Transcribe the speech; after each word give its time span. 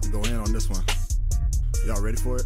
about 0.00 0.22
to 0.22 0.28
go 0.28 0.34
in 0.34 0.40
on 0.40 0.52
this 0.52 0.68
one. 0.68 0.82
Y'all 1.86 2.02
ready 2.02 2.16
for 2.16 2.36
it? 2.36 2.44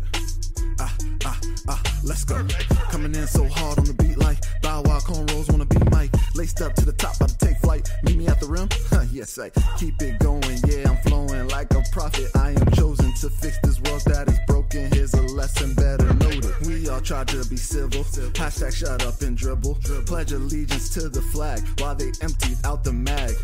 Ah, 0.81 0.95
ah, 1.25 1.41
ah, 1.69 1.83
let's 2.05 2.25
go. 2.25 2.47
Coming 2.91 3.15
in 3.15 3.27
so 3.27 3.47
hard 3.49 3.79
on 3.79 3.85
the 3.85 3.95
beat 3.95 4.17
like 4.19 4.39
Bow 4.63 4.83
Wow 4.83 4.99
cornrows 4.99 5.51
wanna 5.51 5.67
be 5.67 5.79
Mike. 5.91 6.11
Laced 6.35 6.63
up 6.63 6.75
to 6.75 6.85
the 6.85 6.93
top, 6.93 7.17
about 7.17 7.31
to 7.31 7.39
take 7.39 7.59
flight. 7.59 7.89
Meet 8.03 8.17
me 8.17 8.27
at 8.27 8.41
the 8.41 8.47
rim? 8.47 8.69
Huh? 8.91 9.05
yes, 9.11 9.39
I 9.39 9.51
keep 9.79 10.01
it 10.03 10.19
going. 10.21 10.59
Yeah, 10.67 10.91
I'm 10.91 10.97
flowing 10.99 11.49
like 11.49 11.73
a 11.75 11.83
prophet. 11.93 12.31
I 12.37 12.51
am 12.51 12.71
chosen 12.73 13.13
to 13.21 13.31
fix 13.31 13.59
this 13.63 13.81
world 13.81 14.03
that 14.07 14.29
is 14.29 14.39
broken. 14.47 14.91
Here's 14.93 15.15
a 15.15 15.23
lesson 15.23 15.75
better 15.75 16.13
noted. 16.15 16.55
We 16.67 16.89
all 16.89 17.01
try 17.01 17.25
to 17.25 17.45
be 17.49 17.57
civil. 17.57 18.05
Hashtag 18.35 18.75
shut 18.75 19.05
up 19.05 19.21
and 19.23 19.37
dribble. 19.37 19.79
Pledge 20.07 20.33
allegiance 20.33 20.91
to 20.95 21.09
the 21.09 21.23
flag 21.23 21.61
while 21.81 21.95
they 21.95 22.13
emptied 22.21 22.59
out 22.65 22.85
the 22.85 22.93
mag. 22.93 23.35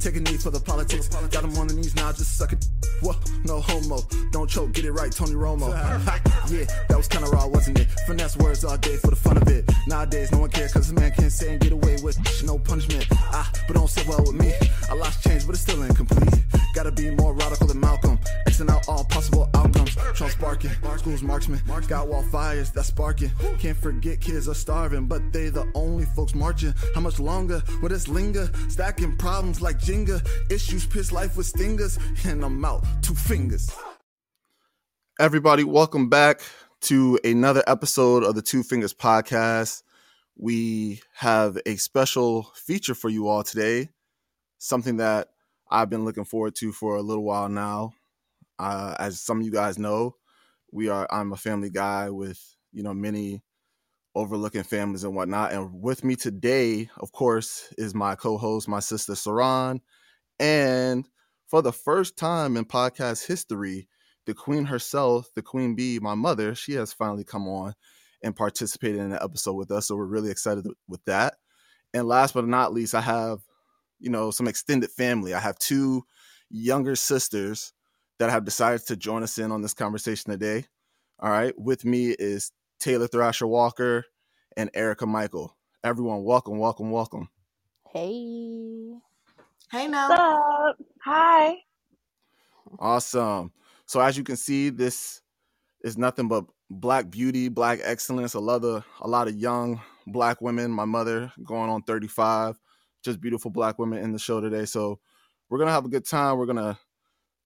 Take 0.00 0.16
a 0.16 0.20
knee 0.20 0.36
for 0.36 0.50
the 0.50 0.60
politics. 0.60 1.08
Got 1.08 1.42
them 1.42 1.56
on 1.58 1.68
the 1.68 1.74
knees 1.74 1.94
now, 1.94 2.12
just 2.12 2.36
suck 2.38 2.52
it. 2.52 2.64
Whoa, 3.00 3.14
no 3.44 3.60
homo. 3.60 4.00
Don't 4.30 4.48
choke, 4.48 4.72
get 4.72 4.84
it 4.84 4.92
right, 4.92 5.10
Tony 5.12 5.32
Romo. 5.32 5.68
yeah, 6.50 6.64
that 6.88 6.96
was 6.96 7.08
kinda 7.08 7.28
raw, 7.28 7.46
wasn't 7.46 7.78
it? 7.80 7.88
Finesse 8.06 8.36
words 8.36 8.64
all 8.64 8.76
day 8.76 8.96
for 8.96 9.08
the 9.10 9.16
fun 9.16 9.36
of 9.36 9.48
it. 9.48 9.70
Nowadays, 9.86 10.30
no 10.32 10.38
one 10.38 10.50
cares 10.50 10.72
cause 10.72 10.90
a 10.90 10.94
man 10.94 11.12
can't 11.12 11.32
say 11.32 11.52
and 11.52 11.60
get 11.60 11.72
away 11.72 11.96
with 12.02 12.18
no 12.44 12.58
punishment. 12.58 13.06
Ah, 13.12 13.50
but 13.66 13.74
don't 13.74 13.88
sit 13.90 14.06
well 14.06 14.20
with 14.20 14.34
me. 14.34 14.52
I 14.90 14.94
lost 14.94 15.22
change, 15.22 15.46
but 15.46 15.52
it's 15.54 15.62
still 15.62 15.82
incomplete. 15.82 16.34
Gotta 16.74 16.92
be 16.92 17.10
more 17.10 17.32
radical 17.34 17.66
than 17.66 17.80
Malcolm. 17.80 18.18
Xing 18.46 18.70
out 18.70 18.86
all 18.88 19.04
possible 19.04 19.48
outcomes. 19.54 19.94
Trump 20.14 20.32
sparking, 20.32 20.70
school's 20.98 21.22
marksman. 21.22 21.60
Got 21.88 22.08
wall 22.08 22.22
fires 22.22 22.70
that's 22.70 22.88
sparking. 22.88 23.30
Can't 23.58 23.76
forget 23.76 24.20
kids 24.20 24.48
are 24.48 24.54
starving, 24.54 25.06
but 25.06 25.32
they 25.32 25.48
the 25.48 25.66
only 25.74 26.04
folks 26.04 26.34
marching. 26.34 26.74
How 26.94 27.00
much 27.00 27.18
longer 27.18 27.62
will 27.80 27.88
this 27.88 28.08
linger? 28.08 28.50
Stacking 28.68 29.16
problems 29.16 29.60
like 29.60 29.78
Jenga. 29.86 30.20
Issues 30.50 30.84
piss 30.84 31.12
life 31.12 31.36
with 31.36 31.46
stingers. 31.46 31.96
And 32.24 32.44
I'm 32.44 32.64
out, 32.64 32.84
two 33.02 33.14
fingers. 33.14 33.70
Everybody, 35.20 35.62
welcome 35.62 36.08
back 36.08 36.40
to 36.82 37.20
another 37.22 37.62
episode 37.68 38.24
of 38.24 38.34
the 38.34 38.42
Two 38.42 38.64
Fingers 38.64 38.92
Podcast. 38.92 39.84
We 40.36 41.02
have 41.14 41.56
a 41.64 41.76
special 41.76 42.50
feature 42.56 42.96
for 42.96 43.08
you 43.08 43.28
all 43.28 43.44
today, 43.44 43.90
something 44.58 44.96
that 44.96 45.28
I've 45.70 45.88
been 45.88 46.04
looking 46.04 46.24
forward 46.24 46.56
to 46.56 46.72
for 46.72 46.96
a 46.96 47.02
little 47.02 47.24
while 47.24 47.48
now. 47.48 47.92
Uh, 48.58 48.96
as 48.98 49.20
some 49.20 49.38
of 49.38 49.46
you 49.46 49.52
guys 49.52 49.78
know, 49.78 50.16
we 50.72 50.88
are 50.88 51.06
I'm 51.12 51.32
a 51.32 51.36
family 51.36 51.70
guy 51.70 52.10
with 52.10 52.42
you 52.72 52.82
know 52.82 52.92
many 52.92 53.42
overlooking 54.16 54.62
families 54.64 55.04
and 55.04 55.14
whatnot. 55.14 55.52
And 55.52 55.82
with 55.82 56.02
me 56.02 56.16
today, 56.16 56.88
of 56.98 57.12
course, 57.12 57.72
is 57.78 57.94
my 57.94 58.14
co-host, 58.14 58.66
my 58.66 58.80
sister 58.80 59.12
Saran, 59.12 59.80
and 60.40 61.08
for 61.48 61.62
the 61.62 61.72
first 61.72 62.16
time 62.16 62.56
in 62.56 62.64
podcast 62.64 63.26
history, 63.26 63.88
the 64.26 64.34
queen 64.34 64.64
herself, 64.64 65.30
the 65.34 65.42
queen 65.42 65.76
bee, 65.76 66.00
my 66.00 66.14
mother, 66.14 66.54
she 66.54 66.72
has 66.72 66.92
finally 66.92 67.24
come 67.24 67.46
on 67.46 67.74
and 68.22 68.34
participated 68.34 69.00
in 69.00 69.12
an 69.12 69.18
episode 69.22 69.52
with 69.54 69.70
us. 69.70 69.86
So 69.86 69.96
we're 69.96 70.06
really 70.06 70.30
excited 70.30 70.66
with 70.88 71.04
that. 71.04 71.34
And 71.94 72.08
last 72.08 72.34
but 72.34 72.46
not 72.48 72.72
least, 72.72 72.94
I 72.94 73.02
have, 73.02 73.40
you 74.00 74.10
know, 74.10 74.30
some 74.30 74.48
extended 74.48 74.90
family. 74.90 75.34
I 75.34 75.38
have 75.38 75.58
two 75.58 76.02
younger 76.50 76.96
sisters 76.96 77.72
that 78.18 78.30
have 78.30 78.44
decided 78.44 78.86
to 78.86 78.96
join 78.96 79.22
us 79.22 79.38
in 79.38 79.52
on 79.52 79.62
this 79.62 79.74
conversation 79.74 80.32
today. 80.32 80.64
All 81.20 81.30
right. 81.30 81.54
With 81.56 81.84
me 81.84 82.10
is 82.10 82.50
Taylor 82.78 83.06
Thrasher 83.06 83.46
Walker 83.46 84.04
and 84.56 84.70
Erica 84.74 85.06
Michael. 85.06 85.56
Everyone, 85.84 86.24
welcome, 86.24 86.58
welcome, 86.58 86.90
welcome. 86.90 87.28
Hey. 87.92 88.94
Hey 89.70 89.88
now. 89.88 90.08
What's 90.08 90.20
up? 90.20 90.86
Hi. 91.04 91.56
Awesome. 92.78 93.52
So 93.86 94.00
as 94.00 94.16
you 94.16 94.24
can 94.24 94.36
see, 94.36 94.70
this 94.70 95.22
is 95.82 95.96
nothing 95.96 96.28
but 96.28 96.44
black 96.70 97.10
beauty, 97.10 97.48
black 97.48 97.80
excellence. 97.82 98.34
A 98.34 98.40
lot 98.40 98.64
of 98.64 98.84
a 99.00 99.08
lot 99.08 99.28
of 99.28 99.36
young 99.36 99.80
black 100.06 100.40
women. 100.40 100.70
My 100.70 100.84
mother 100.84 101.32
going 101.44 101.70
on 101.70 101.82
35, 101.82 102.58
just 103.04 103.20
beautiful 103.20 103.50
black 103.50 103.78
women 103.78 104.02
in 104.02 104.12
the 104.12 104.18
show 104.18 104.40
today. 104.40 104.64
So 104.64 104.98
we're 105.48 105.58
gonna 105.58 105.70
have 105.70 105.84
a 105.84 105.90
good 105.90 106.06
time. 106.06 106.38
We're 106.38 106.46
gonna 106.46 106.78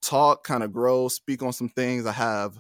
talk, 0.03 0.45
kind 0.45 0.63
of 0.63 0.73
grow, 0.73 1.09
speak 1.09 1.43
on 1.43 1.53
some 1.53 1.69
things. 1.69 2.07
I 2.07 2.13
have 2.13 2.59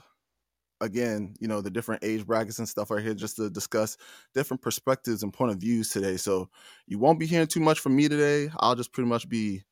again, 0.80 1.34
you 1.40 1.48
know, 1.48 1.60
the 1.60 1.70
different 1.70 2.04
age 2.04 2.26
brackets 2.26 2.58
and 2.58 2.68
stuff 2.68 2.90
are 2.90 2.98
here 2.98 3.14
just 3.14 3.36
to 3.36 3.50
discuss 3.50 3.96
different 4.34 4.62
perspectives 4.62 5.22
and 5.22 5.32
point 5.32 5.52
of 5.52 5.58
views 5.58 5.90
today. 5.90 6.16
So 6.16 6.48
you 6.86 6.98
won't 6.98 7.20
be 7.20 7.26
hearing 7.26 7.46
too 7.46 7.60
much 7.60 7.80
from 7.80 7.96
me 7.96 8.08
today. 8.08 8.50
I'll 8.58 8.74
just 8.74 8.92
pretty 8.92 9.08
much 9.08 9.28
be 9.28 9.64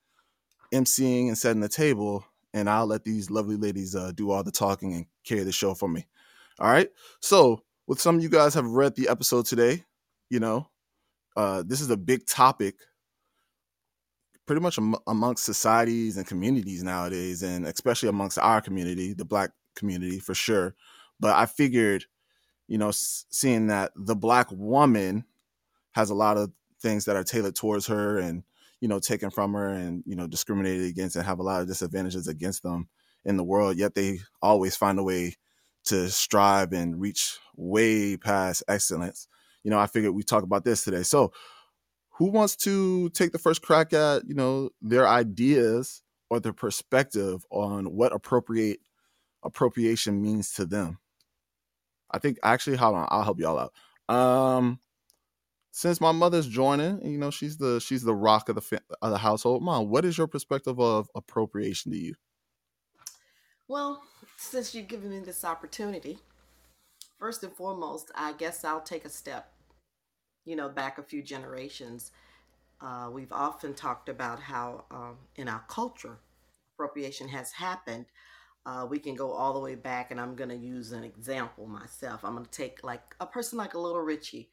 emceeing 0.72 1.28
and 1.28 1.38
setting 1.38 1.60
the 1.60 1.68
table 1.68 2.24
and 2.54 2.68
I'll 2.68 2.86
let 2.86 3.04
these 3.04 3.30
lovely 3.30 3.56
ladies 3.56 3.94
uh, 3.94 4.12
do 4.14 4.30
all 4.30 4.42
the 4.42 4.50
talking 4.50 4.94
and 4.94 5.06
carry 5.24 5.42
the 5.42 5.52
show 5.52 5.74
for 5.74 5.88
me. 5.88 6.06
All 6.58 6.70
right. 6.70 6.88
So, 7.20 7.62
with 7.86 8.00
some 8.00 8.16
of 8.16 8.22
you 8.22 8.28
guys 8.28 8.54
have 8.54 8.66
read 8.66 8.94
the 8.96 9.08
episode 9.08 9.46
today, 9.46 9.84
you 10.28 10.40
know, 10.40 10.68
uh, 11.36 11.62
this 11.66 11.80
is 11.80 11.90
a 11.90 11.96
big 11.96 12.26
topic, 12.26 12.74
pretty 14.46 14.60
much 14.60 14.78
am- 14.78 14.96
amongst 15.06 15.44
societies 15.44 16.16
and 16.16 16.26
communities 16.26 16.82
nowadays, 16.82 17.42
and 17.42 17.66
especially 17.66 18.08
amongst 18.08 18.38
our 18.38 18.60
community, 18.60 19.14
the 19.14 19.24
Black 19.24 19.50
community 19.76 20.18
for 20.18 20.34
sure. 20.34 20.74
But 21.20 21.36
I 21.36 21.46
figured, 21.46 22.04
you 22.66 22.78
know, 22.78 22.90
seeing 22.92 23.68
that 23.68 23.92
the 23.96 24.16
Black 24.16 24.48
woman 24.50 25.24
has 25.92 26.10
a 26.10 26.14
lot 26.14 26.36
of 26.36 26.52
things 26.80 27.06
that 27.06 27.16
are 27.16 27.24
tailored 27.24 27.56
towards 27.56 27.86
her 27.86 28.18
and 28.18 28.44
you 28.80 28.88
know 28.88 29.00
taken 29.00 29.30
from 29.30 29.54
her 29.54 29.68
and 29.68 30.02
you 30.06 30.14
know 30.14 30.26
discriminated 30.26 30.86
against 30.86 31.16
and 31.16 31.24
have 31.24 31.38
a 31.38 31.42
lot 31.42 31.60
of 31.60 31.66
disadvantages 31.66 32.28
against 32.28 32.62
them 32.62 32.88
in 33.24 33.36
the 33.36 33.44
world 33.44 33.76
yet 33.76 33.94
they 33.94 34.20
always 34.40 34.76
find 34.76 34.98
a 34.98 35.02
way 35.02 35.34
to 35.84 36.08
strive 36.08 36.72
and 36.72 37.00
reach 37.00 37.38
way 37.56 38.16
past 38.16 38.62
excellence. 38.68 39.26
You 39.64 39.70
know 39.70 39.78
i 39.78 39.86
figured 39.86 40.14
we 40.14 40.22
talk 40.22 40.44
about 40.44 40.64
this 40.64 40.84
today. 40.84 41.02
So 41.02 41.32
who 42.10 42.30
wants 42.30 42.56
to 42.56 43.10
take 43.10 43.32
the 43.32 43.38
first 43.38 43.62
crack 43.62 43.92
at 43.92 44.22
you 44.26 44.34
know 44.34 44.70
their 44.80 45.06
ideas 45.08 46.02
or 46.30 46.40
their 46.40 46.52
perspective 46.52 47.44
on 47.50 47.86
what 47.86 48.12
appropriate 48.12 48.80
appropriation 49.42 50.20
means 50.20 50.52
to 50.52 50.66
them 50.66 50.98
i 52.10 52.18
think 52.18 52.38
actually 52.42 52.76
hold 52.76 52.96
on 52.96 53.06
i'll 53.10 53.22
help 53.22 53.38
y'all 53.38 53.58
out 53.58 54.14
um 54.14 54.78
since 55.78 56.00
my 56.00 56.10
mother's 56.10 56.48
joining, 56.48 57.04
you 57.08 57.18
know, 57.18 57.30
she's 57.30 57.56
the 57.58 57.78
she's 57.78 58.02
the 58.02 58.14
rock 58.14 58.48
of 58.48 58.56
the 58.56 58.82
of 59.00 59.12
the 59.12 59.18
household. 59.18 59.62
Mom, 59.62 59.88
what 59.88 60.04
is 60.04 60.18
your 60.18 60.26
perspective 60.26 60.80
of 60.80 61.08
appropriation 61.14 61.92
to 61.92 61.98
you? 61.98 62.14
Well, 63.68 64.02
since 64.36 64.74
you've 64.74 64.88
given 64.88 65.10
me 65.10 65.20
this 65.20 65.44
opportunity, 65.44 66.18
first 67.18 67.44
and 67.44 67.52
foremost, 67.52 68.10
I 68.16 68.32
guess 68.32 68.64
I'll 68.64 68.80
take 68.80 69.04
a 69.04 69.08
step, 69.10 69.52
you 70.44 70.56
know, 70.56 70.68
back 70.68 70.98
a 70.98 71.02
few 71.02 71.22
generations. 71.22 72.10
Uh, 72.80 73.10
we've 73.12 73.32
often 73.32 73.74
talked 73.74 74.08
about 74.08 74.40
how 74.40 74.84
um, 74.90 75.18
in 75.36 75.48
our 75.48 75.64
culture, 75.68 76.18
appropriation 76.74 77.28
has 77.28 77.52
happened. 77.52 78.06
Uh, 78.68 78.84
we 78.84 78.98
can 78.98 79.14
go 79.14 79.32
all 79.32 79.54
the 79.54 79.58
way 79.58 79.74
back, 79.74 80.10
and 80.10 80.20
I'm 80.20 80.34
going 80.34 80.50
to 80.50 80.56
use 80.56 80.92
an 80.92 81.02
example 81.02 81.66
myself. 81.66 82.22
I'm 82.22 82.34
going 82.34 82.44
to 82.44 82.50
take 82.50 82.84
like 82.84 83.14
a 83.18 83.24
person 83.24 83.56
like 83.56 83.72
a 83.72 83.78
Little 83.78 84.02
Richard 84.02 84.44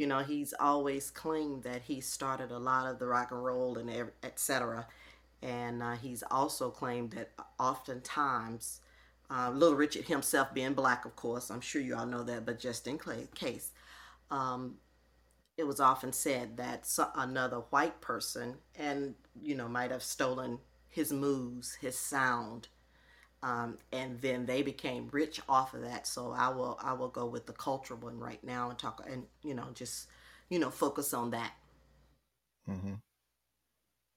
you 0.00 0.06
know 0.06 0.20
he's 0.20 0.54
always 0.58 1.10
claimed 1.10 1.62
that 1.62 1.82
he 1.82 2.00
started 2.00 2.50
a 2.50 2.58
lot 2.58 2.86
of 2.86 2.98
the 2.98 3.06
rock 3.06 3.30
and 3.32 3.44
roll 3.44 3.76
and 3.76 3.90
etc 4.22 4.86
and 5.42 5.82
uh, 5.82 5.92
he's 5.92 6.24
also 6.30 6.70
claimed 6.70 7.10
that 7.10 7.30
oftentimes 7.58 8.80
uh, 9.30 9.50
little 9.50 9.76
richard 9.76 10.06
himself 10.06 10.54
being 10.54 10.72
black 10.72 11.04
of 11.04 11.14
course 11.16 11.50
i'm 11.50 11.60
sure 11.60 11.82
you 11.82 11.94
all 11.94 12.06
know 12.06 12.22
that 12.22 12.46
but 12.46 12.58
just 12.58 12.86
in 12.86 12.98
case 13.34 13.72
um, 14.30 14.76
it 15.58 15.66
was 15.66 15.80
often 15.80 16.14
said 16.14 16.56
that 16.56 16.88
another 17.16 17.58
white 17.68 18.00
person 18.00 18.56
and 18.76 19.14
you 19.42 19.54
know 19.54 19.68
might 19.68 19.90
have 19.90 20.02
stolen 20.02 20.58
his 20.88 21.12
moves 21.12 21.74
his 21.74 21.98
sound 21.98 22.68
um, 23.42 23.78
and 23.92 24.20
then 24.20 24.46
they 24.46 24.62
became 24.62 25.08
rich 25.12 25.40
off 25.48 25.74
of 25.74 25.82
that. 25.82 26.06
So 26.06 26.32
I 26.36 26.48
will 26.48 26.78
I 26.82 26.92
will 26.92 27.08
go 27.08 27.26
with 27.26 27.46
the 27.46 27.52
cultural 27.52 27.98
one 28.00 28.18
right 28.18 28.42
now 28.44 28.70
and 28.70 28.78
talk 28.78 29.02
and 29.10 29.24
you 29.42 29.54
know 29.54 29.68
just 29.74 30.08
you 30.48 30.58
know 30.58 30.70
focus 30.70 31.14
on 31.14 31.30
that. 31.30 31.52
Mm-hmm. 32.68 32.94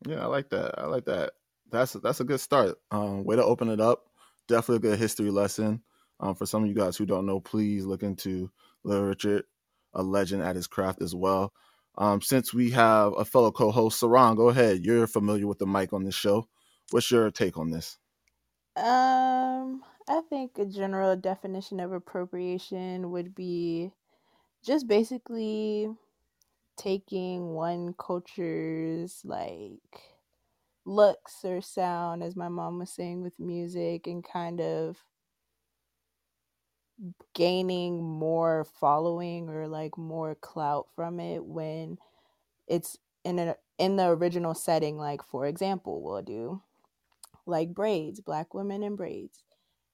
Yeah, 0.05 0.23
I 0.23 0.25
like 0.25 0.49
that. 0.49 0.77
I 0.77 0.85
like 0.87 1.05
that. 1.05 1.31
That's 1.71 1.93
that's 1.93 2.19
a 2.19 2.25
good 2.25 2.39
start. 2.39 2.77
Um, 2.91 3.23
way 3.23 3.35
to 3.35 3.43
open 3.43 3.69
it 3.69 3.79
up. 3.79 4.05
Definitely 4.47 4.87
a 4.87 4.91
good 4.91 4.99
history 4.99 5.31
lesson. 5.31 5.81
Um, 6.19 6.35
for 6.35 6.45
some 6.45 6.63
of 6.63 6.69
you 6.69 6.75
guys 6.75 6.97
who 6.97 7.05
don't 7.05 7.25
know, 7.25 7.39
please 7.39 7.85
look 7.85 8.03
into 8.03 8.51
Little 8.83 9.05
Richard, 9.05 9.45
a 9.93 10.03
legend 10.03 10.43
at 10.43 10.55
his 10.55 10.67
craft 10.67 11.01
as 11.01 11.15
well. 11.15 11.53
Um, 11.97 12.21
since 12.21 12.53
we 12.53 12.71
have 12.71 13.13
a 13.17 13.25
fellow 13.25 13.51
co-host, 13.51 14.01
Saran, 14.01 14.35
go 14.35 14.49
ahead. 14.49 14.83
You're 14.83 15.07
familiar 15.07 15.47
with 15.47 15.59
the 15.59 15.67
mic 15.67 15.93
on 15.93 16.03
this 16.03 16.15
show. 16.15 16.47
What's 16.91 17.09
your 17.11 17.29
take 17.31 17.57
on 17.57 17.71
this? 17.71 17.97
Um, 18.75 19.83
I 20.07 20.21
think 20.29 20.57
a 20.57 20.65
general 20.65 21.15
definition 21.15 21.79
of 21.79 21.91
appropriation 21.91 23.11
would 23.11 23.35
be 23.35 23.91
just 24.65 24.87
basically 24.87 25.89
taking 26.77 27.53
one 27.53 27.95
culture's 27.99 29.21
like 29.25 29.79
looks 30.85 31.45
or 31.45 31.61
sound, 31.61 32.23
as 32.23 32.35
my 32.35 32.49
mom 32.49 32.79
was 32.79 32.89
saying 32.91 33.21
with 33.21 33.39
music, 33.39 34.07
and 34.07 34.23
kind 34.23 34.61
of 34.61 34.97
gaining 37.33 38.03
more 38.03 38.65
following 38.79 39.49
or 39.49 39.67
like 39.67 39.97
more 39.97 40.35
clout 40.35 40.87
from 40.95 41.19
it 41.19 41.43
when 41.43 41.97
it's 42.67 42.97
in 43.23 43.39
a 43.39 43.55
in 43.77 43.95
the 43.97 44.07
original 44.07 44.53
setting 44.53 44.97
like 44.97 45.23
for 45.23 45.45
example 45.47 46.01
we'll 46.03 46.21
do 46.21 46.61
like 47.45 47.74
braids 47.74 48.22
black 48.22 48.54
women 48.54 48.84
in 48.84 48.95
braids. 48.95 49.44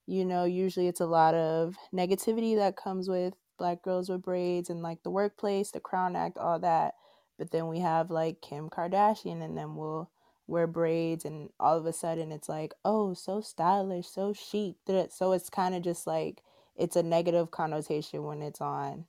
You 0.07 0.25
know 0.25 0.43
usually 0.45 0.87
it's 0.87 0.99
a 1.01 1.05
lot 1.05 1.35
of 1.35 1.75
negativity 1.93 2.55
that 2.57 2.75
comes 2.77 3.07
with 3.09 3.35
black 3.57 3.81
girls 3.83 4.09
with 4.09 4.21
braids 4.23 4.69
and 4.69 4.81
like 4.81 5.03
the 5.03 5.11
workplace 5.11 5.71
the 5.71 5.79
crown 5.79 6.15
act 6.15 6.37
all 6.37 6.59
that. 6.59 6.95
But 7.37 7.51
then 7.51 7.67
we 7.67 7.79
have 7.79 8.09
like 8.11 8.41
kim 8.41 8.69
kardashian 8.69 9.41
and 9.43 9.57
then 9.57 9.75
we'll 9.75 10.11
wear 10.47 10.67
braids 10.67 11.25
and 11.25 11.49
all 11.59 11.77
of 11.77 11.85
a 11.85 11.93
sudden 11.93 12.31
it's 12.31 12.49
like 12.49 12.73
oh 12.85 13.13
so 13.13 13.39
stylish 13.41 14.07
so 14.07 14.33
chic. 14.33 14.77
So 15.11 15.31
it's 15.33 15.49
kind 15.49 15.75
of 15.75 15.81
just 15.83 16.07
like 16.07 16.43
it's 16.75 16.95
a 16.95 17.03
negative 17.03 17.51
connotation 17.51 18.23
when 18.23 18.41
it's 18.41 18.61
on 18.61 19.05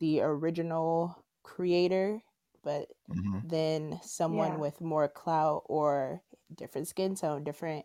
the 0.00 0.20
original 0.22 1.24
creator 1.42 2.20
but 2.62 2.88
hmm 3.08 3.40
then 3.42 3.98
someone 4.02 4.58
Yeah. 4.58 4.58
with 4.58 4.80
more 4.80 5.08
clout 5.08 5.62
or 5.66 6.22
different 6.56 6.88
skin 6.88 7.14
tone 7.16 7.44
different 7.44 7.84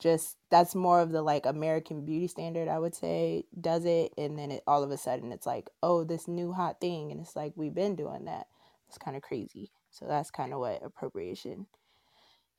just 0.00 0.36
that's 0.50 0.74
more 0.74 1.00
of 1.00 1.12
the 1.12 1.22
like 1.22 1.46
american 1.46 2.04
beauty 2.04 2.28
standard 2.28 2.68
i 2.68 2.78
would 2.78 2.94
say 2.94 3.44
does 3.60 3.84
it 3.86 4.12
and 4.18 4.38
then 4.38 4.50
it 4.52 4.62
all 4.66 4.82
of 4.84 4.90
a 4.90 4.98
sudden 4.98 5.32
it's 5.32 5.46
like 5.46 5.70
oh 5.82 6.04
this 6.04 6.28
new 6.28 6.52
hot 6.52 6.80
thing 6.80 7.12
and 7.12 7.20
it's 7.20 7.36
like 7.36 7.52
we've 7.56 7.74
been 7.74 7.96
doing 7.96 8.26
that 8.26 8.46
it's 8.88 8.98
kind 8.98 9.16
of 9.16 9.22
crazy 9.22 9.72
so 9.90 10.06
that's 10.08 10.30
kind 10.30 10.52
of 10.54 10.60
what 10.60 10.82
appropriation 10.84 11.66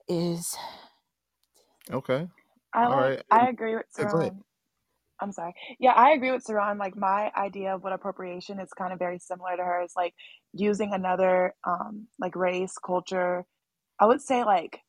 is 0.10 0.58
Okay. 1.92 2.28
I 2.74 2.88
All 2.88 2.98
like 2.98 3.16
right. 3.16 3.24
I 3.32 3.50
agree 3.50 3.76
with 3.76 3.88
Yeah. 3.98 4.08
Saran. 4.10 4.42
I'm 5.22 5.32
sorry. 5.34 5.54
Yeah, 5.80 5.94
I 5.94 6.12
agree 6.12 6.32
with 6.32 6.46
Saran. 6.46 6.80
Like 6.80 6.98
my 6.98 7.32
idea 7.38 7.76
of 7.76 7.84
what 7.84 7.94
appropriation 7.94 8.60
is 8.60 8.70
kind 8.78 8.94
of 8.94 9.00
very 9.00 9.20
similar 9.20 9.58
to 9.58 9.64
hers. 9.64 9.94
Like 9.98 10.14
using 10.54 10.94
another 10.94 11.56
um 11.66 12.08
like 12.20 12.36
race, 12.38 12.76
culture. 12.86 13.46
I 14.00 14.08
would 14.08 14.22
say 14.22 14.44
like 14.46 14.80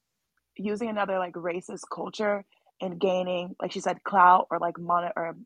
using 0.61 0.91
another 0.91 1.19
like 1.19 1.35
racist 1.35 1.85
culture 1.95 2.45
and 2.83 3.01
gaining, 3.01 3.57
like 3.63 3.73
she 3.73 3.81
said, 3.81 4.05
clout 4.05 4.49
or 4.51 4.59
like 4.61 4.79
mon 4.79 5.11
or 5.17 5.37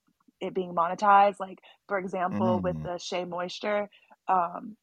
it 0.41 0.55
being 0.55 0.75
monetized. 0.75 1.37
Like 1.41 1.61
for 1.89 1.99
example, 1.99 2.61
with 2.63 2.77
Mm, 2.77 2.85
the 2.85 2.99
Shea 2.99 3.25
Moisture 3.27 3.91
um 4.29 4.77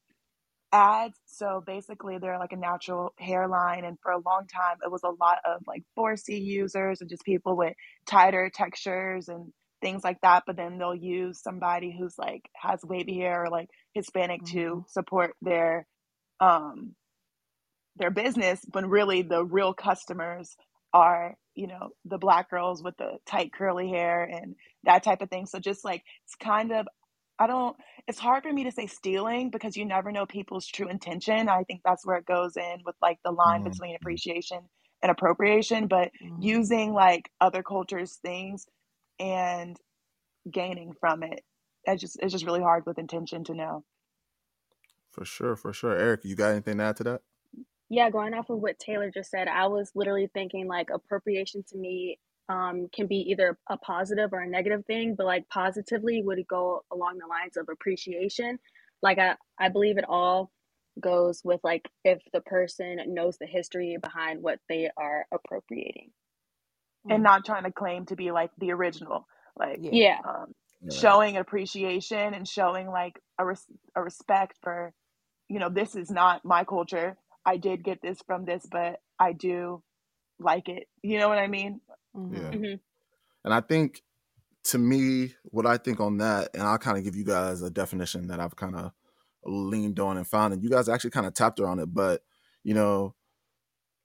ads. 0.73 1.19
So 1.25 1.63
basically, 1.65 2.17
they're 2.17 2.39
like 2.39 2.51
a 2.53 2.57
natural 2.57 3.13
hairline, 3.19 3.85
and 3.85 3.97
for 4.01 4.11
a 4.11 4.19
long 4.19 4.47
time, 4.47 4.77
it 4.85 4.91
was 4.91 5.03
a 5.03 5.09
lot 5.09 5.39
of 5.45 5.61
like 5.67 5.83
4C 5.97 6.41
users 6.43 7.01
and 7.01 7.09
just 7.09 7.25
people 7.25 7.55
with 7.57 7.73
tighter 8.07 8.49
textures 8.53 9.29
and 9.29 9.51
things 9.81 10.03
like 10.03 10.21
that. 10.21 10.43
But 10.47 10.57
then 10.57 10.77
they'll 10.77 10.95
use 10.95 11.41
somebody 11.41 11.95
who's 11.97 12.17
like 12.17 12.43
has 12.55 12.81
wavy 12.83 13.17
hair 13.19 13.45
or 13.45 13.49
like 13.49 13.69
Hispanic 13.93 14.41
Mhm. 14.41 14.51
to 14.51 14.85
support 14.89 15.35
their 15.41 15.87
um 16.41 16.95
their 17.97 18.11
business 18.11 18.61
when 18.73 18.87
really 18.89 19.23
the 19.23 19.45
real 19.45 19.73
customers 19.73 20.57
are 20.93 21.35
you 21.55 21.67
know 21.67 21.89
the 22.05 22.19
black 22.19 22.49
girls 22.51 22.83
with 22.83 22.97
the 22.97 23.17
tight 23.27 23.53
curly 23.53 23.89
hair 23.89 24.23
and 24.25 24.55
that 24.85 25.03
type 25.03 25.21
of 25.21 25.29
thing 25.29 25.45
so 25.47 25.59
just 25.59 25.85
like 25.85 26.03
it's 26.25 26.35
kind 26.35 26.71
of 26.73 26.87
i 27.39 27.47
don't 27.47 27.77
it's 28.07 28.19
hard 28.19 28.43
for 28.43 28.53
me 28.53 28.65
to 28.65 28.71
say 28.71 28.87
stealing 28.87 29.51
because 29.51 29.77
you 29.77 29.85
never 29.85 30.11
know 30.11 30.25
people's 30.27 30.67
true 30.67 30.89
intention 30.89 31.49
i 31.49 31.63
think 31.65 31.81
that's 31.85 32.05
where 32.07 32.17
it 32.17 32.25
goes 32.27 32.57
in 32.57 32.79
with 32.85 32.95
like 33.01 33.19
the 33.25 33.31
line 33.31 33.63
mm, 33.63 33.63
between 33.63 33.95
appreciation 33.95 34.59
and 35.03 35.11
appropriation 35.11 35.87
but 35.87 36.11
Mhm. 36.21 36.39
using 36.39 36.93
like 36.93 37.29
other 37.41 37.63
cultures 37.63 38.19
things 38.23 38.67
and 39.19 39.77
gaining 40.51 40.93
from 40.99 41.23
it 41.23 41.41
it's 41.85 42.01
just 42.01 42.17
it's 42.21 42.33
just 42.33 42.45
really 42.45 42.61
hard 42.61 42.85
with 42.85 42.99
intention 42.99 43.43
to 43.43 43.55
know 43.55 43.83
For 45.11 45.25
sure, 45.25 45.55
for 45.55 45.73
sure. 45.73 45.95
Eric, 45.97 46.25
you 46.25 46.35
got 46.35 46.51
anything 46.51 46.77
to 46.79 46.83
add 46.85 46.97
to 46.97 47.03
that? 47.05 47.21
Yeah, 47.91 48.11
going 48.11 48.33
off 48.35 48.51
of 48.51 48.59
what 48.61 48.79
Taylor 48.79 49.11
just 49.11 49.31
said, 49.31 49.49
I 49.49 49.67
was 49.67 49.91
literally 49.95 50.29
thinking 50.33 50.67
like 50.67 50.89
appropriation 50.91 51.65
to 51.69 51.77
me 51.77 52.19
um, 52.49 52.89
can 52.93 53.07
be 53.07 53.17
either 53.31 53.59
a 53.69 53.77
positive 53.77 54.33
or 54.33 54.41
a 54.41 54.49
negative 54.49 54.85
thing, 54.87 55.15
but 55.17 55.27
like 55.27 55.49
positively 55.49 56.23
would 56.23 56.47
go 56.49 56.83
along 56.93 57.19
the 57.19 57.27
lines 57.27 57.57
of 57.57 57.69
appreciation. 57.71 58.59
Like 59.03 59.19
I, 59.19 59.37
I 59.59 59.69
believe 59.69 59.99
it 59.99 60.05
all 60.09 60.51
goes 61.01 61.43
with 61.45 61.61
like 61.63 61.89
if 62.05 62.21
the 62.33 62.41
person 62.41 62.99
knows 63.09 63.37
the 63.39 63.47
history 63.47 63.97
behind 64.03 64.43
what 64.43 64.59
they 64.69 64.91
are 64.97 65.27
appropriating. 65.33 66.11
and 67.09 67.23
Mm. 67.23 67.23
not 67.23 67.45
trying 67.45 67.63
to 67.63 67.71
claim 67.71 68.05
to 68.07 68.15
be 68.15 68.31
like 68.31 68.51
the 68.59 68.71
original 68.71 69.27
like 69.57 69.79
yeah 69.81 69.91
Yeah. 69.91 70.21
um, 70.27 70.53
Right. 70.83 70.91
showing 70.91 71.37
appreciation 71.37 72.33
and 72.33 72.47
showing 72.47 72.89
like 72.89 73.19
a, 73.39 73.45
res- 73.45 73.65
a 73.95 74.03
respect 74.03 74.57
for 74.61 74.93
you 75.49 75.59
know 75.59 75.69
this 75.69 75.95
is 75.95 76.11
not 76.11 76.45
my 76.45 76.63
culture 76.65 77.17
i 77.45 77.57
did 77.57 77.83
get 77.83 78.01
this 78.01 78.19
from 78.27 78.45
this 78.45 78.65
but 78.71 78.99
i 79.19 79.33
do 79.33 79.81
like 80.39 80.69
it 80.69 80.87
you 81.03 81.19
know 81.19 81.29
what 81.29 81.37
i 81.37 81.47
mean 81.47 81.81
Mhm. 82.15 82.53
Yeah. 82.53 82.57
hmm 82.57 82.75
And 83.45 83.53
I 83.53 83.61
think 83.61 84.01
to 84.65 84.77
me, 84.77 85.33
what 85.45 85.65
I 85.65 85.77
think 85.77 85.99
on 85.99 86.17
that, 86.17 86.49
and 86.53 86.63
I'll 86.63 86.77
kind 86.77 86.97
of 86.97 87.03
give 87.03 87.15
you 87.15 87.25
guys 87.25 87.61
a 87.61 87.69
definition 87.69 88.27
that 88.27 88.39
I've 88.39 88.55
kind 88.55 88.75
of 88.75 88.91
leaned 89.45 89.99
on 89.99 90.17
and 90.17 90.27
found, 90.27 90.53
and 90.53 90.63
you 90.63 90.69
guys 90.69 90.89
actually 90.89 91.11
kind 91.11 91.25
of 91.25 91.33
tapped 91.33 91.59
on 91.59 91.79
it, 91.79 91.87
but 91.93 92.23
you 92.63 92.73
know, 92.73 93.15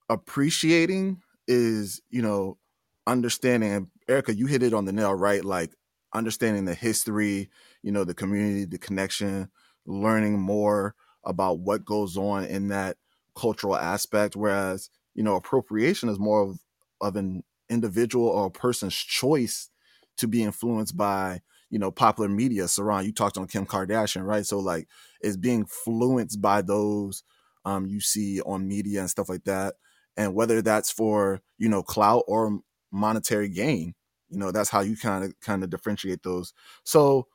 appreciating 0.08 1.20
is, 1.48 2.00
you 2.10 2.22
know, 2.22 2.58
understanding 3.06 3.72
and 3.72 3.88
Erica, 4.08 4.34
you 4.34 4.46
hit 4.46 4.62
it 4.62 4.74
on 4.74 4.84
the 4.84 4.92
nail, 4.92 5.14
right? 5.14 5.44
Like 5.44 5.74
understanding 6.14 6.64
the 6.64 6.74
history, 6.74 7.50
you 7.82 7.92
know, 7.92 8.04
the 8.04 8.14
community, 8.14 8.64
the 8.64 8.78
connection, 8.78 9.50
learning 9.86 10.40
more 10.40 10.94
about 11.24 11.58
what 11.60 11.84
goes 11.84 12.16
on 12.16 12.44
in 12.44 12.68
that 12.68 12.96
cultural 13.36 13.76
aspect. 13.76 14.36
Whereas, 14.36 14.90
you 15.14 15.22
know, 15.22 15.36
appropriation 15.36 16.08
is 16.08 16.18
more 16.18 16.42
of, 16.42 16.60
of 17.00 17.16
an 17.16 17.42
individual 17.68 18.28
or 18.28 18.50
person's 18.50 18.94
choice 18.94 19.70
to 20.18 20.26
be 20.28 20.42
influenced 20.42 20.96
by, 20.96 21.40
you 21.70 21.78
know, 21.78 21.90
popular 21.90 22.28
media. 22.28 22.64
Saran, 22.64 23.04
you 23.04 23.12
talked 23.12 23.36
on 23.38 23.46
Kim 23.46 23.66
Kardashian, 23.66 24.24
right? 24.24 24.46
So 24.46 24.58
like 24.58 24.88
it's 25.20 25.36
being 25.36 25.60
influenced 25.60 26.40
by 26.40 26.62
those 26.62 27.22
um 27.64 27.86
you 27.86 28.00
see 28.00 28.40
on 28.43 28.69
media 28.69 29.00
and 29.00 29.10
stuff 29.10 29.28
like 29.28 29.44
that. 29.44 29.74
And 30.16 30.34
whether 30.34 30.62
that's 30.62 30.90
for, 30.90 31.40
you 31.58 31.69
know, 31.69 31.82
clout 31.82 32.24
or 32.26 32.60
monetary 32.93 33.48
gain, 33.48 33.94
you 34.31 34.38
know, 34.38 34.50
that's 34.52 34.70
how 34.70 34.81
you 34.81 34.96
kind 34.96 35.24
of 35.24 35.38
kind 35.40 35.62
of 35.62 35.70
differentiate 35.70 36.22
those. 36.22 36.55
So 36.84 37.26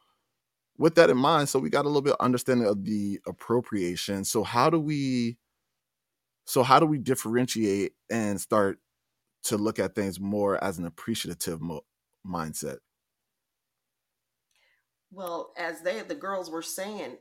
with 0.77 0.95
that 0.95 1.09
in 1.09 1.17
mind, 1.17 1.49
so 1.49 1.59
we 1.59 1.69
got 1.69 1.85
a 1.85 1.89
little 1.89 2.01
bit 2.01 2.13
of 2.13 2.25
understanding 2.25 2.67
of 2.67 2.85
the 2.85 3.19
appropriation. 3.27 4.25
So 4.25 4.43
how 4.43 4.69
do 4.69 4.79
we 4.79 5.37
so 6.45 6.63
how 6.63 6.79
do 6.79 6.85
we 6.85 6.97
differentiate 6.97 7.93
and 8.09 8.39
start 8.39 8.79
to 9.43 9.57
look 9.57 9.79
at 9.79 9.95
things 9.95 10.19
more 10.19 10.61
as 10.63 10.77
an 10.77 10.85
appreciative 10.85 11.61
mo- 11.61 11.85
mindset? 12.25 12.77
Well, 15.11 15.53
as 15.57 15.81
they 15.81 16.01
the 16.01 16.15
girls 16.15 16.49
were 16.49 16.61
saying, 16.61 17.17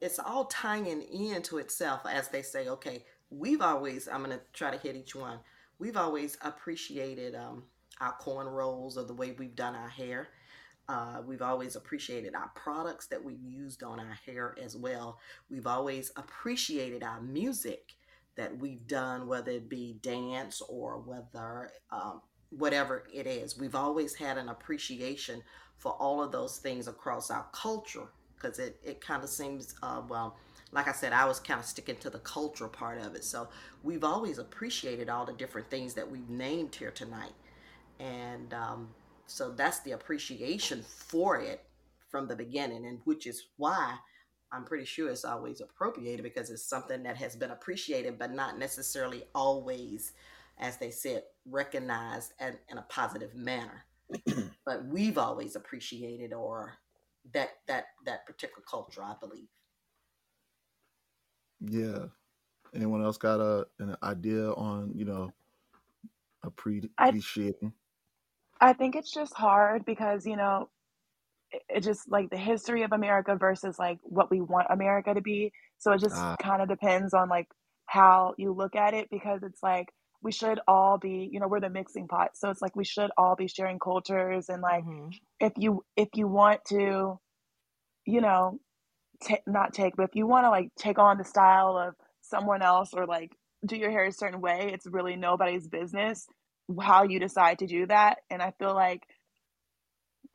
it's 0.00 0.18
all 0.18 0.46
tying 0.46 0.86
into 0.86 1.58
itself 1.58 2.02
as 2.08 2.28
they 2.28 2.42
say, 2.42 2.68
okay, 2.68 3.04
we've 3.30 3.60
always 3.62 4.08
I'm 4.08 4.22
gonna 4.22 4.40
try 4.52 4.70
to 4.70 4.78
hit 4.78 4.96
each 4.96 5.14
one. 5.14 5.40
We've 5.78 5.96
always 5.96 6.38
appreciated 6.40 7.34
um, 7.34 7.64
our 8.00 8.14
cornrows 8.18 8.96
or 8.96 9.04
the 9.04 9.14
way 9.14 9.32
we've 9.32 9.56
done 9.56 9.74
our 9.74 9.88
hair. 9.88 10.28
Uh, 10.88 11.20
we've 11.26 11.42
always 11.42 11.74
appreciated 11.74 12.34
our 12.34 12.50
products 12.54 13.08
that 13.08 13.22
we've 13.22 13.42
used 13.42 13.82
on 13.82 13.98
our 13.98 14.18
hair 14.24 14.56
as 14.62 14.76
well. 14.76 15.18
We've 15.50 15.66
always 15.66 16.12
appreciated 16.16 17.02
our 17.02 17.20
music 17.20 17.95
that 18.36 18.56
we've 18.58 18.86
done, 18.86 19.26
whether 19.26 19.50
it 19.50 19.68
be 19.68 19.98
dance 20.02 20.62
or 20.68 20.98
whether 20.98 21.70
um, 21.90 22.20
whatever 22.50 23.04
it 23.12 23.26
is. 23.26 23.58
We've 23.58 23.74
always 23.74 24.14
had 24.14 24.38
an 24.38 24.48
appreciation 24.48 25.42
for 25.78 25.92
all 25.92 26.22
of 26.22 26.32
those 26.32 26.58
things 26.58 26.88
across 26.88 27.30
our 27.30 27.46
culture 27.52 28.08
because 28.34 28.58
it, 28.58 28.78
it 28.84 29.00
kind 29.00 29.22
of 29.22 29.28
seems, 29.28 29.74
uh, 29.82 30.02
well, 30.08 30.36
like 30.72 30.88
I 30.88 30.92
said, 30.92 31.12
I 31.12 31.24
was 31.26 31.40
kind 31.40 31.60
of 31.60 31.66
sticking 31.66 31.96
to 31.96 32.10
the 32.10 32.18
culture 32.20 32.68
part 32.68 33.00
of 33.00 33.14
it. 33.14 33.24
So 33.24 33.48
we've 33.82 34.04
always 34.04 34.38
appreciated 34.38 35.08
all 35.08 35.24
the 35.24 35.32
different 35.32 35.70
things 35.70 35.94
that 35.94 36.10
we've 36.10 36.28
named 36.28 36.74
here 36.74 36.90
tonight. 36.90 37.32
And 37.98 38.52
um, 38.52 38.88
so 39.26 39.50
that's 39.50 39.80
the 39.80 39.92
appreciation 39.92 40.82
for 40.82 41.40
it 41.40 41.64
from 42.10 42.28
the 42.28 42.36
beginning, 42.36 42.86
and 42.86 43.00
which 43.04 43.26
is 43.26 43.48
why 43.56 43.96
I'm 44.52 44.64
pretty 44.64 44.84
sure 44.84 45.10
it's 45.10 45.24
always 45.24 45.60
appropriated 45.60 46.22
because 46.22 46.50
it's 46.50 46.64
something 46.64 47.02
that 47.02 47.16
has 47.16 47.36
been 47.36 47.50
appreciated, 47.50 48.18
but 48.18 48.32
not 48.32 48.58
necessarily 48.58 49.24
always, 49.34 50.12
as 50.58 50.78
they 50.78 50.90
said, 50.90 51.24
recognized 51.44 52.32
in, 52.40 52.56
in 52.70 52.78
a 52.78 52.82
positive 52.82 53.34
manner. 53.34 53.84
but 54.64 54.84
we've 54.86 55.18
always 55.18 55.56
appreciated 55.56 56.32
or 56.32 56.74
that 57.34 57.50
that 57.66 57.86
that 58.04 58.24
particular 58.24 58.62
culture, 58.68 59.02
I 59.02 59.14
believe. 59.20 59.48
Yeah. 61.60 62.06
Anyone 62.74 63.02
else 63.02 63.18
got 63.18 63.40
a 63.40 63.66
an 63.78 63.96
idea 64.02 64.52
on, 64.52 64.92
you 64.94 65.04
know, 65.04 65.32
appreciating? 66.44 67.72
I 68.60 68.72
think 68.72 68.96
it's 68.96 69.12
just 69.12 69.34
hard 69.34 69.84
because, 69.84 70.26
you 70.26 70.36
know, 70.36 70.68
it, 71.68 71.82
just 71.82 72.10
like 72.10 72.30
the 72.30 72.36
history 72.38 72.82
of 72.82 72.92
America 72.92 73.36
versus 73.36 73.78
like 73.78 73.98
what 74.02 74.30
we 74.30 74.40
want 74.40 74.66
America 74.70 75.14
to 75.14 75.20
be. 75.20 75.52
So 75.78 75.92
it 75.92 76.00
just 76.00 76.24
Ah, 76.24 76.36
kind 76.42 76.62
of 76.62 76.68
depends 76.68 77.14
on 77.14 77.28
like 77.28 77.48
how 77.86 78.34
you 78.38 78.52
look 78.52 78.76
at 78.76 78.94
it 78.94 79.08
because 79.10 79.42
it's 79.42 79.62
like 79.62 79.88
we 80.22 80.32
should 80.32 80.60
all 80.68 80.98
be, 80.98 81.28
you 81.32 81.40
know, 81.40 81.48
we're 81.48 81.60
the 81.60 81.70
mixing 81.70 82.08
pot. 82.08 82.30
So 82.36 82.50
it's 82.50 82.62
like 82.62 82.76
we 82.76 82.84
should 82.84 83.10
all 83.18 83.36
be 83.36 83.48
sharing 83.48 83.78
cultures 83.78 84.48
and 84.48 84.62
like 84.62 84.84
hmm 84.84 85.10
if 85.40 85.52
you 85.58 85.84
if 85.96 86.08
you 86.14 86.28
want 86.28 86.64
to, 86.66 87.18
you 88.06 88.20
know, 88.20 88.60
ta 89.26 89.36
not 89.46 89.74
take, 89.74 89.96
but 89.96 90.04
if 90.04 90.14
you 90.16 90.26
want 90.26 90.44
to 90.46 90.50
like 90.50 90.70
take 90.78 90.98
on 90.98 91.18
the 91.18 91.24
style 91.24 91.76
of 91.78 91.94
someone 92.22 92.62
else 92.62 92.90
or 92.94 93.06
like 93.06 93.32
do 93.66 93.76
your 93.76 93.90
hair 93.90 94.06
a 94.06 94.12
certain 94.12 94.40
way, 94.40 94.70
it's 94.72 94.86
really 94.86 95.16
nobody's 95.16 95.68
business 95.68 96.26
how 96.82 97.04
you 97.04 97.20
decide 97.20 97.58
to 97.60 97.66
do 97.66 97.86
that. 97.86 98.18
And 98.30 98.42
I 98.42 98.52
feel 98.58 98.74
like 98.74 99.02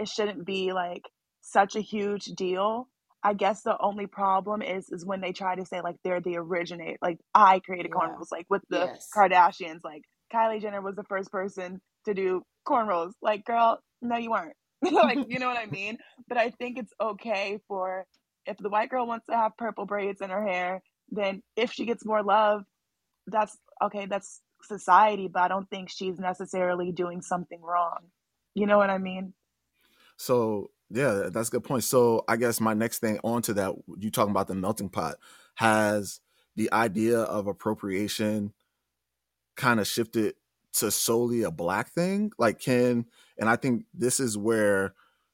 it 0.01 0.09
shouldn't 0.09 0.45
be 0.45 0.73
like 0.73 1.03
such 1.41 1.75
a 1.75 1.81
huge 1.81 2.25
deal. 2.25 2.87
I 3.23 3.33
guess 3.35 3.61
the 3.61 3.77
only 3.79 4.07
problem 4.07 4.61
is 4.61 4.89
is 4.89 5.05
when 5.05 5.21
they 5.21 5.31
try 5.31 5.55
to 5.55 5.65
say 5.65 5.81
like 5.81 5.97
they're 6.03 6.21
the 6.21 6.37
originate, 6.37 6.97
like 7.01 7.19
I 7.35 7.59
created 7.59 7.91
Yeah. 7.91 7.97
cornrows, 7.97 8.31
like 8.31 8.47
with 8.49 8.63
the 8.69 8.87
Yes. 8.87 9.09
Kardashians, 9.15 9.81
like 9.83 10.03
Kylie 10.33 10.61
Jenner 10.61 10.81
was 10.81 10.95
the 10.95 11.03
first 11.03 11.31
person 11.31 11.81
to 12.05 12.13
do 12.13 12.41
cornrows. 12.67 13.11
Like, 13.21 13.45
girl, 13.45 13.79
no, 14.01 14.17
you 14.17 14.31
weren't. 14.31 14.55
like, 14.91 15.19
you 15.27 15.39
know 15.39 15.47
what 15.47 15.57
I 15.57 15.67
mean? 15.67 15.97
But 16.27 16.37
I 16.37 16.49
think 16.51 16.79
it's 16.79 16.93
okay 16.99 17.59
for 17.67 18.05
if 18.47 18.57
the 18.57 18.69
white 18.69 18.89
girl 18.89 19.05
wants 19.05 19.27
to 19.29 19.35
have 19.35 19.55
purple 19.57 19.85
braids 19.85 20.21
in 20.21 20.31
her 20.31 20.43
hair, 20.45 20.81
then 21.11 21.43
if 21.55 21.71
she 21.71 21.85
gets 21.85 22.05
more 22.05 22.23
love, 22.23 22.63
that's 23.27 23.55
okay, 23.83 24.07
that's 24.07 24.41
society, 24.63 25.29
but 25.31 25.43
I 25.43 25.47
don't 25.47 25.69
think 25.69 25.89
she's 25.91 26.17
necessarily 26.19 26.91
doing 26.91 27.21
something 27.21 27.61
wrong. 27.61 27.99
You 28.55 28.65
know 28.67 28.77
what 28.77 28.89
I 28.89 28.97
mean? 28.97 29.33
So 30.21 30.69
yeah, 30.91 31.29
that's 31.31 31.47
a 31.47 31.51
good 31.51 31.63
point. 31.63 31.83
So 31.83 32.23
I 32.27 32.35
guess 32.35 32.61
my 32.61 32.75
next 32.75 32.99
thing 32.99 33.19
onto 33.23 33.53
that, 33.53 33.73
you 33.97 34.11
talking 34.11 34.31
about 34.31 34.47
the 34.47 34.55
melting 34.55 34.89
pot, 34.89 35.15
has 35.55 36.19
the 36.55 36.71
idea 36.71 37.19
of 37.19 37.47
appropriation 37.47 38.53
kind 39.55 39.79
of 39.79 39.87
shifted 39.87 40.35
to 40.73 40.91
solely 40.91 41.41
a 41.41 41.49
black 41.49 41.89
thing? 41.89 42.31
Like 42.37 42.59
can 42.59 43.05
and 43.39 43.49
I 43.49 43.55
think 43.55 43.85
this 43.95 44.19
is 44.19 44.37
where, 44.37 44.93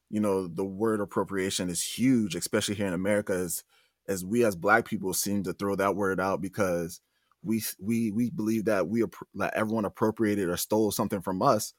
you 0.10 0.22
know, 0.22 0.48
the 0.48 0.64
word 0.64 1.02
appropriation 1.02 1.70
is 1.70 1.84
huge, 1.84 2.34
especially 2.36 2.76
here 2.76 2.88
in 2.88 2.94
America, 2.94 3.34
as 3.34 3.64
as 4.08 4.24
we 4.24 4.46
as 4.46 4.56
black 4.56 4.86
people 4.86 5.14
seem 5.14 5.44
to 5.44 5.54
throw 5.54 5.76
that 5.76 5.98
word 5.98 6.22
out 6.22 6.40
because 6.42 7.02
we 7.44 7.62
we 7.78 8.12
we 8.12 8.30
believe 8.30 8.66
that 8.66 8.88
we 8.88 9.04
that 9.36 9.54
everyone 9.54 9.84
appropriated 9.84 10.48
or 10.48 10.56
stole 10.56 10.92
something 10.92 11.20
from 11.22 11.42
us. 11.42 11.74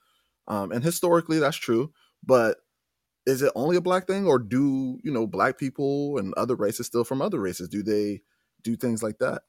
Um, 0.47 0.73
and 0.73 0.85
historically 0.85 1.39
that's 1.39 1.57
true, 1.57 1.93
but 2.23 2.59
is 3.29 3.43
it 3.43 3.53
only 3.57 3.77
a 3.77 3.83
black 3.83 4.09
thing 4.09 4.27
or 4.27 4.41
do 4.41 4.99
you 5.05 5.13
know 5.13 5.29
black 5.29 5.59
people 5.59 6.19
and 6.19 6.35
other 6.37 6.57
races 6.57 6.87
still 6.89 7.05
from 7.05 7.23
other 7.23 7.41
races 7.41 7.71
do 7.71 7.85
they 7.85 8.23
do 8.65 8.77
things 8.77 9.05
like 9.05 9.19
that 9.21 9.43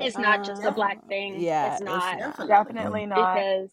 It's 0.00 0.18
not 0.18 0.44
just 0.44 0.64
a 0.64 0.72
black 0.72 1.00
thing. 1.08 1.34
yeah, 1.42 1.76
it's 1.76 1.80
it's 1.82 2.12
not 2.12 2.18
not. 2.18 2.48
Definitely. 2.48 2.48
Definitely 2.48 3.06
not. 3.06 3.36
because, 3.38 3.70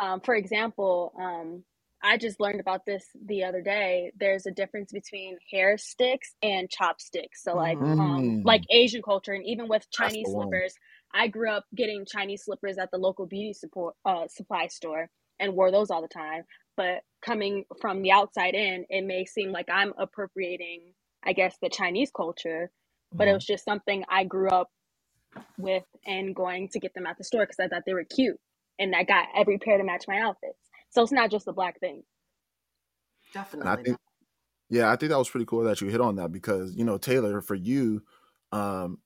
um, 0.00 0.20
for 0.20 0.34
example, 0.36 1.12
um, 1.20 1.64
I 2.02 2.18
just 2.18 2.40
learned 2.40 2.60
about 2.60 2.86
this 2.86 3.06
the 3.26 3.44
other 3.44 3.62
day. 3.62 4.12
There's 4.18 4.46
a 4.46 4.52
difference 4.52 4.92
between 4.92 5.38
hair 5.50 5.78
sticks 5.78 6.34
and 6.42 6.70
chopsticks. 6.70 7.42
So, 7.44 7.56
like, 7.56 7.80
Mhm. 7.80 7.98
um, 7.98 8.38
like 8.44 8.64
Asian 8.70 9.02
culture, 9.02 9.32
and 9.34 9.46
even 9.46 9.68
with 9.68 9.90
Chinese 9.90 10.32
slippers, 10.32 10.74
I 11.14 11.28
grew 11.28 11.50
up 11.50 11.66
getting 11.74 12.06
Chinese 12.06 12.44
slippers 12.44 12.78
at 12.78 12.90
the 12.92 12.98
local 12.98 13.26
beauty 13.26 13.54
support 13.54 13.96
uh, 14.04 14.28
supply 14.28 14.68
store 14.68 15.10
and 15.40 15.54
wore 15.54 15.72
those 15.72 15.90
all 15.90 16.02
the 16.02 16.08
time. 16.08 16.44
But 16.76 17.02
coming 17.24 17.64
from 17.80 18.02
the 18.02 18.12
outside 18.12 18.54
in, 18.54 18.86
it 18.90 19.02
may 19.04 19.24
seem 19.26 19.52
like 19.52 19.68
I'm 19.70 19.94
appropriating, 19.98 20.94
I 21.24 21.32
guess, 21.32 21.56
the 21.60 21.70
Chinese 21.70 22.10
culture, 22.16 22.70
but 23.16 23.28
it 23.28 23.32
Mhm. 23.32 23.34
was 23.34 23.46
just 23.46 23.64
something 23.64 24.04
I 24.10 24.24
grew 24.24 24.50
up 24.50 24.70
with 25.58 25.84
and 26.06 26.34
going 26.36 26.68
to 26.70 26.80
get 26.80 26.94
them 26.94 27.06
at 27.06 27.18
the 27.18 27.24
store 27.24 27.42
because 27.42 27.58
I 27.60 27.68
thought 27.68 27.84
they 27.86 27.94
were 27.94 28.04
cute, 28.04 28.38
and 28.78 28.94
I 28.96 29.04
got 29.04 29.28
every 29.36 29.58
pair 29.58 29.78
to 29.78 29.84
match 29.84 30.04
my 30.08 30.18
outfits. 30.20 30.58
So 30.90 31.02
it's 31.02 31.12
not 31.12 31.30
just 31.30 31.48
a 31.48 31.52
black 31.52 31.80
thing. 31.80 32.04
and 33.60 33.68
i 33.68 33.76
Definitely. 33.76 33.84
think 33.84 33.96
yeah 34.70 34.90
i 34.92 34.96
think 34.96 35.10
that 35.10 35.18
was 35.18 35.30
pretty 35.30 35.46
cool 35.46 35.64
that 35.64 35.80
you 35.80 35.88
hit 35.88 36.00
on 36.02 36.16
that 36.16 36.32
because 36.32 36.74
you 36.76 36.84
know 36.84 36.98
taylor 36.98 37.40
for 37.40 37.54
you 37.56 38.02
um 38.52 39.00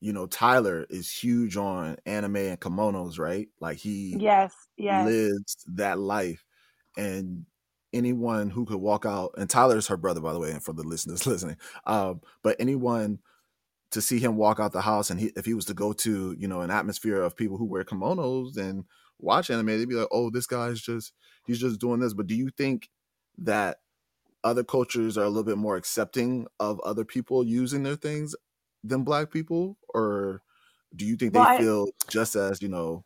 you 0.00 0.12
know 0.12 0.26
tyler 0.26 0.86
is 0.90 1.10
huge 1.10 1.56
on 1.56 1.96
anime 2.06 2.36
and 2.36 2.60
kimonos 2.60 3.18
right 3.18 3.48
like 3.60 3.78
he 3.78 4.20
Yes, 4.20 4.54
yes. 4.78 5.14
lives 5.14 5.56
that 5.68 5.98
life 5.98 6.44
and 6.96 7.46
anyone 7.94 8.50
who 8.50 8.64
could 8.64 8.76
walk 8.76 9.06
out 9.06 9.32
and 9.38 9.48
tyler's 9.48 9.86
her 9.86 9.96
brother 9.96 10.20
by 10.20 10.32
the 10.32 10.38
way 10.38 10.50
and 10.50 10.62
for 10.62 10.72
the 10.72 10.82
listeners 10.82 11.26
listening 11.26 11.56
um 11.86 12.20
but 12.42 12.56
anyone 12.58 13.18
to 13.90 14.02
see 14.02 14.18
him 14.18 14.36
walk 14.36 14.58
out 14.58 14.72
the 14.72 14.80
house 14.80 15.08
and 15.08 15.20
he, 15.20 15.30
if 15.36 15.44
he 15.44 15.54
was 15.54 15.64
to 15.64 15.74
go 15.74 15.92
to 15.92 16.34
you 16.38 16.48
know 16.48 16.60
an 16.60 16.70
atmosphere 16.70 17.22
of 17.22 17.36
people 17.36 17.56
who 17.56 17.64
wear 17.64 17.84
kimonos 17.84 18.56
and 18.56 18.84
watch 19.20 19.48
anime 19.50 19.66
they'd 19.66 19.88
be 19.88 19.94
like 19.94 20.08
oh 20.10 20.30
this 20.30 20.46
guy's 20.46 20.80
just 20.80 21.12
he's 21.46 21.60
just 21.60 21.80
doing 21.80 22.00
this. 22.00 22.14
But 22.14 22.26
do 22.26 22.34
you 22.34 22.50
think 22.50 22.90
that 23.38 23.78
other 24.42 24.64
cultures 24.64 25.16
are 25.16 25.24
a 25.24 25.28
little 25.28 25.44
bit 25.44 25.58
more 25.58 25.76
accepting 25.76 26.46
of 26.60 26.80
other 26.80 27.04
people 27.04 27.44
using 27.44 27.82
their 27.82 27.96
things 27.96 28.34
than 28.82 29.04
black 29.04 29.30
people? 29.30 29.78
Or 29.94 30.42
do 30.94 31.04
you 31.04 31.16
think 31.16 31.34
Well, 31.34 31.44
they 31.44 31.56
I 31.56 31.58
feel 31.58 31.88
just 32.08 32.34
as 32.34 32.62
you 32.62 32.68
know 32.68 33.04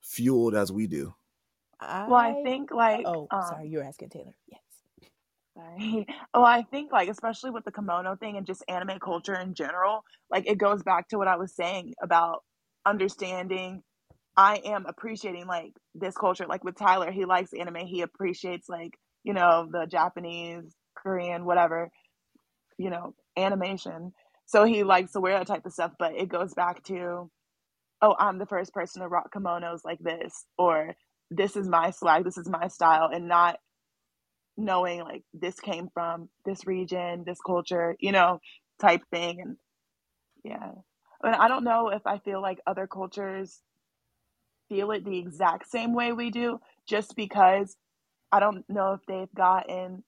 fueled 0.00 0.54
as 0.54 0.70
we 0.70 0.86
do 0.86 1.14
well, 2.06 2.20
I 2.20 2.30
I 2.30 2.42
think 2.44 2.70
like 2.72 3.06
oh 3.06 3.28
um 3.30 3.42
sorry, 3.42 3.68
you 3.68 3.78
were 3.78 3.84
asking 3.84 4.10
Taylor. 4.10 4.34
Yes. 4.48 4.60
Sorry. 5.56 6.06
Well, 6.34 6.44
I 6.44 6.62
think 6.64 6.92
like 6.92 7.08
especially 7.08 7.50
with 7.50 7.64
the 7.64 7.72
kimono 7.72 8.16
thing 8.16 8.36
and 8.36 8.46
just 8.46 8.64
anime 8.68 8.98
culture 9.00 9.34
in 9.38 9.54
general, 9.54 10.04
like 10.30 10.48
it 10.48 10.58
goes 10.58 10.82
back 10.82 11.08
to 11.08 11.18
what 11.18 11.28
I 11.28 11.36
was 11.36 11.54
saying 11.54 11.94
about 12.02 12.42
understanding. 12.86 13.82
I 14.36 14.56
am 14.66 14.86
appreciating 14.86 15.46
like 15.46 15.72
this 15.94 16.16
culture. 16.16 16.46
Like 16.48 16.64
with 16.64 16.76
Tyler, 16.78 17.10
he 17.10 17.24
likes 17.24 17.52
anime. 17.58 17.86
He 17.86 18.02
appreciates 18.02 18.68
like 18.68 18.92
you 19.24 19.34
know 19.34 19.68
the 19.70 19.86
Japanese, 19.86 20.74
Korean, 20.96 21.44
whatever 21.44 21.90
you 22.78 22.90
know 22.90 23.14
animation. 23.36 24.12
So 24.46 24.64
he 24.64 24.84
likes 24.84 25.12
to 25.12 25.20
wear 25.20 25.38
that 25.38 25.46
type 25.48 25.66
of 25.66 25.72
stuff. 25.72 25.92
But 25.98 26.14
it 26.16 26.28
goes 26.28 26.54
back 26.54 26.82
to 26.84 27.30
oh, 28.02 28.14
I'm 28.18 28.38
the 28.38 28.46
first 28.46 28.72
person 28.74 29.02
to 29.02 29.08
rock 29.08 29.32
kimonos 29.34 29.80
like 29.84 29.98
this, 30.00 30.46
or 30.58 30.94
this 31.30 31.56
is 31.56 31.68
my 31.68 31.90
swag, 31.90 32.24
this 32.24 32.38
is 32.38 32.48
my 32.48 32.68
style, 32.68 33.10
and 33.12 33.28
not 33.28 33.58
knowing 34.56 35.00
like 35.02 35.24
this 35.34 35.60
came 35.60 35.88
from 35.92 36.28
this 36.44 36.66
region, 36.66 37.24
this 37.26 37.38
culture, 37.44 37.96
you 38.00 38.12
know, 38.12 38.40
type 38.80 39.02
thing. 39.10 39.40
And 39.40 39.56
yeah, 40.44 40.72
and 41.22 41.34
I 41.34 41.48
don't 41.48 41.64
know 41.64 41.88
if 41.90 42.06
I 42.06 42.18
feel 42.18 42.42
like 42.42 42.60
other 42.66 42.86
cultures 42.86 43.60
feel 44.68 44.90
it 44.92 45.04
the 45.04 45.18
exact 45.18 45.70
same 45.70 45.94
way 45.94 46.12
we 46.12 46.30
do, 46.30 46.60
just 46.88 47.16
because 47.16 47.76
I 48.32 48.40
don't 48.40 48.68
know 48.68 48.94
if 48.94 49.00
they've 49.06 49.34
gotten 49.34 50.04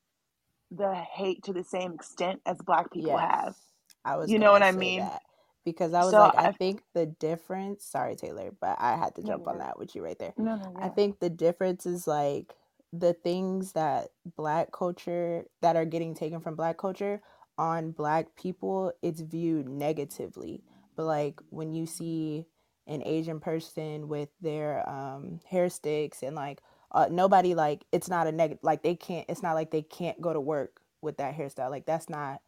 the 0.70 0.94
hate 0.94 1.44
to 1.44 1.52
the 1.52 1.64
same 1.64 1.92
extent 1.94 2.40
as 2.46 2.58
Black 2.58 2.92
people 2.92 3.16
have. 3.16 3.56
I 4.04 4.16
was 4.16 4.30
You 4.30 4.38
know 4.38 4.52
what 4.52 4.62
I 4.62 4.72
mean? 4.72 5.00
that 5.00 5.22
because 5.70 5.94
I 5.94 6.04
was 6.04 6.16
So 6.16 6.18
like, 6.18 6.34
I 6.37 6.48
I 6.48 6.52
think 6.52 6.82
the 6.94 7.06
difference. 7.06 7.84
Sorry, 7.84 8.16
Taylor, 8.16 8.52
but 8.60 8.76
I 8.80 8.96
had 8.96 9.14
to 9.16 9.22
no, 9.22 9.32
jump 9.32 9.48
on 9.48 9.58
that 9.58 9.78
with 9.78 9.94
you 9.96 10.04
right 10.04 10.18
there. 10.18 10.34
no, 10.38 10.56
no, 10.56 10.70
I 10.76 10.90
think 10.90 11.20
the 11.20 11.30
difference 11.30 11.87
is 11.87 12.06
like 12.06 12.54
the 12.92 13.14
things 13.14 13.72
that 13.72 14.08
black 14.37 14.72
culture 14.72 15.44
that 15.62 15.76
are 15.76 15.87
getting 15.87 16.14
taken 16.14 16.40
from 16.40 16.56
black 16.56 16.78
culture 16.78 17.22
on 17.58 17.92
black 17.92 18.37
people, 18.37 18.92
it's 19.02 19.20
viewed 19.22 19.68
negatively. 19.68 20.62
But 20.96 21.06
like 21.06 21.40
when 21.50 21.72
you 21.75 21.87
see 21.87 22.46
an 22.88 23.02
Asian 23.06 23.40
person 23.40 24.08
with 24.08 24.30
their 24.42 24.88
um 24.88 25.40
hair 25.50 25.70
sticks 25.70 26.22
and 26.22 26.37
like 26.37 26.60
uh, 26.92 27.08
nobody 27.10 27.54
like 27.54 27.84
it's 27.92 28.08
not 28.08 28.26
a 28.28 28.32
negative 28.32 28.60
like 28.62 28.82
they 28.82 28.96
can't 28.96 29.26
it's 29.28 29.42
not 29.42 29.54
like 29.54 29.70
they 29.70 29.82
can't 29.82 30.20
go 30.20 30.32
to 30.32 30.40
work 30.40 30.80
with 31.02 31.18
that 31.18 31.37
hairstyle 31.37 31.70
like 31.70 31.87
that's 31.87 32.08
not 32.10 32.40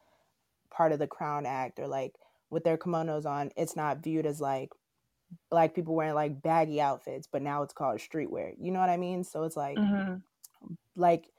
part 0.70 0.92
of 0.92 0.98
the 0.98 1.06
crown 1.06 1.46
act 1.46 1.78
or 1.80 1.88
like 1.88 2.14
with 2.50 2.64
their 2.64 2.78
kimonos 2.78 3.26
on 3.26 3.50
it's 3.56 3.76
not 3.76 4.02
viewed 4.02 4.26
as 4.26 4.40
like 4.40 4.70
black 5.50 5.74
people 5.74 5.94
wearing 5.94 6.14
like 6.14 6.42
baggy 6.42 6.80
outfits 6.80 7.28
but 7.30 7.42
now 7.42 7.62
it's 7.62 7.74
called 7.74 7.98
streetwear. 8.00 8.54
You 8.60 8.72
know 8.72 8.80
what 8.80 8.90
i 8.90 8.96
mean? 8.98 9.24
So 9.24 9.44
it's 9.44 9.56
like 9.56 9.82
hmm 9.82 10.16
like 10.96 11.30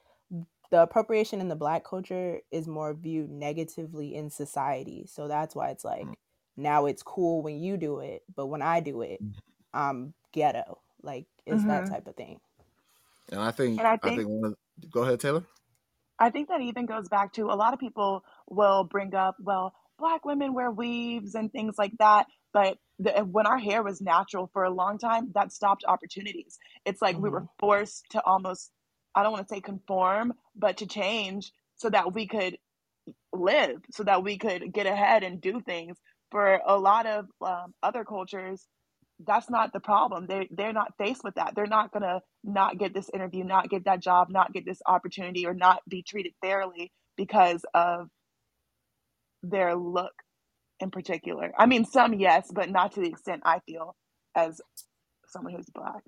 the 0.72 0.82
appropriation 0.84 1.42
in 1.42 1.50
the 1.50 1.56
black 1.56 1.84
culture 1.84 2.42
is 2.52 2.68
more 2.68 2.94
viewed 2.94 3.30
negatively 3.30 4.16
in 4.16 4.30
society. 4.30 5.06
So 5.08 5.28
that's 5.28 5.56
why 5.56 5.70
it's 5.70 5.86
like 5.86 6.10
Mm. 6.10 6.16
now 6.58 6.86
it's 6.86 7.04
cool 7.04 7.42
when 7.42 7.60
you 7.60 7.78
do 7.78 8.00
it 8.00 8.24
but 8.36 8.48
when 8.48 8.62
i 8.62 8.80
do 8.80 9.02
it 9.02 9.24
i'm 9.74 10.14
ghetto. 10.34 10.82
Like 11.04 11.28
it's 11.46 11.66
that 11.66 11.86
hmm 11.86 11.90
type 11.90 12.08
of 12.08 12.16
thing. 12.16 12.40
And 13.32 13.40
i 13.42 13.52
think 13.52 13.82
And 13.82 13.88
I 13.88 13.98
i 14.04 14.12
think 14.12 14.12
think 14.12 14.28
one 14.30 14.52
of, 14.52 14.92
go 14.92 15.04
ahead 15.04 15.20
taylor. 15.20 15.46
I 16.20 16.30
think 16.30 16.50
that 16.50 16.62
even 16.62 16.86
goes 16.86 17.10
back 17.10 17.34
to 17.34 17.48
a 17.52 17.56
lot 17.58 17.74
of 17.74 17.80
people 17.80 18.24
will 18.48 18.84
bring 18.84 19.14
up, 19.16 19.38
well, 19.40 19.74
black 20.02 20.26
women 20.26 20.54
wear 20.54 20.72
weaves 20.72 21.36
and 21.36 21.52
things 21.52 21.76
like 21.78 21.94
that 22.00 22.26
but 22.54 22.78
the, 23.00 23.12
when 23.24 23.48
our 23.48 23.60
hair 23.60 23.84
was 23.84 24.02
natural 24.02 24.50
for 24.52 24.64
a 24.64 24.70
long 24.70 24.98
time 24.98 25.32
that 25.34 25.54
stopped 25.54 25.86
opportunities 25.88 26.58
it's 26.86 27.02
like 27.02 27.16
mm-hmm. 27.16 27.26
we 27.26 27.30
were 27.30 27.42
mm-hmm. 27.42 27.60
forced 27.60 28.04
to 28.10 28.22
almost 28.26 28.72
i 29.16 29.24
don't 29.24 29.32
want 29.32 29.48
to 29.48 29.54
say 29.54 29.62
conform 29.62 30.34
but 30.56 30.78
to 30.78 30.88
change 30.88 31.52
so 31.76 31.90
that 31.90 32.14
we 32.14 32.28
could 32.28 32.58
live 33.32 33.78
so 33.92 34.04
that 34.04 34.24
we 34.24 34.38
could 34.38 34.74
get 34.74 34.88
ahead 34.88 35.24
and 35.24 35.40
do 35.40 35.62
things 35.62 35.98
for 36.32 36.60
a 36.66 36.78
lot 36.78 37.06
of 37.06 37.26
um, 37.46 37.74
other 37.84 38.04
cultures 38.04 38.68
that's 39.26 39.50
not 39.52 39.72
the 39.72 39.80
problem 39.80 40.26
they 40.26 40.48
they're 40.52 40.74
not 40.74 40.94
faced 40.98 41.24
with 41.24 41.36
that 41.36 41.54
they're 41.56 41.68
not 41.68 41.92
going 41.92 42.02
to 42.02 42.20
not 42.44 42.78
get 42.80 42.94
this 42.94 43.10
interview 43.14 43.44
not 43.44 43.70
get 43.70 43.86
that 43.86 44.00
job 44.00 44.30
not 44.32 44.52
get 44.52 44.66
this 44.66 44.82
opportunity 44.88 45.46
or 45.46 45.54
not 45.54 45.82
be 45.88 46.02
treated 46.02 46.34
fairly 46.42 46.92
because 47.18 47.64
of 47.74 48.08
their 49.44 49.76
look 49.76 50.14
in 50.80 50.92
particular 50.92 51.52
i 51.58 51.66
mean 51.66 51.86
some 51.86 52.14
yes 52.14 52.52
but 52.54 52.70
not 52.70 52.92
to 52.92 53.02
the 53.02 53.08
extent 53.08 53.42
i 53.46 53.60
feel 53.66 53.96
as 54.36 54.62
someone 55.28 55.54
who's 55.54 55.70
black 55.74 56.04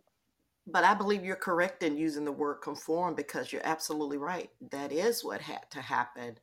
but 0.65 0.83
I 0.83 0.93
believe 0.93 1.25
you're 1.25 1.35
correct 1.35 1.83
in 1.83 1.97
using 1.97 2.23
the 2.23 2.31
word 2.31 2.55
conform 2.55 3.15
because 3.15 3.51
you're 3.51 3.65
absolutely 3.65 4.17
right. 4.17 4.49
That 4.71 4.91
is 4.91 5.23
what 5.23 5.41
had 5.41 5.69
to 5.71 5.81
happen 5.81 6.37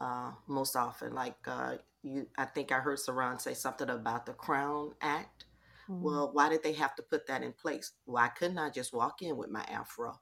uh, 0.00 0.32
most 0.46 0.76
often. 0.76 1.14
Like 1.14 1.36
uh, 1.46 1.76
you, 2.02 2.28
I 2.38 2.44
think 2.44 2.70
I 2.70 2.78
heard 2.78 2.98
Saran 2.98 3.40
say 3.40 3.54
something 3.54 3.90
about 3.90 4.26
the 4.26 4.34
Crown 4.34 4.92
Act. 5.00 5.46
Mm-hmm. 5.90 6.02
Well, 6.02 6.30
why 6.32 6.48
did 6.48 6.62
they 6.62 6.74
have 6.74 6.94
to 6.96 7.02
put 7.02 7.26
that 7.26 7.42
in 7.42 7.52
place? 7.52 7.92
Why 8.04 8.28
couldn't 8.28 8.58
I 8.58 8.70
just 8.70 8.92
walk 8.94 9.22
in 9.22 9.36
with 9.36 9.50
my 9.50 9.64
afro 9.68 10.20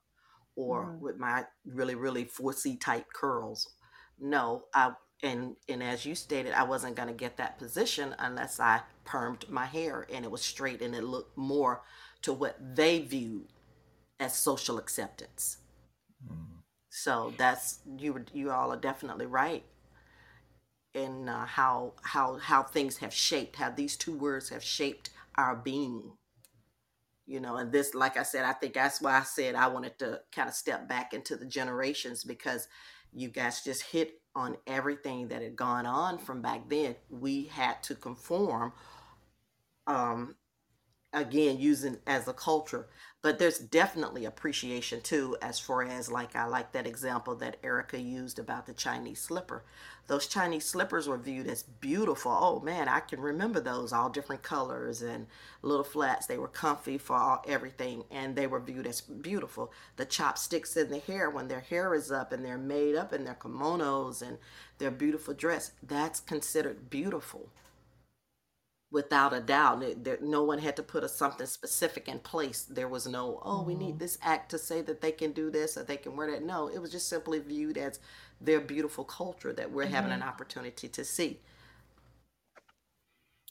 or 0.55 0.85
mm-hmm. 0.85 1.03
with 1.03 1.17
my 1.17 1.45
really, 1.65 1.95
really 1.95 2.25
4C 2.25 2.79
type 2.81 3.05
curls? 3.13 3.75
No, 4.19 4.63
I 4.73 4.93
and 5.23 5.55
and 5.67 5.81
as 5.81 6.05
you 6.05 6.15
stated, 6.15 6.53
I 6.53 6.63
wasn't 6.63 6.95
going 6.95 7.07
to 7.07 7.13
get 7.13 7.37
that 7.37 7.57
position 7.57 8.15
unless 8.19 8.59
I 8.59 8.81
permed 9.05 9.49
my 9.49 9.65
hair 9.65 10.07
and 10.11 10.25
it 10.25 10.31
was 10.31 10.41
straight 10.41 10.81
and 10.81 10.95
it 10.95 11.03
looked 11.03 11.37
more 11.37 11.81
to 12.23 12.33
what 12.33 12.57
they 12.75 12.99
viewed 12.99 13.47
as 14.19 14.35
social 14.35 14.77
acceptance. 14.77 15.57
Mm-hmm. 16.23 16.59
So 16.89 17.33
that's 17.37 17.79
you. 17.97 18.23
You 18.33 18.51
all 18.51 18.71
are 18.71 18.77
definitely 18.77 19.25
right 19.25 19.63
in 20.93 21.27
uh, 21.27 21.45
how 21.45 21.93
how 22.01 22.37
how 22.37 22.63
things 22.63 22.97
have 22.97 23.13
shaped, 23.13 23.57
how 23.57 23.69
these 23.69 23.95
two 23.95 24.17
words 24.17 24.49
have 24.49 24.63
shaped 24.63 25.09
our 25.35 25.55
being. 25.55 26.13
You 27.27 27.39
know, 27.39 27.57
and 27.57 27.71
this, 27.71 27.95
like 27.95 28.17
I 28.17 28.23
said, 28.23 28.45
I 28.45 28.53
think 28.53 28.75
that's 28.75 29.01
why 29.01 29.17
I 29.17 29.23
said 29.23 29.55
I 29.55 29.67
wanted 29.67 29.97
to 29.99 30.21
kind 30.31 30.47
of 30.47 30.53
step 30.53 30.87
back 30.87 31.13
into 31.13 31.35
the 31.35 31.45
generations 31.45 32.23
because 32.23 32.67
you 33.11 33.29
guys 33.29 33.63
just 33.63 33.81
hit 33.81 34.21
on 34.35 34.57
everything 34.67 35.27
that 35.29 35.41
had 35.41 35.55
gone 35.55 35.85
on 35.85 36.17
from 36.17 36.41
back 36.41 36.67
then. 36.69 36.95
We 37.09 37.45
had 37.45 37.81
to 37.83 37.95
conform 37.95 38.73
um, 39.87 40.35
again 41.15 41.57
using 41.59 41.97
as 42.05 42.27
a 42.27 42.33
culture 42.33 42.87
but 43.25 43.39
there's 43.39 43.57
definitely 43.57 44.25
appreciation 44.25 45.01
too 45.01 45.35
as 45.41 45.57
far 45.57 45.81
as 45.81 46.11
like 46.11 46.35
i 46.35 46.45
like 46.45 46.71
that 46.73 46.85
example 46.85 47.33
that 47.33 47.57
erica 47.63 47.99
used 47.99 48.37
about 48.37 48.67
the 48.67 48.73
chinese 48.73 49.19
slipper. 49.19 49.63
Those 50.05 50.27
chinese 50.27 50.65
slippers 50.65 51.07
were 51.07 51.17
viewed 51.17 51.47
as 51.47 51.63
beautiful. 51.63 52.31
Oh 52.31 52.59
man 52.59 52.87
i 52.87 52.99
can 52.99 53.19
remember 53.19 53.59
those 53.59 53.91
all 53.91 54.09
different 54.09 54.43
colors 54.43 55.01
and 55.01 55.25
little 55.63 55.83
flats. 55.83 56.27
They 56.27 56.37
were 56.37 56.47
comfy 56.47 56.99
for 56.99 57.15
all, 57.15 57.43
everything 57.47 58.03
and 58.11 58.35
they 58.35 58.45
were 58.45 58.59
viewed 58.59 58.85
as 58.85 59.01
beautiful. 59.01 59.71
The 59.95 60.05
chopsticks 60.05 60.77
in 60.77 60.91
the 60.91 60.99
hair 60.99 61.29
when 61.31 61.47
their 61.47 61.61
hair 61.61 61.95
is 61.95 62.11
up 62.11 62.31
and 62.31 62.45
they're 62.45 62.59
made 62.59 62.95
up 62.95 63.11
in 63.11 63.23
their 63.23 63.33
kimonos 63.33 64.21
and 64.21 64.37
their 64.77 64.91
beautiful 64.91 65.33
dress 65.33 65.71
that's 65.81 66.19
considered 66.19 66.91
beautiful 66.91 67.49
without 68.95 69.33
a 69.33 69.41
doubt. 69.41 69.83
There, 70.03 70.17
no 70.21 70.43
one 70.43 70.57
had 70.57 70.77
to 70.77 70.83
put 70.83 71.03
a, 71.03 71.09
something 71.09 71.45
specific 71.45 72.07
in 72.07 72.19
place. 72.19 72.63
There 72.63 72.87
was 72.87 73.05
no, 73.05 73.41
oh, 73.43 73.57
mm-hmm. 73.57 73.67
we 73.67 73.75
need 73.75 73.89
mm-hmm. 73.89 73.97
this 73.97 74.17
act 74.23 74.49
to 74.51 74.57
say 74.57 74.81
that 74.83 75.01
they 75.01 75.11
can 75.11 75.33
do 75.33 75.51
this 75.51 75.77
or 75.77 75.83
they 75.83 75.97
can 75.97 76.15
wear 76.15 76.31
that. 76.31 76.43
No, 76.43 76.69
it 76.69 76.79
was 76.79 76.91
just 76.91 77.09
simply 77.09 77.39
viewed 77.39 77.77
as 77.77 77.99
their 78.39 78.61
beautiful 78.61 79.03
culture 79.03 79.51
that 79.51 79.69
we're 79.69 79.83
mm-hmm. 79.83 79.93
having 79.93 80.11
an 80.13 80.21
mm-hmm. 80.21 80.29
opportunity 80.29 80.87
to 80.87 81.03
see. 81.03 81.41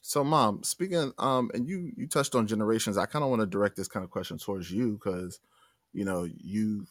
So, 0.00 0.24
mom, 0.24 0.62
speaking, 0.64 1.12
um, 1.18 1.50
and 1.54 1.68
you 1.68 1.92
you 1.96 2.07
touched 2.07 2.35
on 2.35 2.46
generations. 2.46 2.98
I 2.98 3.07
kind 3.07 3.22
of 3.22 3.30
want 3.30 3.40
to 3.40 3.46
direct 3.46 3.76
this 3.76 3.88
kind 3.88 4.04
of 4.04 4.11
question 4.11 4.37
towards 4.37 4.70
you 4.70 4.92
because, 4.92 5.40
you 5.92 6.04
know, 6.04 6.26
you 6.37 6.87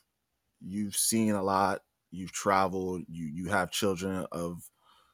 you've 0.61 0.95
seen 0.95 1.33
a 1.33 1.43
lot. 1.43 1.81
You've 2.11 2.31
traveled. 2.31 3.03
You 3.07 3.25
you 3.25 3.49
have 3.49 3.69
children 3.69 4.25
of, 4.31 4.67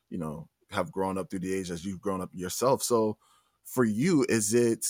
you 0.10 0.18
know, 0.18 0.48
have 0.72 0.94
grown 0.94 1.18
up 1.18 1.30
through 1.30 1.40
the 1.40 1.54
age 1.54 1.72
as 1.72 1.86
you've 1.86 2.00
grown 2.00 2.22
up 2.22 2.30
yourself. 2.34 2.84
So 2.84 3.18
for 3.70 3.84
you, 3.86 4.26
is 4.30 4.54
it, 4.54 4.86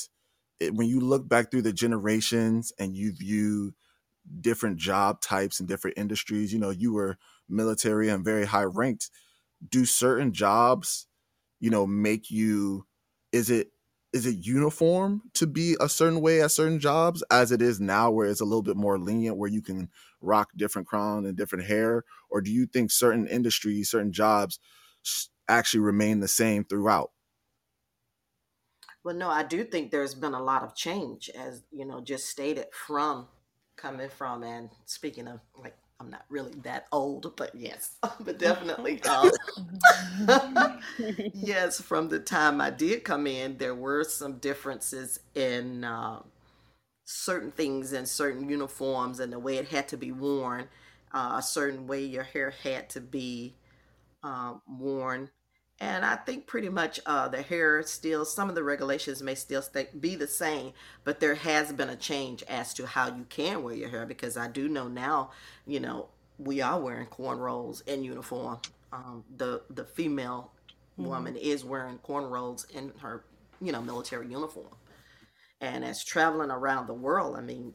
it 0.59 0.73
when 0.75 0.87
you 0.87 0.99
look 0.99 1.27
back 1.27 1.51
through 1.51 1.63
the 1.63 1.73
generations 1.73 2.73
and 2.79 2.95
you 2.95 3.13
view 3.13 3.73
different 4.41 4.77
job 4.77 5.21
types 5.21 5.59
and 5.59 5.67
different 5.67 5.97
industries, 5.97 6.53
you 6.53 6.59
know, 6.59 6.69
you 6.69 6.93
were 6.93 7.17
military 7.47 8.09
and 8.09 8.23
very 8.23 8.45
high 8.45 8.63
ranked. 8.63 9.09
Do 9.67 9.85
certain 9.85 10.33
jobs, 10.33 11.07
you 11.59 11.69
know, 11.69 11.87
make 11.87 12.31
you 12.31 12.85
is 13.31 13.49
it 13.49 13.71
is 14.13 14.25
it 14.25 14.45
uniform 14.45 15.21
to 15.35 15.47
be 15.47 15.75
a 15.79 15.89
certain 15.89 16.21
way 16.21 16.41
at 16.41 16.51
certain 16.51 16.79
jobs 16.79 17.23
as 17.31 17.51
it 17.51 17.61
is 17.61 17.79
now 17.79 18.09
where 18.11 18.27
it's 18.27 18.41
a 18.41 18.45
little 18.45 18.63
bit 18.63 18.75
more 18.77 18.99
lenient 18.99 19.37
where 19.37 19.49
you 19.49 19.61
can 19.61 19.89
rock 20.21 20.49
different 20.57 20.87
crown 20.87 21.25
and 21.25 21.37
different 21.37 21.65
hair 21.65 22.03
or 22.29 22.41
do 22.41 22.51
you 22.51 22.65
think 22.65 22.91
certain 22.91 23.27
industries 23.27 23.89
certain 23.91 24.11
jobs 24.11 24.59
actually 25.47 25.81
remain 25.81 26.19
the 26.19 26.27
same 26.27 26.63
throughout? 26.63 27.11
Well, 29.03 29.15
no, 29.15 29.29
I 29.29 29.43
do 29.43 29.63
think 29.63 29.91
there's 29.91 30.13
been 30.15 30.33
a 30.33 30.43
lot 30.43 30.63
of 30.63 30.75
change, 30.75 31.29
as 31.37 31.63
you 31.71 31.85
know, 31.85 32.01
just 32.01 32.27
stated 32.29 32.67
from 32.73 33.27
coming 33.77 34.09
from 34.09 34.43
and 34.43 34.69
speaking 34.85 35.27
of 35.27 35.39
like 35.57 35.77
I'm 36.01 36.09
not 36.09 36.25
really 36.29 36.53
that 36.63 36.87
old, 36.91 37.33
but 37.35 37.55
yes, 37.55 37.97
but 38.19 38.37
definitely, 38.39 39.01
um, 39.03 39.31
yes, 41.33 41.81
from 41.81 42.09
the 42.09 42.19
time 42.19 42.61
I 42.61 42.69
did 42.69 43.03
come 43.03 43.27
in, 43.27 43.57
there 43.57 43.75
were 43.75 44.03
some 44.03 44.37
differences 44.39 45.19
in 45.35 45.83
uh, 45.83 46.21
certain 47.05 47.51
things 47.51 47.93
and 47.93 48.07
certain 48.07 48.49
uniforms 48.49 49.19
and 49.19 49.33
the 49.33 49.39
way 49.39 49.57
it 49.57 49.69
had 49.69 49.87
to 49.89 49.97
be 49.97 50.11
worn, 50.11 50.67
uh, 51.13 51.35
a 51.37 51.41
certain 51.41 51.87
way 51.87 52.03
your 52.05 52.23
hair 52.23 52.51
had 52.63 52.89
to 52.91 53.01
be 53.01 53.55
uh, 54.23 54.55
worn 54.67 55.29
and 55.81 56.05
I 56.05 56.17
think 56.17 56.45
pretty 56.45 56.67
much 56.67 56.99
uh, 57.05 57.29
the 57.29 57.41
hair 57.41 57.81
still, 57.83 58.25
some 58.25 58.49
of 58.49 58.55
the 58.55 58.63
regulations 58.63 59.23
may 59.23 59.35
still 59.35 59.61
stay, 59.61 59.87
be 59.97 60.15
the 60.15 60.27
same, 60.27 60.73
but 61.05 61.21
there 61.21 61.35
has 61.35 61.71
been 61.71 61.89
a 61.89 61.95
change 61.95 62.43
as 62.43 62.73
to 62.73 62.85
how 62.85 63.15
you 63.15 63.25
can 63.29 63.63
wear 63.63 63.75
your 63.75 63.87
hair 63.87 64.05
because 64.05 64.35
I 64.35 64.49
do 64.49 64.67
know 64.67 64.89
now, 64.89 65.31
you 65.65 65.79
know, 65.79 66.09
we 66.37 66.59
are 66.61 66.79
wearing 66.79 67.07
cornrows 67.07 67.87
in 67.87 68.03
uniform. 68.03 68.59
Um, 68.91 69.23
the 69.37 69.61
the 69.69 69.85
female 69.85 70.51
mm-hmm. 70.99 71.09
woman 71.09 71.35
is 71.37 71.63
wearing 71.63 71.99
cornrows 71.99 72.69
in 72.71 72.91
her, 72.99 73.23
you 73.61 73.71
know, 73.71 73.81
military 73.81 74.27
uniform. 74.27 74.75
And 75.61 75.85
as 75.85 76.03
traveling 76.03 76.51
around 76.51 76.87
the 76.87 76.93
world, 76.93 77.37
I 77.37 77.41
mean, 77.41 77.73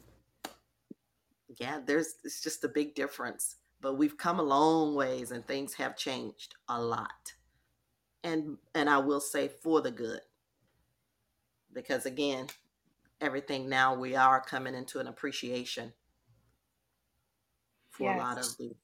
yeah, 1.59 1.79
there's 1.83 2.15
it's 2.23 2.41
just 2.41 2.63
a 2.63 2.67
big 2.67 2.93
difference. 2.93 3.55
But 3.81 3.97
we've 3.97 4.17
come 4.17 4.39
a 4.39 4.43
long 4.43 4.93
ways 4.93 5.31
and 5.31 5.45
things 5.45 5.73
have 5.75 5.95
changed 5.95 6.55
a 6.67 6.81
lot 6.81 7.33
and 8.25 8.57
and 8.73 8.89
I 8.89 8.97
will 8.97 9.21
say 9.21 9.47
for 9.47 9.81
the 9.81 9.91
good. 9.91 10.19
Because 11.71 12.05
again, 12.05 12.47
everything 13.21 13.69
now 13.69 13.95
we 13.95 14.15
are 14.15 14.41
coming 14.41 14.73
into 14.75 14.99
an 14.99 15.07
appreciation 15.07 15.93
for 17.91 18.09
yes. 18.09 18.19
a 18.19 18.23
lot 18.23 18.37
of 18.37 18.57
the 18.57 18.75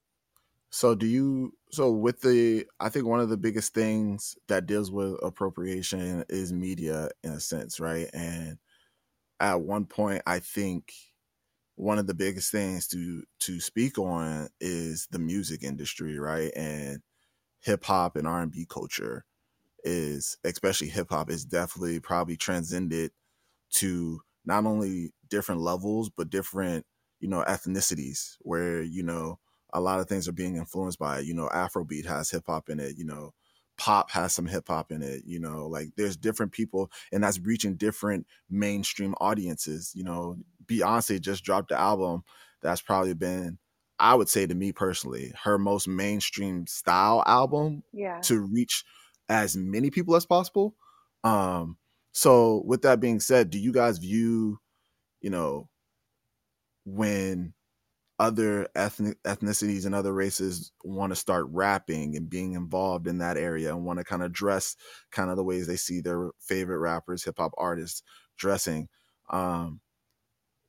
so 0.69 0.95
do 0.95 1.05
you 1.05 1.53
so 1.71 1.91
with 1.91 2.21
the 2.21 2.65
I 2.79 2.87
think 2.87 3.05
one 3.05 3.19
of 3.19 3.27
the 3.27 3.37
biggest 3.37 3.73
things 3.73 4.37
that 4.47 4.67
deals 4.67 4.89
with 4.89 5.17
appropriation 5.21 6.23
is 6.29 6.53
media 6.53 7.09
in 7.23 7.31
a 7.33 7.41
sense, 7.41 7.79
right? 7.81 8.09
And 8.13 8.57
at 9.41 9.59
one 9.59 9.85
point 9.85 10.21
I 10.25 10.39
think 10.39 10.93
one 11.75 11.99
of 11.99 12.07
the 12.07 12.13
biggest 12.13 12.51
things 12.53 12.87
to 12.89 13.23
to 13.41 13.59
speak 13.59 13.97
on 13.97 14.47
is 14.61 15.07
the 15.11 15.19
music 15.19 15.61
industry, 15.63 16.17
right? 16.17 16.51
And 16.55 17.01
hip 17.59 17.83
hop 17.83 18.15
and 18.15 18.25
R&B 18.25 18.65
culture 18.69 19.25
is 19.83 20.37
especially 20.43 20.87
hip 20.87 21.07
hop 21.09 21.29
is 21.29 21.45
definitely 21.45 21.99
probably 21.99 22.37
transcended 22.37 23.11
to 23.71 24.21
not 24.45 24.65
only 24.65 25.13
different 25.29 25.61
levels 25.61 26.09
but 26.09 26.29
different 26.29 26.85
you 27.19 27.27
know 27.27 27.43
ethnicities 27.47 28.35
where 28.41 28.81
you 28.81 29.03
know 29.03 29.39
a 29.73 29.79
lot 29.79 29.99
of 29.99 30.07
things 30.07 30.27
are 30.27 30.33
being 30.33 30.57
influenced 30.57 30.99
by 30.99 31.19
you 31.19 31.33
know 31.33 31.49
afrobeat 31.53 32.05
has 32.05 32.29
hip 32.29 32.43
hop 32.47 32.69
in 32.69 32.79
it 32.79 32.97
you 32.97 33.05
know 33.05 33.31
pop 33.77 34.11
has 34.11 34.33
some 34.33 34.45
hip 34.45 34.67
hop 34.67 34.91
in 34.91 35.01
it 35.01 35.23
you 35.25 35.39
know 35.39 35.67
like 35.67 35.89
there's 35.97 36.17
different 36.17 36.51
people 36.51 36.91
and 37.11 37.23
that's 37.23 37.39
reaching 37.39 37.75
different 37.75 38.27
mainstream 38.49 39.15
audiences 39.19 39.91
you 39.95 40.03
know. 40.03 40.37
Beyonce 40.67 41.19
just 41.19 41.43
dropped 41.43 41.69
the 41.69 41.79
album 41.79 42.23
that's 42.61 42.81
probably 42.81 43.13
been 43.13 43.57
i 43.99 44.15
would 44.15 44.29
say 44.29 44.45
to 44.45 44.55
me 44.55 44.71
personally 44.71 45.33
her 45.43 45.57
most 45.57 45.87
mainstream 45.87 46.65
style 46.65 47.23
album 47.25 47.83
yeah. 47.91 48.19
to 48.21 48.39
reach 48.39 48.85
as 49.31 49.55
many 49.55 49.89
people 49.89 50.15
as 50.15 50.25
possible. 50.25 50.75
Um, 51.23 51.77
so 52.11 52.63
with 52.65 52.81
that 52.81 52.99
being 52.99 53.21
said, 53.21 53.49
do 53.49 53.57
you 53.57 53.71
guys 53.71 53.97
view, 53.97 54.59
you 55.21 55.29
know, 55.29 55.69
when 56.83 57.53
other 58.19 58.67
ethnic 58.75 59.17
ethnicities 59.23 59.85
and 59.85 59.95
other 59.95 60.13
races 60.13 60.71
want 60.83 61.11
to 61.11 61.15
start 61.15 61.47
rapping 61.49 62.15
and 62.17 62.29
being 62.29 62.53
involved 62.53 63.07
in 63.07 63.19
that 63.19 63.37
area 63.37 63.73
and 63.73 63.85
want 63.85 63.99
to 63.99 64.05
kind 64.05 64.21
of 64.21 64.33
dress 64.33 64.75
kind 65.11 65.31
of 65.31 65.37
the 65.37 65.43
ways 65.43 65.65
they 65.65 65.77
see 65.77 66.01
their 66.01 66.29
favorite 66.39 66.79
rappers, 66.79 67.23
hip 67.23 67.35
hop 67.37 67.53
artists 67.57 68.03
dressing. 68.37 68.89
Um, 69.29 69.79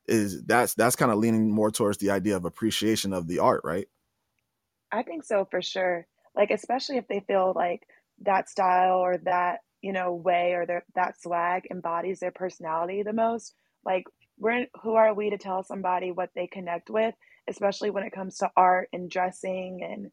is 0.07 0.42
that's 0.44 0.75
that's 0.75 0.96
kind 0.96 1.11
of 1.11 1.18
leaning 1.18 1.53
more 1.53 1.70
towards 1.70 1.98
the 1.98 2.11
idea 2.11 2.37
of 2.37 2.44
appreciation 2.44 3.12
of 3.12 3.27
the 3.27 3.40
art, 3.40 3.62
right? 3.64 3.87
I 4.92 5.03
think 5.03 5.25
so 5.25 5.46
for 5.51 5.61
sure. 5.61 6.07
Like 6.37 6.51
especially 6.51 6.96
if 6.96 7.09
they 7.09 7.20
feel 7.27 7.53
like 7.55 7.83
that 8.25 8.49
style 8.49 8.99
or 8.99 9.19
that 9.25 9.59
you 9.83 9.93
know 9.93 10.15
way 10.15 10.53
or 10.55 10.67
their 10.67 10.85
that 10.95 11.21
swag 11.21 11.65
embodies 11.71 12.21
their 12.21 12.33
personality 12.33 13.03
the 13.03 13.13
most. 13.13 13.55
Like 13.85 14.05
we're 14.39 14.67
who 14.83 14.95
are 14.95 15.15
we 15.15 15.31
to 15.31 15.39
tell 15.39 15.65
somebody 15.65 16.13
what 16.13 16.31
they 16.35 16.47
connect 16.47 16.91
with, 16.91 17.15
especially 17.49 17.91
when 17.91 18.05
it 18.05 18.13
comes 18.15 18.39
to 18.39 18.51
art 18.57 18.89
and 18.93 19.11
dressing 19.11 19.81
and 19.83 20.11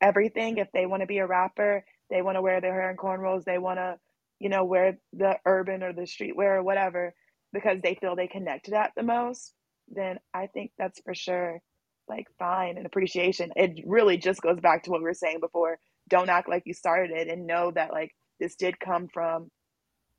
everything. 0.00 0.58
If 0.58 0.68
they 0.72 0.86
want 0.86 1.02
to 1.02 1.06
be 1.06 1.18
a 1.18 1.26
rapper, 1.26 1.84
they 2.10 2.22
want 2.22 2.36
to 2.36 2.42
wear 2.42 2.60
their 2.60 2.74
hair 2.74 2.90
in 2.90 2.96
cornrows, 2.96 3.44
they 3.44 3.58
want 3.58 3.78
to, 3.78 3.96
you 4.38 4.48
know, 4.48 4.64
wear 4.64 4.98
the 5.12 5.36
urban 5.46 5.82
or 5.82 5.92
the 5.92 6.02
streetwear 6.02 6.58
or 6.58 6.62
whatever 6.62 7.14
because 7.52 7.78
they 7.82 7.96
feel 7.96 8.16
they 8.16 8.28
connect 8.28 8.66
to 8.66 8.70
that 8.72 8.92
the 8.96 9.02
most, 9.02 9.54
then 9.88 10.18
I 10.34 10.46
think 10.48 10.72
that's 10.78 11.00
for 11.02 11.14
sure 11.14 11.60
like 12.08 12.26
fine 12.38 12.76
and 12.76 12.86
appreciation. 12.86 13.52
It 13.56 13.84
really 13.86 14.18
just 14.18 14.42
goes 14.42 14.60
back 14.60 14.84
to 14.84 14.90
what 14.90 15.00
we 15.00 15.04
were 15.04 15.14
saying 15.14 15.40
before. 15.40 15.78
Don't 16.10 16.28
act 16.28 16.48
like 16.48 16.64
you 16.66 16.74
started 16.74 17.12
it 17.16 17.28
and 17.28 17.46
know 17.46 17.70
that 17.74 17.92
like 17.92 18.14
this 18.38 18.56
did 18.56 18.78
come 18.80 19.08
from, 19.12 19.50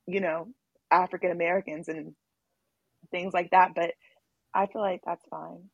you 0.08 0.22
know, 0.22 0.48
African 0.92 1.32
Americans 1.32 1.88
and 1.88 2.14
things 3.12 3.34
like 3.34 3.52
that. 3.52 3.72
But 3.76 3.92
I 4.54 4.68
feel 4.68 4.82
like 4.82 5.02
that's 5.06 5.26
fine. 5.30 5.70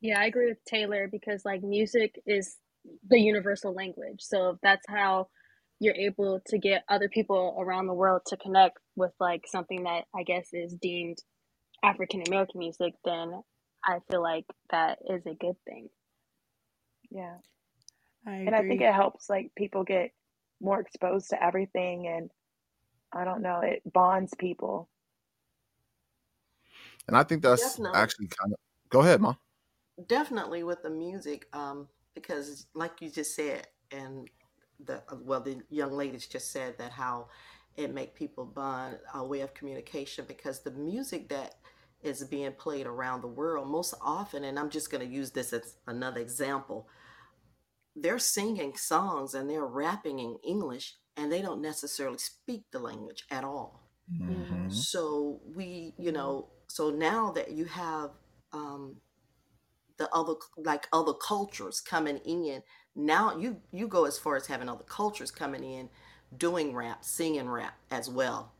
Yeah, 0.00 0.20
I 0.20 0.26
agree 0.26 0.48
with 0.48 0.64
Taylor 0.66 1.08
because 1.10 1.44
like 1.44 1.62
music 1.62 2.20
is 2.26 2.56
the 3.08 3.18
universal 3.18 3.74
language. 3.74 4.20
So 4.20 4.58
that's 4.62 4.86
how 4.88 5.28
you're 5.80 5.94
able 5.94 6.40
to 6.46 6.58
get 6.58 6.84
other 6.88 7.08
people 7.08 7.56
around 7.58 7.86
the 7.86 7.94
world 7.94 8.22
to 8.26 8.36
connect 8.36 8.78
with 8.96 9.12
like 9.20 9.44
something 9.46 9.84
that 9.84 10.04
I 10.14 10.22
guess 10.22 10.48
is 10.52 10.74
deemed 10.74 11.18
African 11.84 12.22
American 12.26 12.58
music, 12.58 12.94
then 13.04 13.42
I 13.84 13.98
feel 14.10 14.22
like 14.22 14.46
that 14.70 14.98
is 15.08 15.24
a 15.26 15.34
good 15.34 15.56
thing. 15.66 15.88
Yeah. 17.10 17.36
I 18.26 18.36
And 18.36 18.54
I 18.54 18.62
think 18.62 18.80
it 18.80 18.94
helps 18.94 19.30
like 19.30 19.52
people 19.56 19.84
get 19.84 20.12
more 20.60 20.80
exposed 20.80 21.30
to 21.30 21.42
everything 21.42 22.08
and 22.08 22.30
I 23.12 23.24
don't 23.24 23.42
know, 23.42 23.60
it 23.60 23.82
bonds 23.90 24.34
people. 24.38 24.88
And 27.08 27.16
I 27.16 27.22
think 27.22 27.42
that's 27.42 27.62
Definitely. 27.62 27.98
actually 28.00 28.28
kind 28.28 28.52
of. 28.52 28.58
Go 28.90 29.00
ahead, 29.00 29.20
mom. 29.20 29.36
definitely 30.08 30.62
with 30.62 30.82
the 30.82 30.90
music 30.90 31.46
um 31.54 31.88
because 32.14 32.66
like 32.74 33.00
you 33.00 33.10
just 33.10 33.34
said 33.34 33.66
and 33.90 34.28
the 34.84 35.02
well 35.22 35.40
the 35.40 35.62
young 35.70 35.92
ladies 35.92 36.26
just 36.26 36.52
said 36.52 36.76
that 36.76 36.92
how 36.92 37.28
it 37.76 37.92
make 37.92 38.14
people 38.14 38.44
bond 38.44 38.98
a 39.14 39.24
way 39.24 39.40
of 39.40 39.54
communication 39.54 40.24
because 40.28 40.60
the 40.60 40.70
music 40.72 41.28
that 41.28 41.54
is 42.02 42.22
being 42.24 42.52
played 42.52 42.86
around 42.86 43.22
the 43.22 43.26
world 43.28 43.66
most 43.68 43.94
often 44.02 44.44
and 44.44 44.58
i'm 44.58 44.68
just 44.68 44.90
going 44.90 45.06
to 45.06 45.12
use 45.12 45.30
this 45.30 45.52
as 45.52 45.78
another 45.86 46.20
example 46.20 46.86
they're 47.96 48.18
singing 48.18 48.76
songs 48.76 49.34
and 49.34 49.48
they're 49.48 49.66
rapping 49.66 50.18
in 50.18 50.36
english 50.46 50.94
and 51.16 51.32
they 51.32 51.40
don't 51.40 51.62
necessarily 51.62 52.18
speak 52.18 52.64
the 52.70 52.78
language 52.78 53.24
at 53.30 53.42
all. 53.42 53.82
Mm-hmm. 54.12 54.70
so 54.70 55.40
we 55.52 55.92
you 55.98 56.12
know 56.12 56.48
so 56.68 56.90
now 56.90 57.32
that 57.32 57.50
you 57.50 57.64
have 57.64 58.10
um 58.52 58.94
the 59.96 60.08
other 60.14 60.34
like 60.56 60.86
other 60.92 61.12
cultures 61.12 61.80
coming 61.80 62.18
in 62.18 62.62
now 62.94 63.36
you 63.36 63.60
you 63.72 63.88
go 63.88 64.04
as 64.04 64.16
far 64.16 64.36
as 64.36 64.46
having 64.46 64.68
other 64.68 64.84
cultures 64.84 65.32
coming 65.32 65.64
in 65.64 65.88
doing 66.36 66.72
rap 66.72 67.04
singing 67.04 67.48
rap 67.48 67.74
as 67.90 68.08
well. 68.08 68.52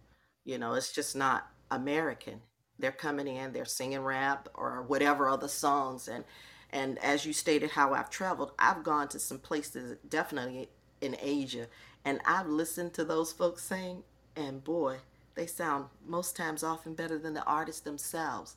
You 0.44 0.58
know 0.58 0.74
it's 0.74 0.92
just 0.92 1.14
not 1.14 1.46
american. 1.70 2.40
They're 2.80 2.90
coming 2.90 3.28
in 3.28 3.52
they're 3.52 3.64
singing 3.66 4.00
rap 4.00 4.48
or 4.52 4.82
whatever 4.82 5.28
other 5.28 5.48
songs 5.48 6.08
and 6.08 6.24
and 6.70 6.98
as 6.98 7.24
you 7.24 7.32
stated 7.32 7.70
how 7.70 7.92
i've 7.94 8.10
traveled 8.10 8.52
i've 8.58 8.82
gone 8.82 9.08
to 9.08 9.18
some 9.18 9.38
places 9.38 9.96
definitely 10.08 10.68
in 11.00 11.16
asia 11.20 11.66
and 12.04 12.20
i've 12.26 12.48
listened 12.48 12.92
to 12.92 13.04
those 13.04 13.32
folks 13.32 13.62
sing 13.62 14.02
and 14.34 14.64
boy 14.64 14.96
they 15.34 15.46
sound 15.46 15.86
most 16.06 16.36
times 16.36 16.62
often 16.62 16.94
better 16.94 17.18
than 17.18 17.34
the 17.34 17.44
artists 17.44 17.82
themselves 17.82 18.56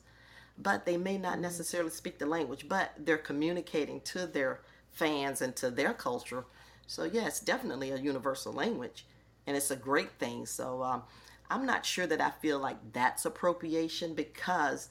but 0.62 0.84
they 0.84 0.96
may 0.96 1.16
not 1.16 1.40
necessarily 1.40 1.90
speak 1.90 2.18
the 2.18 2.26
language, 2.26 2.68
but 2.68 2.92
they're 2.98 3.16
communicating 3.16 4.00
to 4.02 4.26
their 4.26 4.60
fans 4.90 5.40
and 5.40 5.56
to 5.56 5.70
their 5.70 5.94
culture. 5.94 6.44
So 6.86 7.04
yeah, 7.04 7.26
it's 7.26 7.40
definitely 7.40 7.90
a 7.90 7.96
universal 7.96 8.52
language, 8.52 9.06
and 9.46 9.56
it's 9.56 9.70
a 9.70 9.76
great 9.76 10.10
thing. 10.18 10.46
So 10.46 10.82
um, 10.82 11.02
I'm 11.48 11.64
not 11.64 11.86
sure 11.86 12.06
that 12.06 12.20
I 12.20 12.30
feel 12.30 12.58
like 12.58 12.76
that's 12.92 13.24
appropriation 13.24 14.14
because 14.14 14.88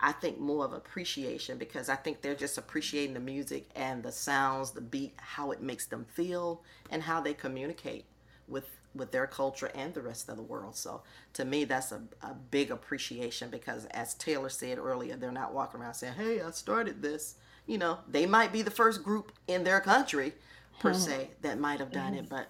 I 0.00 0.12
think 0.12 0.38
more 0.38 0.64
of 0.64 0.72
appreciation 0.72 1.58
because 1.58 1.88
I 1.88 1.96
think 1.96 2.22
they're 2.22 2.34
just 2.34 2.56
appreciating 2.56 3.14
the 3.14 3.20
music 3.20 3.68
and 3.76 4.02
the 4.02 4.12
sounds, 4.12 4.70
the 4.70 4.80
beat, 4.80 5.12
how 5.16 5.50
it 5.50 5.60
makes 5.60 5.86
them 5.86 6.06
feel, 6.14 6.62
and 6.90 7.02
how 7.02 7.20
they 7.20 7.34
communicate 7.34 8.06
with 8.48 8.66
with 8.92 9.12
their 9.12 9.26
culture 9.26 9.70
and 9.74 9.94
the 9.94 10.00
rest 10.00 10.28
of 10.28 10.36
the 10.36 10.42
world. 10.42 10.74
So 10.74 11.02
to 11.34 11.44
me, 11.44 11.64
that's 11.64 11.92
a, 11.92 12.02
a 12.22 12.34
big 12.34 12.72
appreciation 12.72 13.48
because 13.48 13.86
as 13.86 14.14
Taylor 14.14 14.48
said 14.48 14.78
earlier, 14.78 15.16
they're 15.16 15.30
not 15.30 15.54
walking 15.54 15.80
around 15.80 15.94
saying, 15.94 16.14
"Hey, 16.14 16.40
I 16.40 16.50
started 16.50 17.02
this." 17.02 17.36
You 17.66 17.78
know, 17.78 17.98
they 18.08 18.26
might 18.26 18.52
be 18.52 18.62
the 18.62 18.70
first 18.70 19.04
group 19.04 19.32
in 19.46 19.62
their 19.64 19.80
country 19.80 20.32
per 20.80 20.92
hmm. 20.92 20.98
se 20.98 21.30
that 21.42 21.60
might 21.60 21.78
have 21.78 21.92
done 21.92 22.14
it, 22.14 22.24
mm-hmm. 22.24 22.34
but 22.34 22.48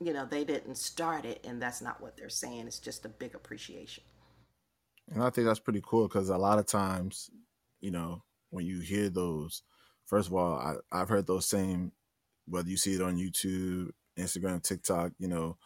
you 0.00 0.12
know, 0.12 0.26
they 0.26 0.44
didn't 0.44 0.76
start 0.76 1.24
it, 1.24 1.44
and 1.44 1.60
that's 1.60 1.80
not 1.80 2.00
what 2.00 2.16
they're 2.16 2.28
saying. 2.28 2.66
It's 2.66 2.78
just 2.78 3.04
a 3.04 3.08
big 3.08 3.34
appreciation. 3.34 4.04
And 5.10 5.22
I 5.22 5.30
think 5.30 5.46
that's 5.46 5.60
pretty 5.60 5.82
cool 5.84 6.06
because 6.08 6.28
a 6.28 6.38
lot 6.38 6.58
of 6.58 6.66
times, 6.66 7.30
you 7.80 7.90
know, 7.90 8.22
when 8.50 8.66
you 8.66 8.80
hear 8.80 9.08
those, 9.08 9.62
first 10.06 10.28
of 10.28 10.34
all, 10.34 10.54
I, 10.58 10.74
I've 10.92 11.08
heard 11.08 11.26
those 11.26 11.46
same, 11.46 11.92
whether 12.46 12.68
you 12.68 12.76
see 12.76 12.94
it 12.94 13.02
on 13.02 13.16
YouTube, 13.16 13.90
Instagram, 14.18 14.62
TikTok, 14.62 15.12
you 15.18 15.28
know, 15.28 15.56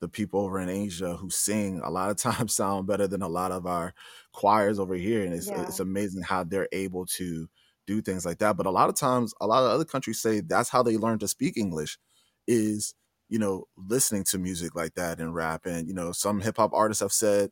the 0.00 0.08
people 0.08 0.40
over 0.40 0.60
in 0.60 0.68
Asia 0.68 1.16
who 1.16 1.30
sing 1.30 1.80
a 1.84 1.90
lot 1.90 2.10
of 2.10 2.16
times 2.18 2.54
sound 2.54 2.86
better 2.86 3.06
than 3.06 3.22
a 3.22 3.28
lot 3.28 3.52
of 3.52 3.66
our 3.66 3.94
choirs 4.32 4.78
over 4.78 4.94
here. 4.94 5.24
And 5.24 5.34
it's, 5.34 5.48
Yeah. 5.48 5.62
it's 5.62 5.80
amazing 5.80 6.22
how 6.22 6.44
they're 6.44 6.68
able 6.72 7.06
to 7.18 7.48
do 7.86 8.02
things 8.02 8.26
like 8.26 8.38
that. 8.38 8.56
But 8.56 8.66
a 8.66 8.70
lot 8.70 8.88
of 8.88 8.96
times, 8.96 9.34
a 9.40 9.46
lot 9.46 9.64
of 9.64 9.70
other 9.70 9.84
countries 9.84 10.20
say 10.20 10.40
that's 10.40 10.70
how 10.70 10.82
they 10.82 10.96
learn 10.96 11.18
to 11.20 11.28
speak 11.28 11.56
English 11.56 11.98
is, 12.46 12.94
you 13.28 13.38
know, 13.38 13.64
listening 13.76 14.24
to 14.24 14.38
music 14.38 14.74
like 14.74 14.94
that 14.94 15.20
and 15.20 15.34
rap. 15.34 15.66
And, 15.66 15.86
you 15.88 15.94
know, 15.94 16.12
some 16.12 16.40
hip 16.40 16.56
hop 16.56 16.72
artists 16.72 17.02
have 17.02 17.12
said 17.12 17.50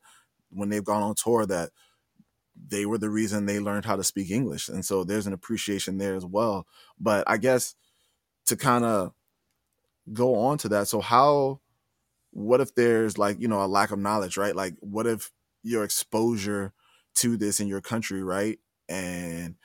when 0.50 0.68
they've 0.68 0.84
gone 0.84 1.02
on 1.02 1.14
tour 1.14 1.46
that 1.46 1.70
they 2.66 2.86
were 2.86 2.98
the 2.98 3.10
reason 3.10 3.46
they 3.46 3.60
learned 3.60 3.84
how 3.84 3.96
to 3.96 4.04
speak 4.04 4.30
English. 4.30 4.68
And 4.68 4.84
so 4.84 5.04
there's 5.04 5.26
an 5.26 5.32
appreciation 5.32 5.98
there 5.98 6.16
as 6.16 6.24
well. 6.24 6.66
But 6.98 7.24
I 7.26 7.36
guess 7.36 7.74
to 8.46 8.56
kind 8.56 8.84
of 8.84 9.12
go 10.12 10.34
on 10.34 10.58
to 10.58 10.68
that, 10.70 10.88
so 10.88 11.00
how, 11.00 11.60
what 12.30 12.60
if 12.60 12.74
there's 12.74 13.16
like, 13.16 13.40
you 13.40 13.48
know, 13.48 13.62
a 13.62 13.66
lack 13.66 13.90
of 13.90 13.98
knowledge, 13.98 14.36
right? 14.36 14.56
Like, 14.56 14.74
what 14.80 15.06
if 15.06 15.30
your 15.62 15.84
exposure 15.84 16.72
to 17.16 17.36
this 17.36 17.60
in 17.60 17.68
your 17.68 17.80
country, 17.80 18.22
right? 18.22 18.58
And, 18.88 19.56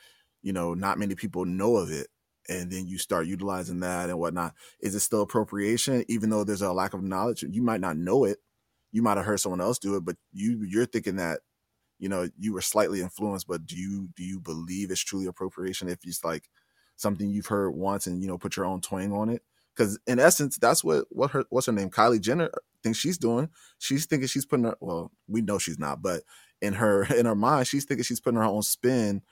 you 0.42 0.52
know, 0.52 0.74
not 0.74 0.98
many 0.98 1.14
people 1.14 1.44
know 1.44 1.76
of 1.76 1.90
it. 1.90 2.08
And 2.48 2.70
then 2.70 2.86
you 2.86 2.98
start 2.98 3.26
utilizing 3.26 3.80
that 3.80 4.10
and 4.10 4.18
whatnot. 4.18 4.54
Is 4.80 4.94
it 4.94 5.00
still 5.00 5.22
appropriation, 5.22 6.04
even 6.08 6.30
though 6.30 6.44
there's 6.44 6.62
a 6.62 6.72
lack 6.72 6.92
of 6.92 7.02
knowledge? 7.02 7.42
You 7.42 7.62
might 7.62 7.80
not 7.80 7.96
know 7.96 8.24
it. 8.24 8.38
You 8.94 9.02
might 9.02 9.16
have 9.16 9.26
heard 9.26 9.40
someone 9.40 9.60
else 9.60 9.80
do 9.80 9.96
it, 9.96 10.04
but 10.04 10.16
you 10.32 10.64
you're 10.64 10.86
thinking 10.86 11.16
that 11.16 11.40
you 11.98 12.08
know 12.08 12.28
you 12.38 12.52
were 12.52 12.60
slightly 12.60 13.00
influenced 13.00 13.48
but 13.48 13.66
do 13.66 13.76
you 13.76 14.08
do 14.14 14.22
you 14.22 14.38
believe 14.38 14.92
it's 14.92 15.00
truly 15.02 15.26
appropriation 15.26 15.88
if 15.88 15.98
it's 16.04 16.24
like 16.24 16.48
something 16.94 17.28
you've 17.28 17.46
heard 17.48 17.72
once 17.72 18.06
and 18.06 18.22
you 18.22 18.28
know 18.28 18.38
put 18.38 18.56
your 18.56 18.66
own 18.66 18.80
twang 18.80 19.12
on 19.12 19.30
it? 19.30 19.42
Because 19.74 19.98
in 20.06 20.20
essence 20.20 20.58
that's 20.58 20.84
what 20.84 21.06
what 21.10 21.32
her 21.32 21.44
what's 21.50 21.66
her 21.66 21.72
name 21.72 21.90
kylie 21.90 22.20
jenner 22.20 22.52
thinks 22.84 23.00
she's 23.00 23.18
doing. 23.18 23.48
She's 23.80 24.06
thinking 24.06 24.28
she's 24.28 24.46
putting 24.46 24.66
her 24.66 24.76
well 24.80 25.10
we 25.26 25.42
know 25.42 25.58
she's 25.58 25.80
not 25.80 26.00
but 26.00 26.22
in 26.62 26.74
her 26.74 27.02
in 27.16 27.26
her 27.26 27.34
mind 27.34 27.66
she's 27.66 27.84
thinking 27.84 28.04
she's 28.04 28.20
putting 28.20 28.38
her 28.38 28.44
own 28.44 28.62
spin 28.62 29.22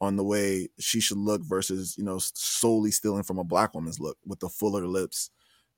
on 0.00 0.16
the 0.16 0.24
way 0.24 0.68
she 0.78 0.98
should 0.98 1.18
look 1.18 1.42
versus 1.44 1.94
you 1.98 2.04
know 2.04 2.18
solely 2.18 2.90
stealing 2.90 3.22
from 3.22 3.38
a 3.38 3.44
black 3.44 3.74
woman's 3.74 4.00
look 4.00 4.16
with 4.24 4.40
the 4.40 4.48
fuller 4.48 4.86
lips 4.86 5.30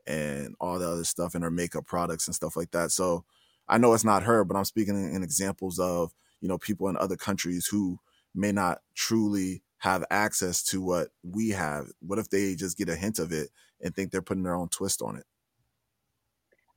and 0.07 0.55
all 0.61 0.79
the 0.79 0.89
other 0.89 1.05
stuff 1.05 1.35
in 1.35 1.43
her 1.43 1.51
makeup 1.51 1.87
products 1.87 2.27
and 2.27 2.35
stuff 2.35 2.57
like 2.57 2.71
that 2.71 2.91
so 2.91 3.25
i 3.69 3.79
know 3.79 3.95
it's 3.95 4.05
not 4.05 4.23
her 4.23 4.45
but 4.45 4.57
i'm 4.57 4.65
speaking 4.65 4.95
in, 4.95 5.17
in 5.17 5.23
examples 5.23 5.79
of 5.79 6.13
you 6.41 6.49
know 6.49 6.59
people 6.59 6.89
in 6.89 6.97
other 6.97 7.17
countries 7.17 7.67
who 7.67 7.99
may 8.35 8.53
not 8.53 8.81
truly 8.95 9.63
have 9.79 10.05
access 10.11 10.63
to 10.63 10.81
what 10.81 11.09
we 11.23 11.51
have 11.51 11.87
what 12.01 12.19
if 12.19 12.29
they 12.31 12.55
just 12.55 12.79
get 12.79 12.89
a 12.89 12.97
hint 12.97 13.19
of 13.19 13.33
it 13.33 13.51
and 13.81 13.95
think 13.95 14.11
they're 14.11 14.23
putting 14.23 14.43
their 14.43 14.55
own 14.55 14.69
twist 14.69 15.03
on 15.03 15.17
it 15.17 15.25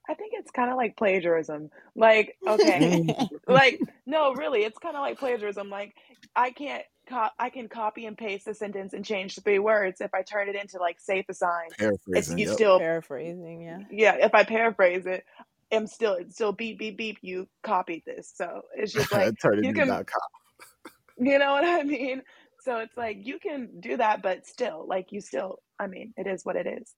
I 0.07 0.13
think 0.13 0.33
it's 0.35 0.51
kind 0.51 0.69
of 0.69 0.77
like 0.77 0.97
plagiarism. 0.97 1.69
Like, 1.95 2.37
okay, 2.47 3.07
like 3.47 3.79
no, 4.05 4.33
really, 4.33 4.63
it's 4.63 4.77
kind 4.77 4.95
of 4.95 5.01
like 5.01 5.17
plagiarism. 5.17 5.69
Like, 5.69 5.95
I 6.35 6.51
can't, 6.51 6.83
co- 7.05 7.29
I 7.39 7.49
can 7.51 7.69
copy 7.69 8.05
and 8.07 8.17
paste 8.17 8.47
a 8.47 8.55
sentence 8.55 8.93
and 8.93 9.05
change 9.05 9.35
the 9.35 9.41
three 9.41 9.59
words. 9.59 10.01
If 10.01 10.13
I 10.13 10.23
turn 10.23 10.49
it 10.49 10.55
into 10.55 10.79
like 10.79 10.97
SafeAssign, 10.99 11.71
it's 12.13 12.31
Paraphrasing. 12.31 12.37
you 12.37 12.47
Yep. 12.47 12.57
still, 12.57 12.85
Paraphrasing, 12.85 13.61
yeah. 13.61 13.83
yeah. 13.89 14.15
If 14.19 14.33
I 14.35 14.43
paraphrase 14.45 15.05
it, 15.07 15.25
I'm 15.71 15.87
still, 15.87 16.15
it's 16.15 16.35
still 16.35 16.53
beep 16.53 16.79
beep 16.79 16.97
beep. 16.97 17.19
You 17.21 17.47
copied 17.63 18.03
this, 18.05 18.31
so 18.35 18.63
it's 18.75 18.93
just 18.93 19.11
like 19.11 19.33
Turn 19.41 19.59
you 19.61 19.73
can, 19.73 19.87
dot 19.87 20.07
com. 20.07 20.21
you 21.19 21.39
know 21.39 21.53
what 21.53 21.65
I 21.65 21.83
mean. 21.83 22.23
So 22.61 22.77
it's 22.79 22.97
like 22.97 23.19
you 23.23 23.39
can 23.39 23.81
do 23.81 23.97
that, 23.97 24.21
but 24.23 24.47
still, 24.47 24.85
like 24.87 25.11
you 25.11 25.21
still, 25.21 25.59
I 25.79 25.87
mean, 25.87 26.13
it 26.17 26.27
is 26.27 26.45
what 26.45 26.57
it 26.57 26.67
is. 26.67 26.93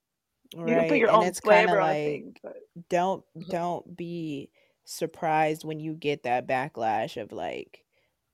You 0.66 0.76
can 0.76 0.86
put 0.86 0.98
Right. 0.98 1.00
your 1.00 1.12
And 1.12 1.22
own 1.22 1.24
it's 1.24 1.42
kind 1.42 1.70
of 1.70 1.78
flavor 1.78 1.82
on 1.82 2.00
like 2.00 2.06
things, 2.06 2.36
but 2.44 2.58
don't 2.90 3.24
don't 3.48 3.98
be 3.98 4.52
surprised 4.86 5.66
when 5.66 5.80
you 5.80 5.94
get 5.94 6.24
that 6.24 6.48
backlash 6.48 7.22
of 7.22 7.32
like 7.32 7.86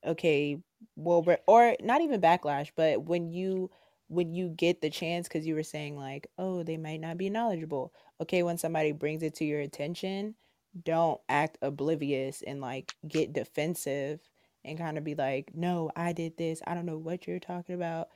okay 0.05 0.57
well 0.95 1.25
or 1.47 1.75
not 1.81 2.01
even 2.01 2.21
backlash 2.21 2.71
but 2.75 3.03
when 3.03 3.31
you 3.31 3.69
when 4.07 4.33
you 4.33 4.49
get 4.49 4.81
the 4.81 4.89
chance 4.89 5.27
because 5.27 5.45
you 5.47 5.55
were 5.55 5.63
saying 5.63 5.97
like 5.97 6.27
oh 6.37 6.63
they 6.63 6.77
might 6.77 6.99
not 7.01 7.17
be 7.17 7.29
knowledgeable. 7.29 7.93
Okay 8.21 8.43
when 8.43 8.57
somebody 8.57 8.91
brings 8.91 9.23
it 9.23 9.33
to 9.35 9.45
your 9.45 9.61
attention 9.61 10.35
don't 10.83 11.21
act 11.29 11.57
oblivious 11.61 12.41
and 12.45 12.61
like 12.61 12.93
get 13.07 13.33
defensive 13.33 14.19
and 14.65 14.77
kind 14.77 14.97
of 14.97 15.03
be 15.03 15.15
like 15.15 15.51
no 15.55 15.89
i 15.95 16.13
did 16.13 16.37
this. 16.37 16.61
I 16.67 16.73
don't 16.75 16.85
know 16.85 16.97
what 16.97 17.27
you're 17.27 17.39
talking 17.39 17.75
about. 17.75 18.09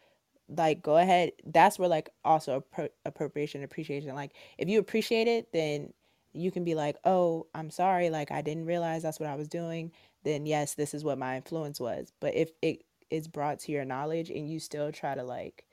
Like 0.50 0.82
go 0.82 0.98
ahead. 0.98 1.32
That's 1.46 1.78
where 1.80 1.90
like 1.90 2.10
also 2.24 2.64
appro- 2.74 2.90
appropriation 3.06 3.64
appreciation 3.64 4.14
like 4.16 4.34
if 4.58 4.70
you 4.70 4.80
appreciate 4.80 5.28
it 5.28 5.52
then 5.54 5.94
you 6.38 6.52
can 6.52 6.64
be 6.66 6.76
like 6.76 6.98
oh 7.06 7.48
i'm 7.56 7.70
sorry 7.72 8.10
like 8.10 8.32
i 8.32 8.42
didn't 8.42 8.66
realize 8.66 9.04
that's 9.04 9.20
what 9.20 9.30
i 9.30 9.36
was 9.36 9.50
doing 9.50 9.92
then 10.24 10.46
yes 10.46 10.76
this 10.76 10.94
is 10.94 11.04
what 11.04 11.20
my 11.20 11.38
influence 11.38 11.80
was 11.80 12.14
but 12.22 12.36
if 12.36 12.52
it 12.62 12.84
is 13.12 13.28
brought 13.28 13.60
to 13.60 13.72
your 13.72 13.86
knowledge 13.86 14.30
and 14.32 14.50
you 14.50 14.60
still 14.60 14.92
try 14.92 15.16
to 15.16 15.24
like 15.24 15.66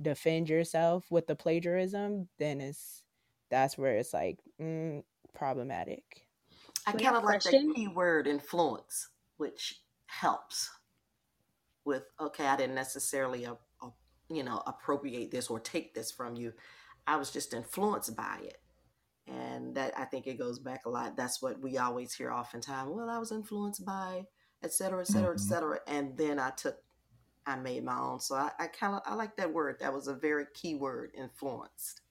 defend 0.00 0.48
yourself 0.48 1.10
with 1.10 1.26
the 1.28 1.36
plagiarism 1.36 2.28
then 2.38 2.60
it's 2.60 3.04
that's 3.50 3.78
where 3.78 3.96
it's 3.96 4.14
like 4.14 4.38
mm, 4.60 5.02
problematic 5.34 6.26
I 6.86 6.92
We 6.92 7.00
kind 7.02 7.16
of 7.16 7.24
like 7.24 7.42
that 7.44 7.56
question. 7.56 7.74
key 7.74 7.88
word 7.88 8.26
influence, 8.26 9.08
which 9.38 9.82
helps 10.06 10.70
with 11.84 12.04
okay, 12.20 12.46
I 12.46 12.56
didn't 12.56 12.76
necessarily 12.76 13.46
uh, 13.46 13.56
uh, 13.82 13.90
you 14.30 14.44
know 14.44 14.62
appropriate 14.66 15.32
this 15.32 15.48
or 15.50 15.60
take 15.60 15.94
this 15.94 16.12
from 16.12 16.36
you. 16.36 16.54
I 17.06 17.16
was 17.18 17.32
just 17.32 17.54
influenced 17.54 18.16
by 18.16 18.40
it. 18.44 18.61
And 19.28 19.74
that 19.76 19.98
I 19.98 20.04
think 20.06 20.26
it 20.26 20.38
goes 20.38 20.58
back 20.58 20.86
a 20.86 20.90
lot. 20.90 21.16
That's 21.16 21.42
what 21.42 21.60
we 21.60 21.78
always 21.78 22.14
hear 22.14 22.32
oftentimes. 22.32 22.90
Well, 22.90 23.10
I 23.10 23.18
was 23.18 23.32
influenced 23.32 23.84
by 23.84 24.24
et 24.62 24.72
cetera, 24.72 25.00
et 25.02 25.08
cetera, 25.08 25.34
et 25.34 25.40
Mhm. 25.40 25.48
cetera. 25.48 25.80
And 25.86 26.16
then 26.16 26.38
I 26.38 26.50
took 26.50 26.76
I 27.46 27.56
made 27.56 27.84
my 27.84 27.98
own. 27.98 28.20
So 28.20 28.36
I, 28.36 28.52
I 28.58 28.66
kind 28.68 28.94
of 28.96 29.02
I 29.06 29.14
like 29.14 29.36
that 29.36 29.52
word. 29.52 29.76
That 29.80 29.94
was 29.94 30.08
a 30.08 30.14
very 30.14 30.46
key 30.54 30.74
word, 30.76 31.12
influenced. 31.16 32.02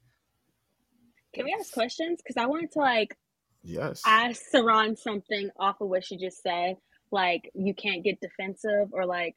Can 1.36 1.46
we 1.46 1.56
ask 1.60 1.72
questions? 1.74 2.22
Because 2.22 2.38
I 2.38 2.48
wanted 2.48 2.72
to 2.74 2.80
like 2.80 3.18
Yes. 3.64 4.04
ask 4.06 4.42
Saran 4.54 4.98
something 4.98 5.50
off 5.60 5.82
of 5.82 5.90
what 5.90 6.06
she 6.06 6.18
just 6.18 6.42
said. 6.44 6.78
Like 7.12 7.52
you 7.56 7.74
can't 7.76 8.04
get 8.04 8.22
defensive 8.22 8.90
or 8.94 9.06
like 9.06 9.36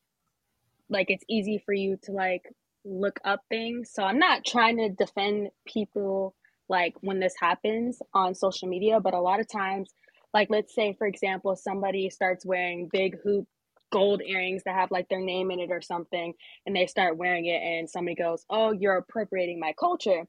like 0.91 1.11
it's 1.11 1.25
easy 1.29 1.63
for 1.65 1.75
you 1.75 1.99
to 2.05 2.13
like 2.13 2.45
look 2.85 3.21
up 3.25 3.43
things. 3.51 3.91
So 3.93 4.05
I'm 4.05 4.19
not 4.19 4.45
trying 4.47 4.79
to 4.79 4.91
defend 4.91 5.51
people 5.67 6.35
like 6.69 6.95
when 7.01 7.21
this 7.21 7.35
happens 7.39 8.01
on 8.15 8.35
social 8.35 8.69
media, 8.69 9.01
but 9.01 9.15
a 9.15 9.21
lot 9.21 9.41
of 9.41 9.49
times, 9.49 9.93
like 10.33 10.51
let's 10.51 10.75
say 10.75 10.95
for 10.95 11.07
example, 11.07 11.57
somebody 11.57 12.11
starts 12.11 12.45
wearing 12.47 12.89
big 12.93 13.17
hoop 13.23 13.47
gold 13.93 14.23
earrings 14.27 14.63
that 14.65 14.75
have 14.75 14.91
like 14.91 15.09
their 15.09 15.21
name 15.21 15.51
in 15.51 15.61
it 15.61 15.71
or 15.71 15.81
something, 15.83 16.35
and 16.67 16.75
they 16.75 16.87
start 16.87 17.17
wearing 17.17 17.47
it, 17.47 17.63
and 17.63 17.89
somebody 17.91 18.15
goes, 18.17 18.45
"Oh, 18.51 18.73
you're 18.73 18.97
appropriating 18.99 19.61
my 19.61 19.73
culture," 19.79 20.25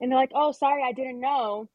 and 0.00 0.10
they're 0.12 0.18
like, 0.18 0.32
"Oh, 0.34 0.52
sorry, 0.52 0.82
I 0.84 0.92
didn't 0.92 1.20
know." 1.20 1.68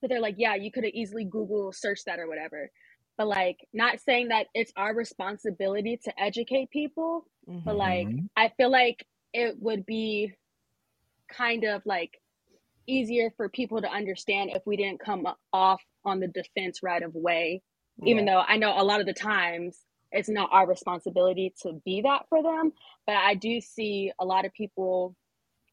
But 0.00 0.10
they're 0.10 0.20
like, 0.20 0.36
"Yeah, 0.38 0.54
you 0.56 0.70
could 0.72 0.84
have 0.84 0.94
easily 0.94 1.24
Google 1.24 1.72
searched 1.72 2.06
that 2.06 2.18
or 2.20 2.28
whatever." 2.28 2.70
But 3.18 3.28
like, 3.28 3.66
not 3.72 4.00
saying 4.00 4.28
that 4.28 4.48
it's 4.54 4.72
our 4.76 4.94
responsibility 4.94 5.98
to 6.04 6.20
educate 6.20 6.70
people, 6.70 7.26
but 7.64 7.76
Mhm. 7.76 7.76
like 7.76 8.16
Mhm. 8.16 8.28
I 8.36 8.48
feel 8.50 8.70
like 8.70 9.06
it 9.32 9.58
would 9.60 9.86
be 9.86 10.34
kind 11.32 11.64
of 11.64 11.82
like 11.86 12.20
easier 12.90 13.32
for 13.36 13.48
people 13.48 13.80
to 13.82 13.88
understand 13.88 14.50
if 14.54 14.62
we 14.66 14.76
didn't 14.76 15.00
come 15.00 15.26
off 15.52 15.82
on 16.04 16.20
the 16.20 16.28
defense 16.28 16.80
right 16.82 17.02
of 17.02 17.14
way. 17.14 17.62
Even 18.04 18.26
yeah. 18.26 18.34
though 18.34 18.42
I 18.48 18.56
know 18.56 18.74
a 18.76 18.84
lot 18.84 19.00
of 19.00 19.06
the 19.06 19.14
times 19.14 19.78
it's 20.12 20.28
not 20.28 20.50
our 20.52 20.66
responsibility 20.66 21.54
to 21.62 21.80
be 21.84 22.02
that 22.02 22.22
for 22.28 22.42
them 22.42 22.72
but 23.06 23.16
I 23.16 23.34
do 23.34 23.60
see 23.60 24.12
a 24.20 24.24
lot 24.24 24.44
of 24.44 24.52
people 24.52 25.16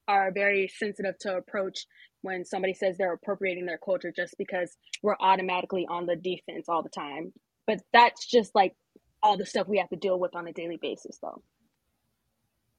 are 0.07 0.31
very 0.31 0.69
sensitive 0.69 1.17
to 1.19 1.37
approach 1.37 1.85
when 2.21 2.45
somebody 2.45 2.73
says 2.73 2.97
they're 2.97 3.13
appropriating 3.13 3.65
their 3.65 3.77
culture 3.77 4.11
just 4.15 4.35
because 4.37 4.77
we're 5.03 5.17
automatically 5.19 5.87
on 5.89 6.07
the 6.07 6.15
defense 6.15 6.67
all 6.69 6.83
the 6.83 6.89
time. 6.89 7.33
But 7.67 7.81
that's 7.93 8.25
just 8.25 8.55
like 8.55 8.75
all 9.23 9.37
the 9.37 9.45
stuff 9.45 9.67
we 9.67 9.79
have 9.79 9.89
to 9.89 9.95
deal 9.97 10.19
with 10.19 10.35
on 10.35 10.47
a 10.47 10.53
daily 10.53 10.79
basis 10.81 11.19
though 11.21 11.43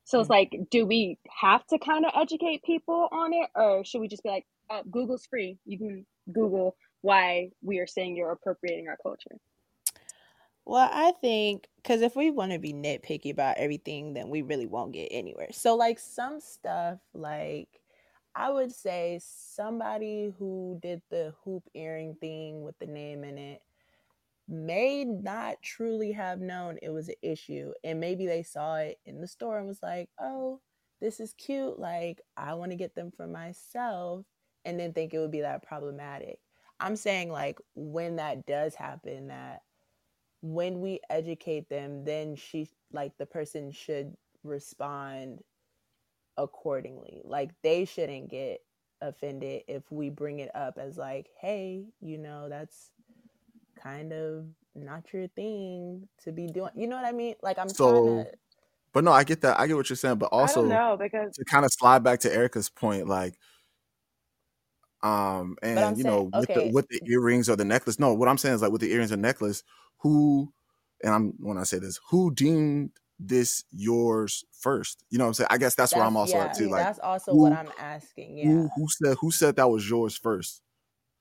so 0.09 0.21
it's 0.21 0.31
like, 0.31 0.57
do 0.71 0.87
we 0.87 1.19
have 1.29 1.67
to 1.67 1.79
kind 1.79 2.07
of 2.07 2.13
educate 2.19 2.63
people 2.63 3.09
on 3.13 3.35
it, 3.35 3.51
or 3.55 3.85
should 3.85 4.01
we 4.01 4.09
just 4.09 4.23
be 4.23 4.31
like, 4.31 4.47
oh, 4.71 4.81
Google's 4.91 5.27
free. 5.27 5.59
You 5.67 5.77
can 5.77 6.07
Google 6.33 6.77
why 7.03 7.51
we 7.61 7.79
are 7.79 7.87
saying 7.87 8.17
you're 8.17 8.33
appropriating 8.33 8.89
our 8.89 8.97
culture. 9.03 9.37
Well, 10.65 10.89
I 10.91 11.13
think 11.21 11.67
because 11.77 12.01
if 12.01 12.17
we 12.17 12.31
want 12.31 12.53
to 12.53 12.59
be 12.59 12.73
nitpicky 12.73 13.31
about 13.31 13.59
everything, 13.59 14.15
then 14.15 14.31
we 14.31 14.41
really 14.41 14.65
won't 14.65 14.95
get 14.95 15.09
anywhere. 15.11 15.49
So, 15.53 15.77
like 15.77 15.99
some 15.99 16.41
stuff, 16.41 17.01
like 17.13 17.69
I 18.35 18.49
would 18.49 18.73
say 18.73 19.21
somebody 19.23 20.33
who 20.39 20.79
did 20.81 21.03
the 21.11 21.35
hoop 21.45 21.65
earring 21.75 22.15
thing 22.15 22.63
with 22.63 22.79
the 22.79 22.87
name 22.87 23.25
in 23.25 23.37
it 23.37 23.61
may 24.49 25.05
not 25.05 25.63
truly 25.63 26.13
have 26.13 26.41
known 26.41 26.79
it 26.83 26.91
was 26.91 27.09
an 27.09 27.17
issue. 27.23 27.73
And 27.85 28.01
maybe 28.01 28.27
they 28.27 28.43
saw 28.43 28.77
it 28.77 28.99
in 29.05 29.21
the 29.21 29.29
store 29.29 29.59
and 29.59 29.67
was 29.67 29.83
like, 29.83 30.09
oh, 30.19 30.61
this 31.01 31.21
is 31.21 31.35
cute. 31.35 31.79
Like, 31.79 32.23
I 32.37 32.55
want 32.55 32.71
to 32.71 32.77
get 32.77 32.95
them 32.95 33.13
for 33.15 33.27
myself. 33.27 34.25
And 34.65 34.81
then 34.81 34.93
think 34.93 35.15
it 35.15 35.19
would 35.19 35.31
be 35.31 35.43
that 35.43 35.63
problematic. 35.63 36.39
I'm 36.81 36.97
saying, 36.97 37.31
like, 37.31 37.59
when 37.75 38.17
that 38.17 38.47
does 38.47 38.75
happen, 38.75 39.29
that 39.29 39.61
when 40.41 40.81
we 40.81 41.01
educate 41.11 41.69
them, 41.69 42.05
then 42.05 42.37
she, 42.37 42.69
like, 42.93 43.13
the 43.19 43.27
person 43.27 43.71
should 43.73 44.15
respond 44.45 45.41
accordingly. 46.37 47.21
Like, 47.25 47.51
they 47.63 47.85
shouldn't 47.85 48.31
get 48.31 48.61
offended 49.01 49.63
if 49.69 49.83
we 49.91 50.11
bring 50.11 50.39
it 50.39 50.55
up 50.55 50.79
as, 50.79 50.97
like, 50.97 51.29
hey, 51.41 51.87
you 52.01 52.19
know, 52.19 52.49
that's 52.49 52.91
kind 53.83 54.13
of 54.13 54.45
not 54.75 55.05
your 55.13 55.29
thing 55.29 56.09
to 56.25 56.33
be 56.33 56.47
doing. 56.47 56.71
You 56.75 56.87
know 56.87 56.97
what 56.97 57.05
I 57.05 57.13
mean? 57.13 57.35
Like, 57.43 57.59
I'm 57.59 57.69
So, 57.69 57.91
trying 57.91 58.25
to. 58.25 58.31
but 58.93 59.05
no, 59.05 59.13
I 59.13 59.25
get 59.25 59.41
that. 59.43 59.59
I 59.59 59.67
get 59.67 59.77
what 59.77 59.89
you're 59.91 59.97
saying, 59.97 60.19
but 60.19 60.27
also 60.27 60.65
know 60.65 60.97
because 61.01 61.35
to 61.37 61.45
kind 61.45 61.65
of 61.65 61.73
slide 61.73 62.03
back 62.03 62.21
to 62.21 62.33
Erica's 62.33 62.69
point, 62.69 63.07
like, 63.07 63.35
um, 65.03 65.57
and 65.63 65.97
you 65.97 66.05
know, 66.05 66.31
saying, 66.33 66.41
with 66.41 66.49
the 66.49 66.71
with 66.73 66.89
the 66.89 67.01
earrings 67.11 67.49
or 67.49 67.57
the 67.57 67.65
necklace. 67.65 67.99
No, 67.99 68.15
what 68.15 68.29
I'm 68.29 68.39
saying 68.39 68.57
is 68.57 68.63
like 68.63 68.73
with 68.73 68.81
the 68.81 68.93
earrings 68.93 69.13
and 69.13 69.23
necklace, 69.23 69.63
who, 69.99 70.53
and 71.03 71.15
I'm 71.15 71.35
when 71.39 71.59
I 71.59 71.63
say 71.65 71.79
this, 71.79 72.01
who 72.11 72.35
deemed 72.35 72.91
this 73.19 73.65
yours 73.71 74.45
first? 74.53 75.05
You 75.11 75.19
know 75.19 75.25
what 75.25 75.29
I'm 75.29 75.35
saying? 75.35 75.49
I 75.51 75.59
guess 75.59 75.75
that's 75.75 75.95
where 75.95 76.05
I'm 76.05 76.15
that's, 76.15 76.33
also 76.33 76.39
at 76.39 76.47
yeah, 76.49 76.67
too. 76.67 76.71
Like, 76.71 76.85
that's 76.85 76.99
also 76.99 77.35
what 77.35 77.53
I'm 77.53 77.71
asking. 77.79 78.39
Yeah. 78.39 78.45
who 78.47 78.71
who 78.77 78.87
said 78.89 79.17
who 79.21 79.31
said 79.31 79.57
that 79.57 79.69
was 79.71 79.89
yours 79.89 80.17
first? 80.17 80.63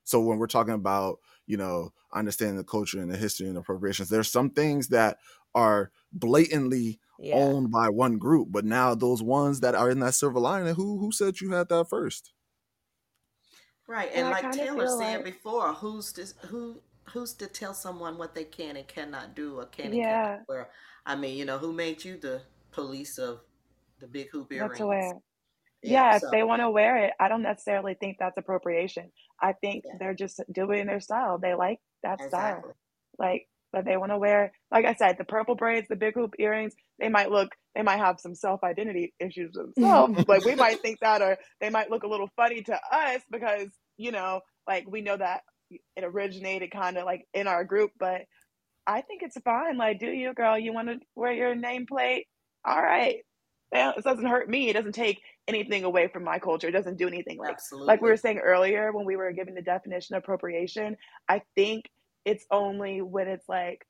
So 0.04 0.20
when 0.20 0.38
we're 0.38 0.46
talking 0.46 0.74
about 0.74 1.18
you 1.48 1.56
know 1.58 1.92
understanding 2.12 2.56
the 2.58 2.64
culture 2.64 3.00
and 3.00 3.10
the 3.12 3.18
history 3.18 3.48
and 3.48 3.58
appropriations, 3.58 4.10
there's 4.10 4.30
some 4.32 4.50
things 4.50 4.88
that 4.90 5.18
are 5.56 5.92
blatantly 6.12 7.00
Yeah. 7.18 7.32
owned 7.32 7.70
by 7.72 7.88
one 7.90 8.18
group, 8.18 8.48
but 8.52 8.64
now 8.64 8.94
those 8.94 9.22
ones 9.22 9.60
that 9.60 9.74
are 9.74 9.90
in 9.90 10.00
that 10.00 10.14
silver 10.14 10.40
lining, 10.40 10.74
who 10.76 10.98
who 11.00 11.12
said 11.12 11.40
you 11.40 11.52
had 11.52 11.68
that 11.70 11.88
first? 11.90 12.32
Right, 13.86 14.10
and 14.12 14.28
and 14.28 14.28
like 14.28 14.50
Taylor 14.52 14.86
said 14.86 15.24
like 15.24 15.24
before, 15.24 15.72
who's 15.74 16.12
to 16.14 16.26
who 16.48 16.82
who's 17.10 17.32
to 17.34 17.46
tell 17.46 17.72
someone 17.74 18.18
what 18.18 18.34
they 18.34 18.44
can 18.44 18.76
and 18.76 18.86
cannot 18.86 19.34
do 19.34 19.58
or 19.58 19.66
can 19.66 19.92
and 19.94 20.02
cannot 20.02 20.20
yeah, 20.20 20.44
wear? 20.46 20.70
I 21.06 21.16
mean, 21.16 21.36
you 21.38 21.44
know, 21.46 21.58
who 21.58 21.72
made 21.72 22.04
you 22.04 22.18
the 22.18 22.42
police 22.70 23.18
of 23.18 23.40
the 23.98 24.06
big 24.08 24.30
hoop 24.30 24.52
what 24.52 24.74
to 24.76 24.86
earrings? 24.86 24.86
wear. 24.86 25.20
Yeah, 25.82 26.16
if 26.16 26.22
so 26.22 26.28
they 26.32 26.42
want 26.42 26.62
to 26.62 26.70
wear 26.70 27.04
it, 27.04 27.12
I 27.20 27.28
don't 27.28 27.42
necessarily 27.42 27.94
think 27.94 28.16
that's 28.18 28.36
appropriation. 28.36 29.10
I 29.40 29.52
think 29.52 29.84
yeah, 29.84 29.94
they're 30.00 30.14
just 30.14 30.40
doing 30.52 30.86
their 30.86 31.00
style. 31.00 31.38
They 31.38 31.54
like 31.54 31.78
that 32.02 32.20
style. 32.28 32.74
Like, 33.18 33.48
but 33.72 33.84
they 33.84 33.96
want 33.96 34.12
to 34.12 34.18
wear, 34.18 34.52
like 34.70 34.84
I 34.84 34.94
said, 34.94 35.16
the 35.18 35.24
purple 35.24 35.54
braids, 35.54 35.88
the 35.88 35.96
big 35.96 36.14
hoop 36.14 36.34
earrings. 36.38 36.74
They 36.98 37.08
might 37.08 37.30
look, 37.30 37.50
they 37.74 37.82
might 37.82 37.98
have 37.98 38.18
some 38.20 38.34
self 38.34 38.64
identity 38.64 39.14
issues 39.20 39.52
themselves. 39.52 40.14
Like, 40.28 40.44
we 40.44 40.54
might 40.54 40.80
think 40.80 41.00
that, 41.00 41.22
or 41.22 41.38
they 41.60 41.70
might 41.70 41.90
look 41.90 42.02
a 42.02 42.08
little 42.08 42.30
funny 42.36 42.62
to 42.62 42.74
us 42.92 43.22
because, 43.30 43.68
you 43.96 44.10
know, 44.12 44.40
like 44.66 44.86
we 44.88 45.00
know 45.00 45.16
that 45.16 45.42
it 45.70 46.04
originated 46.04 46.70
kind 46.70 46.96
of 46.96 47.04
like 47.04 47.26
in 47.34 47.46
our 47.46 47.64
group, 47.64 47.90
but 47.98 48.22
I 48.86 49.02
think 49.02 49.22
it's 49.22 49.38
fine. 49.42 49.76
Like, 49.76 50.00
do 50.00 50.06
you, 50.06 50.32
girl? 50.32 50.58
You 50.58 50.72
want 50.72 50.88
to 50.88 50.98
wear 51.14 51.32
your 51.32 51.54
nameplate? 51.54 52.24
All 52.64 52.82
right. 52.82 53.18
Well, 53.70 53.94
it 53.96 54.04
doesn't 54.04 54.26
hurt 54.26 54.48
me. 54.48 54.70
It 54.70 54.74
doesn't 54.74 54.94
take 54.94 55.20
anything 55.46 55.84
away 55.84 56.08
from 56.08 56.24
my 56.24 56.38
culture. 56.38 56.68
It 56.68 56.72
doesn't 56.72 56.96
do 56.96 57.06
anything. 57.06 57.38
Like, 57.38 57.54
Absolutely. 57.54 57.86
like 57.86 58.00
we 58.00 58.08
were 58.08 58.16
saying 58.16 58.38
earlier 58.38 58.92
when 58.92 59.04
we 59.04 59.16
were 59.16 59.32
giving 59.32 59.54
the 59.54 59.62
definition 59.62 60.16
of 60.16 60.22
appropriation. 60.22 60.96
I 61.28 61.42
think 61.54 61.90
it's 62.24 62.46
only 62.50 63.02
when 63.02 63.28
it's 63.28 63.48
like, 63.48 63.86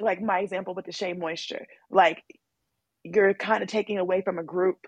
like 0.00 0.20
my 0.20 0.40
example 0.40 0.74
with 0.74 0.84
the 0.84 0.92
Shea 0.92 1.12
Moisture. 1.12 1.66
Like, 1.90 2.22
you're 3.04 3.34
kind 3.34 3.62
of 3.62 3.68
taking 3.68 3.98
away 3.98 4.22
from 4.22 4.38
a 4.38 4.42
group 4.42 4.78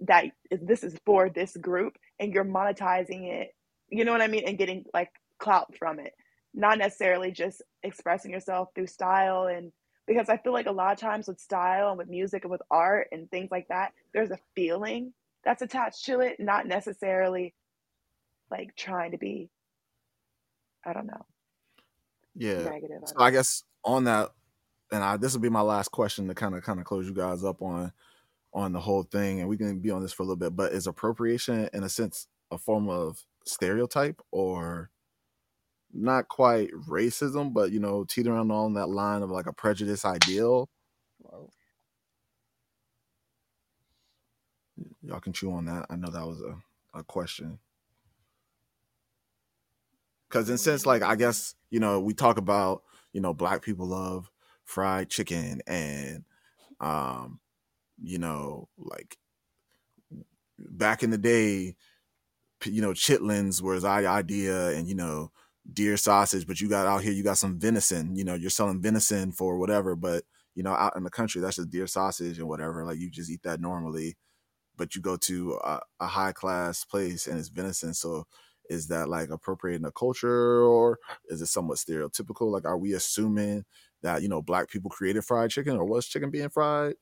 that 0.00 0.26
this 0.50 0.84
is 0.84 0.98
for 1.06 1.30
this 1.30 1.56
group, 1.56 1.94
and 2.20 2.34
you're 2.34 2.44
monetizing 2.44 3.32
it. 3.32 3.54
You 3.88 4.04
know 4.04 4.12
what 4.12 4.22
I 4.22 4.26
mean? 4.26 4.44
And 4.46 4.58
getting 4.58 4.84
like 4.92 5.10
clout 5.38 5.74
from 5.78 5.98
it 5.98 6.12
not 6.54 6.78
necessarily 6.78 7.30
just 7.30 7.62
expressing 7.82 8.30
yourself 8.30 8.68
through 8.74 8.86
style 8.86 9.46
and 9.46 9.72
because 10.06 10.28
I 10.28 10.36
feel 10.36 10.52
like 10.52 10.66
a 10.66 10.72
lot 10.72 10.92
of 10.92 10.98
times 10.98 11.28
with 11.28 11.40
style 11.40 11.90
and 11.90 11.98
with 11.98 12.08
music 12.08 12.44
and 12.44 12.50
with 12.50 12.62
art 12.70 13.08
and 13.12 13.30
things 13.30 13.50
like 13.50 13.68
that, 13.68 13.92
there's 14.12 14.30
a 14.30 14.38
feeling 14.54 15.12
that's 15.44 15.62
attached 15.62 16.04
to 16.06 16.20
it, 16.20 16.38
not 16.38 16.66
necessarily 16.66 17.54
like 18.50 18.74
trying 18.76 19.12
to 19.12 19.18
be, 19.18 19.48
I 20.84 20.92
don't 20.92 21.06
know. 21.06 21.26
Yeah. 22.34 22.62
Negative. 22.62 23.00
So 23.04 23.14
I 23.18 23.30
guess 23.30 23.64
on 23.84 24.04
that, 24.04 24.30
and 24.90 25.02
I, 25.02 25.16
this 25.16 25.32
will 25.32 25.40
be 25.40 25.48
my 25.48 25.62
last 25.62 25.90
question 25.90 26.28
to 26.28 26.34
kind 26.34 26.54
of 26.54 26.62
kind 26.62 26.78
of 26.78 26.84
close 26.84 27.06
you 27.06 27.14
guys 27.14 27.44
up 27.44 27.62
on 27.62 27.92
on 28.54 28.72
the 28.72 28.80
whole 28.80 29.02
thing, 29.02 29.40
and 29.40 29.48
we 29.48 29.56
can 29.56 29.78
be 29.78 29.90
on 29.90 30.02
this 30.02 30.12
for 30.12 30.22
a 30.22 30.26
little 30.26 30.36
bit. 30.36 30.54
But 30.54 30.72
is 30.72 30.86
appropriation, 30.86 31.70
in 31.72 31.82
a 31.82 31.88
sense, 31.88 32.26
a 32.50 32.58
form 32.58 32.88
of 32.90 33.24
stereotype, 33.46 34.20
or 34.30 34.90
not 35.92 36.28
quite 36.28 36.70
racism, 36.88 37.52
but 37.52 37.70
you 37.72 37.80
know, 37.80 38.04
teetering 38.04 38.50
on 38.50 38.74
that 38.74 38.88
line 38.88 39.22
of 39.22 39.30
like 39.30 39.46
a 39.46 39.52
prejudice 39.52 40.04
ideal. 40.04 40.68
Y'all 45.02 45.20
can 45.20 45.32
chew 45.32 45.52
on 45.52 45.66
that. 45.66 45.86
I 45.90 45.96
know 45.96 46.10
that 46.10 46.26
was 46.26 46.40
a, 46.40 46.98
a 46.98 47.04
question. 47.04 47.58
Cause 50.30 50.48
in 50.48 50.56
sense, 50.56 50.86
like 50.86 51.02
I 51.02 51.14
guess, 51.14 51.54
you 51.70 51.78
know, 51.78 52.00
we 52.00 52.14
talk 52.14 52.38
about, 52.38 52.84
you 53.12 53.20
know, 53.20 53.34
black 53.34 53.62
people 53.62 53.86
love 53.86 54.30
fried 54.64 55.10
chicken 55.10 55.60
and 55.66 56.24
um, 56.80 57.38
you 58.02 58.18
know, 58.18 58.68
like 58.78 59.18
back 60.58 61.02
in 61.02 61.10
the 61.10 61.18
day, 61.18 61.76
you 62.64 62.80
know, 62.80 62.92
chitlins 62.92 63.60
was 63.60 63.84
our 63.84 64.06
idea 64.06 64.70
and 64.70 64.88
you 64.88 64.94
know, 64.94 65.30
deer 65.70 65.96
sausage, 65.96 66.46
but 66.46 66.60
you 66.60 66.68
got 66.68 66.86
out 66.86 67.02
here, 67.02 67.12
you 67.12 67.22
got 67.22 67.38
some 67.38 67.58
venison. 67.58 68.16
You 68.16 68.24
know, 68.24 68.34
you're 68.34 68.50
selling 68.50 68.80
venison 68.82 69.32
for 69.32 69.58
whatever, 69.58 69.94
but 69.96 70.24
you 70.54 70.62
know, 70.62 70.72
out 70.72 70.96
in 70.96 71.04
the 71.04 71.10
country, 71.10 71.40
that's 71.40 71.56
just 71.56 71.70
deer 71.70 71.86
sausage 71.86 72.38
and 72.38 72.48
whatever. 72.48 72.84
Like 72.84 72.98
you 72.98 73.10
just 73.10 73.30
eat 73.30 73.42
that 73.44 73.60
normally, 73.60 74.16
but 74.76 74.94
you 74.94 75.02
go 75.02 75.16
to 75.18 75.58
a, 75.64 75.80
a 76.00 76.06
high 76.06 76.32
class 76.32 76.84
place 76.84 77.26
and 77.26 77.38
it's 77.38 77.48
venison. 77.48 77.94
So 77.94 78.24
is 78.68 78.88
that 78.88 79.08
like 79.08 79.30
appropriating 79.30 79.86
a 79.86 79.92
culture 79.92 80.62
or 80.62 80.98
is 81.28 81.40
it 81.42 81.46
somewhat 81.46 81.78
stereotypical? 81.78 82.52
Like, 82.52 82.64
are 82.64 82.78
we 82.78 82.92
assuming 82.94 83.64
that, 84.02 84.22
you 84.22 84.28
know, 84.28 84.42
black 84.42 84.68
people 84.68 84.90
created 84.90 85.24
fried 85.24 85.50
chicken 85.50 85.76
or 85.76 85.84
was 85.84 86.06
chicken 86.06 86.30
being 86.30 86.48
fried 86.48 86.94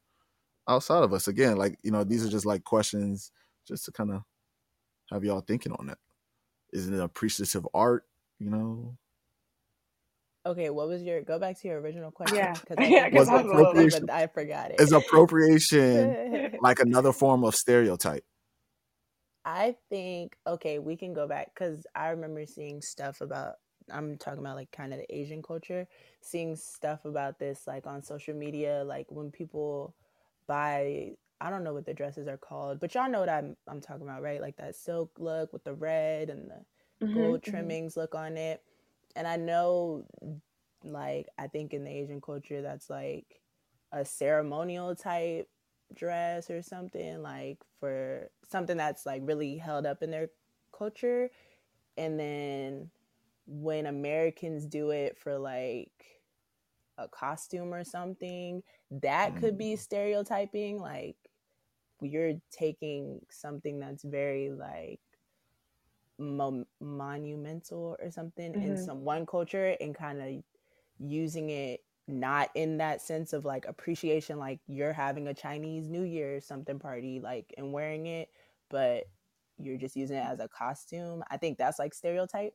outside 0.69 1.03
of 1.03 1.13
us? 1.13 1.29
Again, 1.29 1.57
like, 1.57 1.79
you 1.83 1.91
know, 1.91 2.05
these 2.05 2.25
are 2.25 2.31
just 2.31 2.47
like 2.47 2.65
questions 2.65 3.33
just 3.67 3.85
to 3.87 3.93
kind 3.93 4.11
of 4.13 4.23
have 5.11 5.25
y'all 5.25 5.41
thinking 5.41 5.73
on 5.73 5.87
that. 5.87 5.99
Is 6.73 6.89
it 6.89 6.95
an 6.95 7.01
appreciative 7.01 7.67
art? 7.75 8.05
You 8.41 8.51
know. 8.51 8.97
Okay, 10.47 10.71
what 10.71 10.89
was 10.89 11.03
your 11.03 11.21
go 11.21 11.39
back 11.39 11.61
to 11.61 11.69
your 11.69 11.81
original 11.81 12.11
question? 12.11 12.39
Yeah, 12.39 12.57
I 12.79 12.85
yeah, 12.87 13.09
was 13.13 13.29
appropriation. 13.29 14.09
I 14.09 14.27
forgot 14.27 14.71
it. 14.71 14.81
Is 14.81 14.93
appropriation 14.93 16.59
like 16.63 16.81
another 16.81 17.13
form 17.13 17.45
of 17.45 17.55
stereotype? 17.55 18.25
I 19.45 19.77
think 19.91 20.37
okay, 20.47 20.79
we 20.79 20.97
can 20.97 21.13
go 21.13 21.29
back 21.29 21.53
because 21.55 21.87
I 21.95 22.09
remember 22.09 22.47
seeing 22.47 22.81
stuff 22.81 23.21
about. 23.21 23.57
I'm 23.93 24.17
talking 24.19 24.39
about 24.39 24.57
like 24.57 24.71
kind 24.71 24.93
of 24.93 25.01
the 25.01 25.15
Asian 25.15 25.43
culture, 25.43 25.87
seeing 26.21 26.55
stuff 26.55 27.05
about 27.05 27.39
this 27.39 27.67
like 27.67 27.87
on 27.87 28.03
social 28.03 28.35
media, 28.35 28.83
like 28.85 29.07
when 29.11 29.31
people 29.31 29.95
buy. 30.47 31.13
I 31.43 31.49
don't 31.49 31.65
know 31.65 31.73
what 31.73 31.87
the 31.87 31.95
dresses 31.95 32.29
are 32.29 32.37
called, 32.37 32.81
but 32.81 32.95
y'all 32.95 33.11
know 33.11 33.21
what 33.21 33.29
I'm 33.29 33.57
I'm 33.69 33.81
talking 33.81 34.03
about, 34.03 34.23
right? 34.23 34.41
Like 34.41 34.57
that 34.57 34.75
silk 34.77 35.11
look 35.19 35.53
with 35.53 35.65
the 35.65 35.75
red 35.75 36.29
and 36.31 36.51
the 36.51 36.65
mm-hmm, 37.03 37.15
gold 37.15 37.43
mm-hmm. 37.43 37.51
trimmings 37.51 37.97
look 37.97 38.15
on 38.15 38.37
it. 38.37 38.63
And 39.17 39.27
I 39.27 39.37
know, 39.37 40.05
like, 40.85 41.29
I 41.39 41.47
think 41.49 41.75
in 41.75 41.85
the 41.85 41.91
Asian 41.91 42.21
culture, 42.21 42.63
that's 42.63 42.89
like 42.89 43.41
a 43.93 44.05
ceremonial 44.05 44.95
type 44.95 45.49
dress 45.95 46.51
or 46.51 46.63
something, 46.63 47.23
like 47.23 47.59
for 47.81 48.31
something 48.49 48.77
that's 48.77 49.05
like 49.05 49.23
really 49.25 49.59
held 49.59 49.87
up 49.87 50.03
in 50.03 50.11
their 50.11 50.29
culture. 50.77 51.31
And 51.97 52.19
then 52.19 52.91
when 53.47 53.87
Americans 53.87 54.65
do 54.65 54.91
it 54.91 55.19
for 55.19 55.37
like 55.39 55.91
a 56.99 57.09
costume 57.09 57.75
or 57.75 57.83
something, 57.83 58.63
that 58.91 59.37
could 59.37 59.59
be 59.59 59.75
mm. 59.75 59.79
stereotyping. 59.79 60.81
Like, 60.81 61.17
you're 62.01 62.41
taking 62.51 63.21
something 63.29 63.79
that's 63.79 64.05
very 64.05 64.51
like 64.51 65.01
mo- 66.21 66.67
monumental 66.81 67.97
or 68.01 68.11
something 68.11 68.53
mm-hmm. 68.53 68.73
in 68.73 68.79
some 68.79 69.05
one 69.05 69.27
culture 69.27 69.77
and 69.81 69.95
kind 69.95 70.21
of 70.21 70.43
using 70.99 71.51
it 71.51 71.81
not 72.07 72.51
in 72.55 72.79
that 72.79 73.01
sense 73.01 73.33
of 73.33 73.45
like 73.45 73.67
appreciation 73.67 74.39
like 74.39 74.59
you're 74.67 74.93
having 74.93 75.29
a 75.29 75.35
chinese 75.35 75.89
new 75.89 76.03
year 76.03 76.41
something 76.41 76.79
party 76.79 77.21
like 77.21 77.55
and 77.57 77.73
wearing 77.73 78.07
it 78.07 78.29
but 78.69 79.05
you're 79.59 79.77
just 79.77 79.97
using 79.97 80.17
it 80.17 80.27
as 80.27 80.41
a 80.41 80.49
costume 80.49 81.23
i 81.31 81.37
think 81.37 81.57
that's 81.57 81.79
like 81.79 81.95
stereotype 81.95 82.55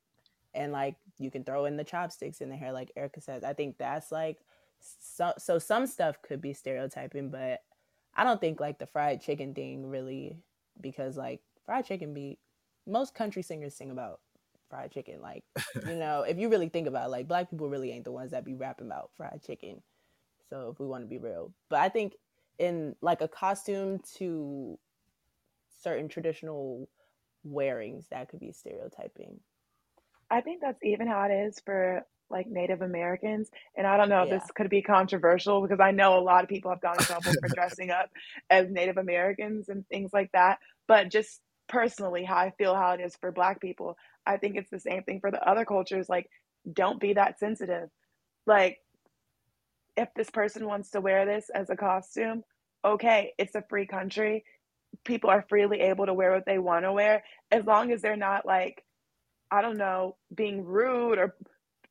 and 0.54 0.72
like 0.72 0.96
you 1.18 1.32
can 1.32 1.44
throw 1.44 1.66
in 1.66 1.78
the 1.78 1.84
chopsticks 1.84 2.42
in 2.42 2.50
the 2.50 2.56
hair 2.56 2.72
like 2.72 2.92
erica 2.96 3.22
says 3.22 3.44
i 3.44 3.54
think 3.54 3.78
that's 3.78 4.12
like 4.12 4.38
so, 4.80 5.34
so 5.38 5.58
some 5.58 5.88
stuff 5.88 6.22
could 6.22 6.42
be 6.42 6.54
stereotyping 6.54 7.30
but 7.30 7.62
i 8.16 8.24
don't 8.24 8.42
think 8.42 8.60
like 8.60 8.78
the 8.78 8.86
fried 8.86 9.22
chicken 9.22 9.54
thing 9.54 9.90
really 9.90 10.38
because 10.82 11.18
like 11.18 11.42
fried 11.66 11.86
chicken 11.86 12.14
be 12.14 12.38
most 12.88 13.16
country 13.16 13.42
singers 13.42 13.76
sing 13.76 13.92
about 13.92 14.20
fried 14.70 14.92
chicken. 14.92 15.22
Like, 15.22 15.44
you 15.88 15.96
know, 15.96 16.24
if 16.24 16.38
you 16.38 16.50
really 16.50 16.70
think 16.70 16.88
about 16.88 17.08
it, 17.08 17.12
like 17.12 17.28
black 17.28 17.50
people 17.50 17.70
really 17.70 17.92
ain't 17.92 18.06
the 18.06 18.12
ones 18.12 18.32
that 18.32 18.46
be 18.46 18.56
rapping 18.56 18.88
about 18.88 19.12
fried 19.16 19.42
chicken. 19.46 19.82
So 20.50 20.70
if 20.72 20.80
we 20.80 20.86
want 20.86 21.04
to 21.04 21.08
be 21.08 21.18
real. 21.18 21.52
But 21.70 21.80
I 21.80 21.90
think 21.90 22.14
in 22.60 22.96
like 23.02 23.22
a 23.22 23.28
costume 23.28 24.00
to 24.18 24.78
certain 25.82 26.08
traditional 26.08 26.88
wearings, 27.44 28.08
that 28.12 28.30
could 28.30 28.40
be 28.40 28.52
stereotyping. 28.52 29.40
I 30.30 30.42
think 30.42 30.62
that's 30.62 30.84
even 30.84 31.08
how 31.08 31.24
it 31.24 31.34
is 31.34 31.60
for 31.66 32.06
like 32.30 32.48
Native 32.48 32.82
Americans. 32.82 33.50
And 33.78 33.86
I 33.86 33.98
don't 33.98 34.10
know 34.10 34.24
if 34.24 34.30
yeah. 34.30 34.40
this 34.40 34.50
could 34.56 34.70
be 34.70 34.82
controversial 34.82 35.62
because 35.62 35.80
I 35.80 35.92
know 35.92 36.18
a 36.18 36.22
lot 36.22 36.44
of 36.44 36.50
people 36.50 36.72
have 36.72 36.82
gone 36.82 36.98
in 36.98 37.06
trouble 37.06 37.32
for 37.40 37.48
dressing 37.54 37.92
up 37.92 38.10
as 38.50 38.70
Native 38.70 38.98
Americans 38.98 39.70
and 39.70 39.88
things 39.88 40.12
like 40.12 40.32
that. 40.34 40.58
But 40.88 41.12
just 41.12 41.40
personally 41.68 42.24
how 42.24 42.38
I 42.38 42.54
feel 42.58 42.76
how 42.76 42.92
it 42.92 43.02
is 43.02 43.16
for 43.20 43.32
black 43.32 43.62
people. 43.62 43.98
I 44.26 44.38
think 44.38 44.56
it's 44.56 44.70
the 44.70 44.80
same 44.80 45.04
thing 45.04 45.20
for 45.20 45.32
the 45.32 45.42
other 45.48 45.66
cultures. 45.66 46.10
Like, 46.10 46.30
don't 46.72 47.00
be 47.00 47.14
that 47.14 47.40
sensitive. 47.40 47.90
Like, 48.46 48.80
if 49.98 50.10
this 50.16 50.30
person 50.30 50.66
wants 50.66 50.92
to 50.92 51.02
wear 51.02 51.26
this 51.26 51.50
as 51.54 51.70
a 51.70 51.76
costume, 51.76 52.44
okay, 52.84 53.34
it's 53.38 53.56
a 53.56 53.64
free 53.70 53.88
country. 53.88 54.44
People 55.04 55.30
are 55.30 55.46
freely 55.50 55.82
able 55.82 56.06
to 56.06 56.14
wear 56.14 56.32
what 56.32 56.46
they 56.46 56.60
want 56.60 56.86
to 56.86 56.94
wear 56.94 57.24
as 57.52 57.66
long 57.66 57.92
as 57.92 58.02
they're 58.02 58.16
not 58.16 58.46
like, 58.46 58.84
I 59.52 59.62
don't 59.62 59.78
know, 59.78 60.18
being 60.34 60.66
rude 60.66 61.18
or 61.18 61.36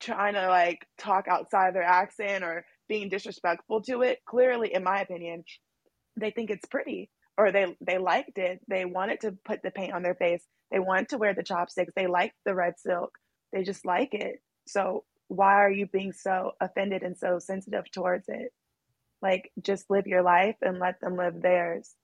trying 0.00 0.34
to 0.34 0.48
like 0.48 0.86
talk 0.98 1.28
outside 1.28 1.74
their 1.74 1.82
accent 1.82 2.44
or 2.44 2.64
being 2.88 3.08
disrespectful 3.08 3.82
to 3.82 4.02
it. 4.02 4.18
Clearly, 4.26 4.74
in 4.74 4.84
my 4.84 5.00
opinion, 5.00 5.44
they 6.16 6.30
think 6.30 6.50
it's 6.50 6.66
pretty 6.66 7.10
or 7.36 7.52
they 7.52 7.76
they 7.80 7.98
liked 7.98 8.38
it. 8.38 8.60
They 8.68 8.84
wanted 8.84 9.20
to 9.22 9.32
put 9.44 9.62
the 9.62 9.70
paint 9.70 9.92
on 9.92 10.02
their 10.02 10.14
face. 10.14 10.44
They 10.70 10.78
wanted 10.78 11.08
to 11.10 11.18
wear 11.18 11.34
the 11.34 11.42
chopsticks. 11.42 11.92
They 11.94 12.06
liked 12.06 12.36
the 12.44 12.54
red 12.54 12.74
silk. 12.78 13.18
They 13.52 13.62
just 13.62 13.84
like 13.84 14.14
it. 14.14 14.40
So 14.66 15.04
why 15.28 15.54
are 15.54 15.70
you 15.70 15.86
being 15.86 16.12
so 16.12 16.52
offended 16.60 17.02
and 17.02 17.16
so 17.16 17.38
sensitive 17.38 17.90
towards 17.90 18.28
it? 18.28 18.52
Like 19.22 19.50
just 19.62 19.90
live 19.90 20.06
your 20.06 20.22
life 20.22 20.56
and 20.62 20.78
let 20.78 21.00
them 21.00 21.16
live 21.16 21.40
theirs. 21.40 21.94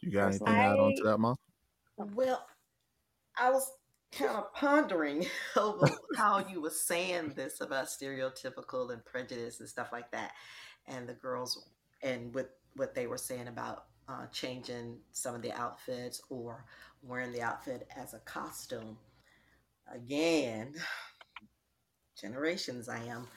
You 0.00 0.12
got 0.12 0.28
anything 0.28 0.46
to 0.46 0.52
add 0.52 0.78
on 0.78 0.94
to 0.96 1.02
that, 1.04 1.18
Mom? 1.18 1.36
Well, 1.96 2.46
I 3.38 3.50
was 3.50 3.70
kind 4.12 4.36
of 4.36 4.52
pondering 4.54 5.26
over 5.56 5.88
how 6.16 6.44
you 6.48 6.60
were 6.60 6.70
saying 6.70 7.32
this 7.34 7.60
about 7.60 7.86
stereotypical 7.86 8.92
and 8.92 9.04
prejudice 9.04 9.60
and 9.60 9.68
stuff 9.68 9.88
like 9.92 10.10
that, 10.12 10.32
and 10.86 11.08
the 11.08 11.14
girls 11.14 11.68
and 12.02 12.34
with 12.34 12.48
what 12.76 12.94
they 12.94 13.06
were 13.06 13.18
saying 13.18 13.48
about 13.48 13.86
uh, 14.08 14.26
changing 14.32 14.98
some 15.12 15.34
of 15.34 15.42
the 15.42 15.52
outfits 15.52 16.22
or 16.30 16.64
wearing 17.02 17.32
the 17.32 17.42
outfit 17.42 17.88
as 17.96 18.14
a 18.14 18.18
costume. 18.20 18.98
again, 19.92 20.74
generations 22.20 22.88
I 22.88 22.98
am 23.04 23.28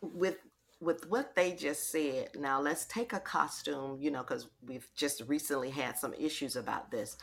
with 0.00 0.36
with 0.80 1.08
what 1.08 1.34
they 1.36 1.52
just 1.52 1.90
said. 1.90 2.30
Now 2.38 2.60
let's 2.60 2.84
take 2.86 3.12
a 3.12 3.20
costume, 3.20 3.98
you 4.00 4.10
know, 4.10 4.22
because 4.22 4.48
we've 4.66 4.88
just 4.96 5.22
recently 5.28 5.70
had 5.70 5.96
some 5.98 6.14
issues 6.14 6.56
about 6.56 6.90
this. 6.90 7.16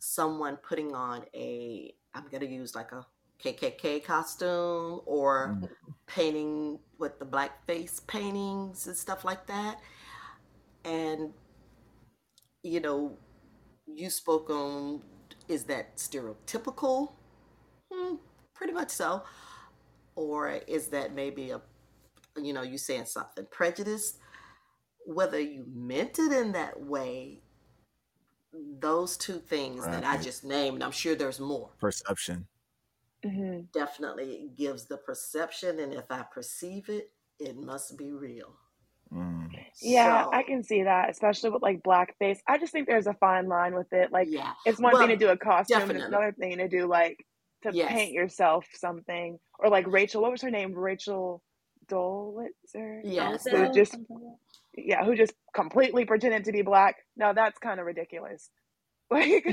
Someone 0.00 0.56
putting 0.56 0.94
on 0.94 1.24
a, 1.34 1.94
I'm 2.14 2.24
gonna 2.32 2.46
use 2.46 2.74
like 2.74 2.92
a 2.92 3.06
KKK 3.42 4.04
costume 4.04 5.00
or 5.06 5.58
Mm. 5.62 5.68
painting 6.06 6.80
with 6.98 7.18
the 7.18 7.24
black 7.24 7.66
face 7.66 8.00
paintings 8.00 8.86
and 8.88 8.96
stuff 8.96 9.24
like 9.24 9.46
that. 9.46 9.80
And 10.86 11.32
you 12.62 12.80
know, 12.80 13.18
you 13.86 14.10
spoke 14.10 14.50
on 14.50 15.02
is 15.48 15.64
that 15.64 15.96
stereotypical? 15.96 17.12
Hmm, 17.92 18.16
pretty 18.54 18.72
much 18.72 18.90
so. 18.90 19.22
Or 20.14 20.50
is 20.66 20.88
that 20.88 21.14
maybe 21.14 21.50
a 21.50 21.60
you 22.36 22.52
know, 22.52 22.62
you 22.62 22.78
saying 22.78 23.06
something 23.06 23.46
prejudiced? 23.50 24.18
Whether 25.06 25.40
you 25.40 25.64
meant 25.72 26.18
it 26.18 26.32
in 26.32 26.52
that 26.52 26.80
way, 26.80 27.42
those 28.80 29.16
two 29.16 29.38
things 29.38 29.84
that 29.84 30.04
I 30.04 30.22
just 30.22 30.44
named, 30.44 30.82
I'm 30.82 30.90
sure 30.90 31.14
there's 31.14 31.40
more. 31.40 31.70
Perception. 31.78 32.46
hmm 33.24 33.60
Definitely 33.72 34.50
gives 34.56 34.86
the 34.86 34.96
perception, 34.96 35.78
and 35.80 35.92
if 35.92 36.10
I 36.10 36.22
perceive 36.22 36.88
it, 36.88 37.12
it 37.38 37.56
must 37.56 37.96
be 37.96 38.10
real. 38.10 38.56
Mm. 39.12 39.48
Yeah, 39.82 40.26
I 40.32 40.42
can 40.42 40.62
see 40.64 40.82
that, 40.82 41.10
especially 41.10 41.50
with 41.50 41.62
like 41.62 41.82
blackface. 41.82 42.38
I 42.46 42.58
just 42.58 42.72
think 42.72 42.86
there's 42.88 43.06
a 43.06 43.14
fine 43.14 43.48
line 43.48 43.74
with 43.74 43.92
it. 43.92 44.10
Like, 44.10 44.28
yeah. 44.30 44.52
it's 44.64 44.80
one 44.80 44.96
thing 44.96 45.08
to 45.08 45.16
do 45.16 45.28
a 45.28 45.36
costume, 45.36 45.82
and 45.82 45.92
it's 45.92 46.04
another 46.06 46.32
thing 46.38 46.58
to 46.58 46.68
do 46.68 46.86
like 46.86 47.24
to 47.62 47.72
paint 47.72 48.12
yourself 48.12 48.66
something. 48.74 49.38
Or 49.58 49.70
like 49.70 49.86
Rachel, 49.86 50.22
what 50.22 50.32
was 50.32 50.42
her 50.42 50.50
name? 50.50 50.72
Rachel 50.74 51.42
Dolitzer, 51.88 53.00
Yes. 53.04 53.46
who 53.46 53.72
just 53.72 53.92
something 53.92 54.06
like 54.10 54.22
that. 54.74 54.82
yeah, 54.84 55.04
who 55.04 55.16
just 55.16 55.34
completely 55.54 56.04
pretended 56.04 56.44
to 56.44 56.52
be 56.52 56.62
black. 56.62 56.96
Now 57.16 57.32
that's 57.32 57.58
kind 57.58 57.80
of 57.80 57.86
ridiculous. 57.86 58.50
Like 59.08 59.46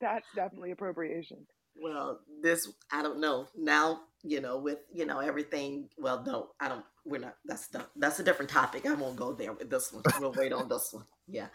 that's 0.00 0.28
definitely 0.36 0.70
appropriation. 0.70 1.38
Well, 1.80 2.20
this 2.42 2.68
I 2.92 3.02
don't 3.02 3.20
know. 3.20 3.46
Now, 3.56 4.02
you 4.22 4.40
know, 4.40 4.58
with 4.58 4.78
you 4.92 5.06
know 5.06 5.20
everything. 5.20 5.88
Well, 5.98 6.22
no, 6.26 6.50
I 6.60 6.68
don't. 6.68 6.84
We're 7.04 7.20
not. 7.20 7.36
That's 7.46 7.68
the, 7.68 7.86
that's 7.96 8.20
a 8.20 8.22
different 8.22 8.50
topic. 8.50 8.86
I 8.86 8.94
won't 8.94 9.16
go 9.16 9.32
there 9.32 9.52
with 9.52 9.70
this 9.70 9.92
one. 9.92 10.04
We'll 10.20 10.32
wait 10.32 10.52
on 10.52 10.68
this 10.68 10.92
one. 10.92 11.04
Yeah, 11.28 11.46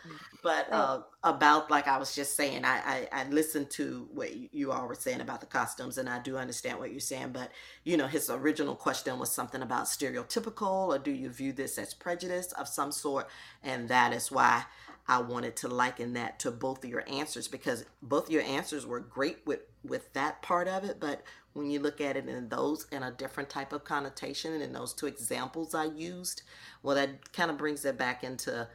but 0.42 0.68
Oh, 0.72 0.78
uh, 0.78 1.02
about 1.24 1.70
like 1.70 1.88
I 1.88 1.98
was 1.98 2.16
just 2.16 2.36
saying, 2.36 2.66
I, 2.66 3.08
I 3.14 3.22
I 3.22 3.30
listened 3.30 3.70
to 3.72 4.08
what 4.14 4.32
you 4.54 4.72
all 4.72 4.88
were 4.88 4.96
saying 4.96 5.22
about 5.22 5.42
the 5.42 5.46
costumes, 5.48 5.98
and 5.98 6.10
I 6.10 6.20
do 6.20 6.38
understand 6.38 6.80
what 6.80 6.92
you're 6.92 7.00
saying. 7.00 7.32
But 7.34 7.52
you 7.84 7.98
know, 7.98 8.08
his 8.08 8.30
original 8.30 8.76
question 8.76 9.20
was 9.20 9.32
something 9.32 9.62
about 9.62 9.86
stereotypical, 9.86 10.88
or 10.88 10.98
do 11.00 11.12
you 11.12 11.30
view 11.30 11.54
this 11.54 11.78
as 11.78 11.94
prejudice 11.94 12.52
of 12.54 12.68
some 12.68 12.92
sort? 12.92 13.28
And 13.64 13.90
that 13.90 14.14
is 14.14 14.32
why 14.32 14.64
I 15.08 15.22
wanted 15.22 15.56
to 15.58 15.68
liken 15.68 16.14
that 16.14 16.40
to 16.40 16.52
both 16.52 16.84
of 16.84 16.90
your 16.90 17.04
answers 17.08 17.48
because 17.48 17.86
both 18.02 18.26
of 18.26 18.32
your 18.32 18.42
answers 18.42 18.86
were 18.86 19.00
great 19.00 19.46
with 19.46 19.62
with 19.84 20.12
that 20.14 20.42
part 20.42 20.68
of 20.68 20.84
it, 20.84 21.00
but 21.00 21.22
when 21.54 21.70
you 21.70 21.80
look 21.80 22.02
at 22.02 22.18
it 22.18 22.28
in 22.28 22.50
those 22.50 22.88
in 22.92 23.04
a 23.04 23.12
different 23.12 23.50
type 23.50 23.72
of 23.72 23.84
connotation 23.84 24.54
and 24.54 24.64
in 24.64 24.74
those 24.74 24.94
two 24.94 25.06
examples 25.06 25.76
I 25.76 25.86
used, 25.86 26.42
well, 26.82 26.96
that 26.96 27.32
kind 27.34 27.52
of 27.52 27.58
brings 27.58 27.86
it 27.86 27.98
back 27.98 28.24
into 28.24 28.68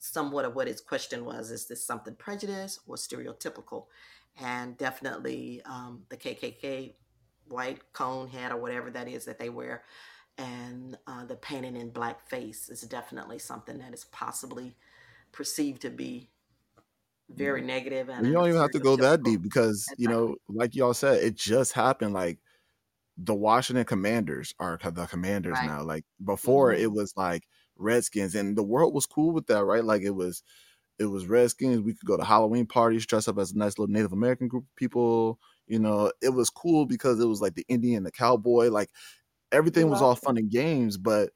somewhat 0.00 0.44
of 0.44 0.56
what 0.56 0.66
his 0.66 0.80
question 0.80 1.24
was: 1.24 1.50
Is 1.52 1.66
this 1.66 1.84
something 1.84 2.16
prejudiced 2.16 2.80
or 2.88 2.96
stereotypical? 2.96 3.86
And 4.40 4.76
definitely 4.76 5.62
um, 5.64 6.02
the 6.08 6.16
KKK 6.16 6.94
white 7.48 7.80
cone 7.92 8.28
hat 8.28 8.50
or 8.50 8.56
whatever 8.56 8.90
that 8.90 9.08
is 9.08 9.26
that 9.26 9.38
they 9.38 9.48
wear, 9.48 9.84
and 10.38 10.98
uh, 11.06 11.24
the 11.24 11.36
painting 11.36 11.76
in 11.76 11.92
blackface 11.92 12.68
is 12.68 12.80
definitely 12.82 13.38
something 13.38 13.78
that 13.78 13.94
is 13.94 14.04
possibly 14.06 14.74
perceived 15.32 15.82
to 15.82 15.90
be 15.90 16.30
very 17.28 17.62
negative 17.62 18.08
and 18.08 18.26
You 18.26 18.32
don't 18.32 18.48
even 18.48 18.60
have 18.60 18.70
to 18.72 18.80
go 18.80 18.96
that 18.96 19.22
deep 19.22 19.42
because 19.42 19.92
you 19.96 20.06
know, 20.08 20.36
like 20.48 20.74
y'all 20.74 20.94
said, 20.94 21.22
it 21.22 21.34
just 21.34 21.72
happened. 21.72 22.12
Like 22.14 22.40
the 23.16 23.34
Washington 23.34 23.84
Commanders 23.86 24.54
are 24.60 24.78
the 24.82 25.06
Commanders 25.06 25.60
Right. 25.60 25.62
now. 25.62 25.82
Like 25.84 26.04
before, 26.24 26.72
it 26.74 26.92
hmm 26.92 26.94
was 26.94 27.14
like 27.16 27.44
Redskins, 27.76 28.34
and 28.34 28.56
the 28.58 28.64
world 28.64 28.94
was 28.94 29.06
cool 29.06 29.32
with 29.32 29.46
that, 29.48 29.64
right? 29.64 29.84
Like 29.84 30.02
it 30.02 30.12
was, 30.12 30.42
it 30.98 31.06
was 31.06 31.26
Redskins. 31.28 31.80
We 31.82 31.94
could 31.94 32.06
go 32.08 32.16
to 32.18 32.24
Halloween 32.24 32.66
parties, 32.66 33.06
dress 33.06 33.28
up 33.28 33.38
as 33.38 33.52
a 33.52 33.58
nice 33.58 33.78
little 33.78 33.92
Native 33.92 34.12
American 34.12 34.48
group 34.48 34.64
of 34.64 34.76
people. 34.76 35.38
You 35.68 35.80
know, 35.80 36.12
it 36.22 36.30
was 36.30 36.50
cool 36.50 36.86
because 36.86 37.20
it 37.20 37.26
was 37.26 37.40
like 37.42 37.54
the 37.56 37.66
Indian, 37.68 38.04
the 38.04 38.12
cowboy, 38.12 38.70
like 38.70 38.90
everything 39.52 39.88
was 39.88 40.02
all 40.02 40.14
fun 40.16 40.36
and 40.38 40.50
games. 40.50 40.96
But 40.98 41.30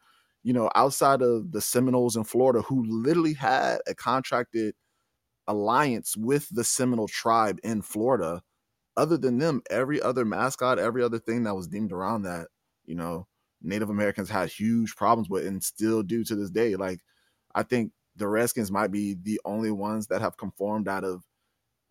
you 0.46 0.54
know, 0.54 0.70
outside 0.76 1.22
of 1.22 1.52
the 1.52 1.60
Seminoles 1.60 2.16
in 2.16 2.24
Florida, 2.24 2.62
who 2.62 2.84
literally 2.88 3.34
had 3.34 3.80
a 3.88 3.96
contracted 3.96 4.76
alliance 5.48 6.16
with 6.16 6.48
the 6.50 6.64
Seminole 6.64 7.08
tribe 7.08 7.58
in 7.64 7.82
Florida. 7.82 8.42
Other 8.96 9.18
than 9.18 9.38
them, 9.38 9.62
every 9.70 10.02
other 10.02 10.24
mascot, 10.24 10.78
every 10.78 11.02
other 11.02 11.18
thing 11.18 11.44
that 11.44 11.56
was 11.56 11.68
deemed 11.68 11.92
around 11.92 12.22
that, 12.22 12.48
you 12.86 12.94
know, 12.96 13.26
Native 13.62 13.90
Americans 13.90 14.30
had 14.30 14.50
huge 14.50 14.96
problems 14.96 15.28
with 15.30 15.46
and 15.46 15.62
still 15.64 16.02
do 16.02 16.24
to 16.24 16.36
this 16.36 16.50
day. 16.50 16.76
Like, 16.76 17.00
I 17.54 17.62
think 17.64 17.92
the 18.16 18.28
Redskins 18.28 18.70
might 18.72 18.92
be 18.92 19.14
the 19.14 19.40
only 19.44 19.70
ones 19.72 20.08
that 20.08 20.22
have 20.22 20.36
conformed 20.38 20.88
out 20.88 21.04
of 21.04 21.22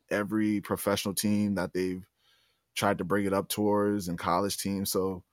every 0.09 0.61
professional 0.61 1.13
team 1.13 1.55
that 1.55 1.73
they've 1.73 2.05
tried 2.75 2.97
to 2.99 3.03
bring 3.05 3.25
it 3.25 3.33
up 3.33 3.49
towards 3.49 4.07
and 4.07 4.19
college 4.19 4.57
teams. 4.57 4.91
So, 4.91 5.23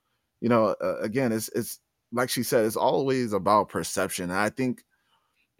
you 0.41 0.49
know, 0.49 0.75
uh, 0.81 0.97
again, 1.01 1.31
it's 1.31 1.49
it's 1.49 1.79
like 2.13 2.29
she 2.31 2.43
said, 2.43 2.65
it's 2.65 2.77
always 2.77 3.33
about 3.33 3.69
perception. 3.69 4.25
And 4.31 4.39
I 4.39 4.51
think 4.51 4.85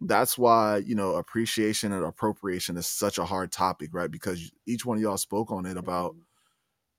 that's 0.01 0.37
why 0.37 0.77
you 0.77 0.95
know 0.95 1.15
appreciation 1.15 1.91
and 1.93 2.03
appropriation 2.05 2.77
is 2.77 2.87
such 2.87 3.17
a 3.17 3.25
hard 3.25 3.51
topic 3.51 3.91
right 3.93 4.11
because 4.11 4.51
each 4.67 4.85
one 4.85 4.97
of 4.97 5.03
y'all 5.03 5.17
spoke 5.17 5.51
on 5.51 5.65
it 5.65 5.77
about 5.77 6.15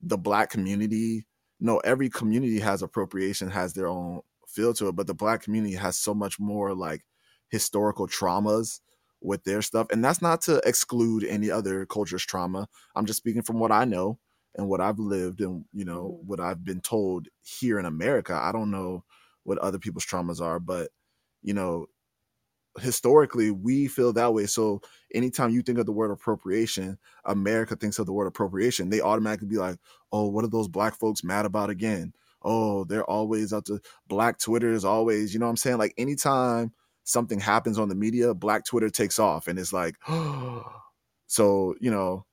the 0.00 0.18
black 0.18 0.50
community 0.50 1.26
no 1.60 1.78
every 1.78 2.08
community 2.08 2.58
has 2.60 2.82
appropriation 2.82 3.50
has 3.50 3.74
their 3.74 3.86
own 3.88 4.20
feel 4.48 4.74
to 4.74 4.88
it 4.88 4.96
but 4.96 5.06
the 5.06 5.14
black 5.14 5.42
community 5.42 5.74
has 5.74 5.98
so 5.98 6.14
much 6.14 6.38
more 6.40 6.74
like 6.74 7.02
historical 7.48 8.06
traumas 8.06 8.80
with 9.20 9.44
their 9.44 9.62
stuff 9.62 9.86
and 9.90 10.04
that's 10.04 10.20
not 10.22 10.40
to 10.42 10.60
exclude 10.66 11.24
any 11.24 11.50
other 11.50 11.86
culture's 11.86 12.24
trauma 12.24 12.68
i'm 12.94 13.06
just 13.06 13.16
speaking 13.18 13.42
from 13.42 13.58
what 13.58 13.72
i 13.72 13.84
know 13.84 14.18
and 14.56 14.68
what 14.68 14.80
i've 14.80 14.98
lived 14.98 15.40
and 15.40 15.64
you 15.72 15.84
know 15.84 16.08
Mhm. 16.08 16.24
what 16.26 16.40
i've 16.40 16.64
been 16.64 16.80
told 16.80 17.28
here 17.42 17.78
in 17.78 17.86
america 17.86 18.34
i 18.34 18.52
don't 18.52 18.70
know 18.70 19.04
what 19.44 19.58
other 19.58 19.78
people's 19.78 20.06
traumas 20.06 20.40
are 20.40 20.58
but 20.58 20.90
you 21.42 21.54
know 21.54 21.86
historically 22.80 23.50
we 23.50 23.86
feel 23.86 24.12
that 24.12 24.34
way. 24.34 24.46
So 24.46 24.82
anytime 25.14 25.50
you 25.50 25.62
think 25.62 25.78
of 25.78 25.86
the 25.86 25.92
word 25.92 26.10
appropriation 26.10 26.98
america 27.24 27.76
thinks 27.76 27.98
of 27.98 28.06
the 28.06 28.12
word 28.12 28.26
appropriation. 28.26 28.90
They 28.90 29.00
automatically 29.00 29.48
be 29.48 29.56
like 29.56 29.78
oh 30.12 30.28
what 30.28 30.44
are 30.44 30.48
those 30.48 30.68
black 30.68 30.94
folks 30.98 31.24
mad 31.24 31.46
about 31.46 31.70
again? 31.70 32.12
Oh 32.42 32.84
they're 32.84 33.08
always 33.08 33.52
out 33.52 33.66
to 33.66 33.80
black 34.08 34.38
twitter 34.38 34.72
is 34.72 34.84
always 34.84 35.32
you 35.32 35.40
know 35.40 35.46
what 35.46 35.50
i'm 35.50 35.56
saying? 35.56 35.78
Like 35.78 35.94
anytime 35.98 36.72
something 37.04 37.38
happens 37.38 37.78
on 37.78 37.88
the 37.88 37.94
media 37.94 38.34
black 38.34 38.64
twitter 38.64 38.90
takes 38.90 39.18
off 39.18 39.46
and 39.46 39.58
it's 39.58 39.72
like 39.72 39.94
so 41.26 41.74
you 41.80 41.90
know 41.90 42.24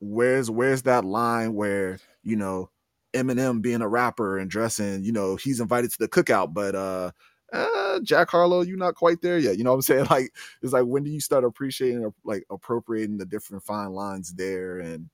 where's 0.00 0.50
where's 0.50 0.82
that 0.82 1.04
line 1.04 1.54
where 1.54 1.98
you 2.22 2.36
know 2.36 2.70
eminem 3.14 3.62
being 3.62 3.82
a 3.82 3.88
rapper 3.88 4.38
and 4.38 4.50
dressing 4.50 5.02
you 5.02 5.12
know 5.12 5.36
he's 5.36 5.60
invited 5.60 5.90
to 5.90 5.98
the 5.98 6.08
cookout 6.08 6.52
but 6.52 6.74
uh 6.74 7.10
uh, 7.52 7.98
Jack 8.00 8.30
Harlow, 8.30 8.60
you're 8.60 8.76
not 8.76 8.94
quite 8.94 9.22
there 9.22 9.38
yet. 9.38 9.56
You 9.56 9.64
know 9.64 9.70
what 9.70 9.76
I'm 9.76 9.82
saying? 9.82 10.06
Like, 10.10 10.34
it's 10.62 10.72
like 10.72 10.84
when 10.84 11.04
do 11.04 11.10
you 11.10 11.20
start 11.20 11.44
appreciating 11.44 12.12
like 12.24 12.44
appropriating 12.50 13.18
the 13.18 13.26
different 13.26 13.62
fine 13.62 13.92
lines 13.92 14.34
there, 14.34 14.78
and 14.78 15.08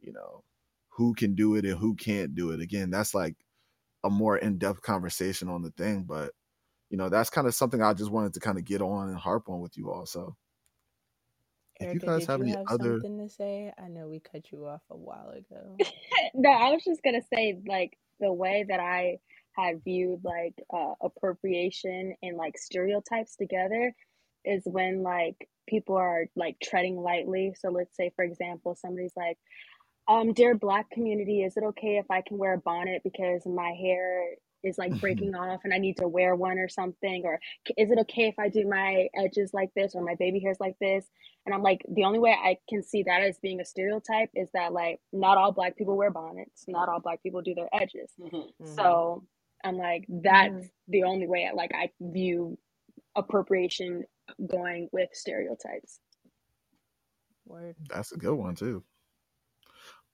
you 0.00 0.12
know 0.12 0.42
who 0.88 1.14
can 1.14 1.34
do 1.34 1.54
it 1.56 1.64
and 1.64 1.78
who 1.78 1.94
can't 1.94 2.34
do 2.34 2.50
it. 2.50 2.60
Again, 2.60 2.90
that's 2.90 3.14
like 3.14 3.36
a 4.04 4.10
more 4.10 4.38
in 4.38 4.58
depth 4.58 4.82
conversation 4.82 5.48
on 5.48 5.62
the 5.62 5.70
thing, 5.72 6.04
but 6.04 6.32
you 6.90 6.96
know 6.96 7.08
that's 7.08 7.30
kind 7.30 7.46
of 7.46 7.54
something 7.54 7.82
I 7.82 7.94
just 7.94 8.10
wanted 8.10 8.34
to 8.34 8.40
kind 8.40 8.58
of 8.58 8.64
get 8.64 8.82
on 8.82 9.08
and 9.08 9.16
harp 9.16 9.48
on 9.48 9.60
with 9.60 9.76
you 9.76 9.90
all. 9.90 10.06
So, 11.80 11.90
if 11.90 11.94
you 11.94 12.00
guys 12.00 12.26
did 12.26 12.28
have 12.28 12.40
you 12.40 12.44
any 12.44 12.56
have 12.56 12.68
other, 12.68 13.00
something 13.00 13.18
to 13.18 13.28
say? 13.28 13.72
I 13.78 13.88
know 13.88 14.08
we 14.08 14.20
cut 14.20 14.52
you 14.52 14.66
off 14.66 14.82
a 14.90 14.96
while 14.96 15.30
ago. 15.30 15.80
No, 16.34 16.50
I 16.50 16.70
was 16.70 16.84
just 16.84 17.02
gonna 17.02 17.22
say 17.34 17.58
like 17.66 17.98
the 18.20 18.32
way 18.32 18.64
that 18.68 18.80
I 18.80 19.18
had 19.52 19.82
viewed 19.84 20.24
like 20.24 20.54
uh, 20.72 20.94
appropriation 21.02 22.14
and 22.22 22.36
like 22.36 22.58
stereotypes 22.58 23.36
together 23.36 23.94
is 24.44 24.62
when 24.66 25.02
like 25.02 25.48
people 25.68 25.96
are 25.96 26.26
like 26.36 26.56
treading 26.62 26.96
lightly. 26.98 27.54
So 27.58 27.70
let's 27.70 27.96
say 27.96 28.12
for 28.16 28.24
example 28.24 28.76
somebody's 28.76 29.14
like, 29.16 29.38
um, 30.08 30.32
dear 30.34 30.54
black 30.54 30.90
community, 30.90 31.42
is 31.42 31.56
it 31.56 31.64
okay 31.64 31.98
if 31.98 32.06
I 32.10 32.22
can 32.22 32.38
wear 32.38 32.54
a 32.54 32.58
bonnet 32.58 33.02
because 33.04 33.42
my 33.46 33.72
hair 33.80 34.24
is 34.66 34.78
like 34.78 34.92
Mhm. 34.92 35.00
breaking 35.00 35.34
off 35.36 35.62
and 35.64 35.74
I 35.74 35.78
need 35.78 35.98
to 35.98 36.08
wear 36.08 36.36
one 36.36 36.58
or 36.58 36.68
something 36.68 37.22
or 37.26 37.40
is 37.78 37.90
it 37.92 37.98
okay 38.00 38.28
if 38.28 38.38
I 38.38 38.50
do 38.50 38.68
my 38.68 39.08
edges 39.16 39.52
like 39.54 39.70
this 39.76 39.94
or 39.96 40.02
my 40.02 40.16
baby 40.16 40.40
hairs 40.40 40.58
like 40.60 40.76
this 40.80 41.06
and 41.46 41.54
I'm 41.54 41.62
like 41.62 41.84
the 41.88 42.04
only 42.04 42.20
way 42.20 42.32
I 42.32 42.58
can 42.68 42.82
see 42.82 43.04
that 43.04 43.22
as 43.22 43.38
being 43.40 43.60
a 43.60 43.66
stereotype 43.66 44.30
is 44.34 44.48
that 44.54 44.72
like 44.72 45.00
not 45.12 45.38
all 45.38 45.52
black 45.52 45.76
people 45.76 45.96
wear 45.96 46.10
bonnets 46.12 46.64
not 46.68 46.88
all 46.88 47.00
black 47.00 47.22
people 47.22 47.42
do 47.42 47.54
their 47.54 47.70
edges 47.74 48.12
Mhm. 48.20 48.52
so 48.64 49.24
I'm 49.64 49.78
like 49.78 50.06
that's 50.08 50.56
the 50.88 51.04
only 51.04 51.28
way 51.28 51.48
I 51.50 51.54
like 51.54 51.72
I 51.74 51.90
view 52.00 52.58
appropriation 53.16 54.04
going 54.46 54.88
with 54.92 55.10
stereotypes 55.14 56.00
Word. 57.46 57.76
That's 57.90 58.12
a 58.12 58.18
good 58.18 58.34
one 58.34 58.54
too. 58.56 58.84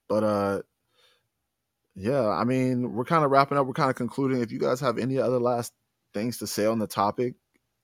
But 0.09 0.23
uh 0.23 0.61
yeah, 1.95 2.27
I 2.27 2.43
mean, 2.43 2.93
we're 2.93 3.05
kind 3.05 3.23
of 3.25 3.31
wrapping 3.31 3.57
up, 3.57 3.67
we're 3.67 3.73
kind 3.73 3.89
of 3.89 3.95
concluding. 3.95 4.41
If 4.41 4.51
you 4.51 4.59
guys 4.59 4.79
have 4.81 4.97
any 4.97 5.19
other 5.19 5.39
last 5.39 5.73
things 6.13 6.37
to 6.39 6.47
say 6.47 6.65
on 6.65 6.79
the 6.79 6.87
topic, 6.87 7.35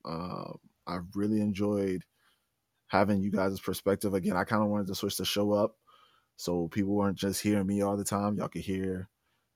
uh 0.06 0.54
I've 0.88 1.16
really 1.16 1.42
enjoyed 1.42 2.04
having 2.88 3.22
you 3.22 3.32
guys' 3.32 3.60
perspective. 3.60 4.14
Again, 4.16 4.36
I 4.36 4.44
kind 4.44 4.64
of 4.64 4.70
wanted 4.70 4.88
to 4.88 4.96
switch 4.96 5.18
the 5.18 5.26
show 5.26 5.54
up 5.54 5.76
so 6.38 6.68
people 6.70 6.94
weren't 6.96 7.18
just 7.18 7.42
hearing 7.42 7.68
me 7.68 7.82
all 7.84 7.98
the 7.98 8.04
time. 8.04 8.38
Y'all 8.38 8.48
could 8.48 8.64
hear, 8.64 9.08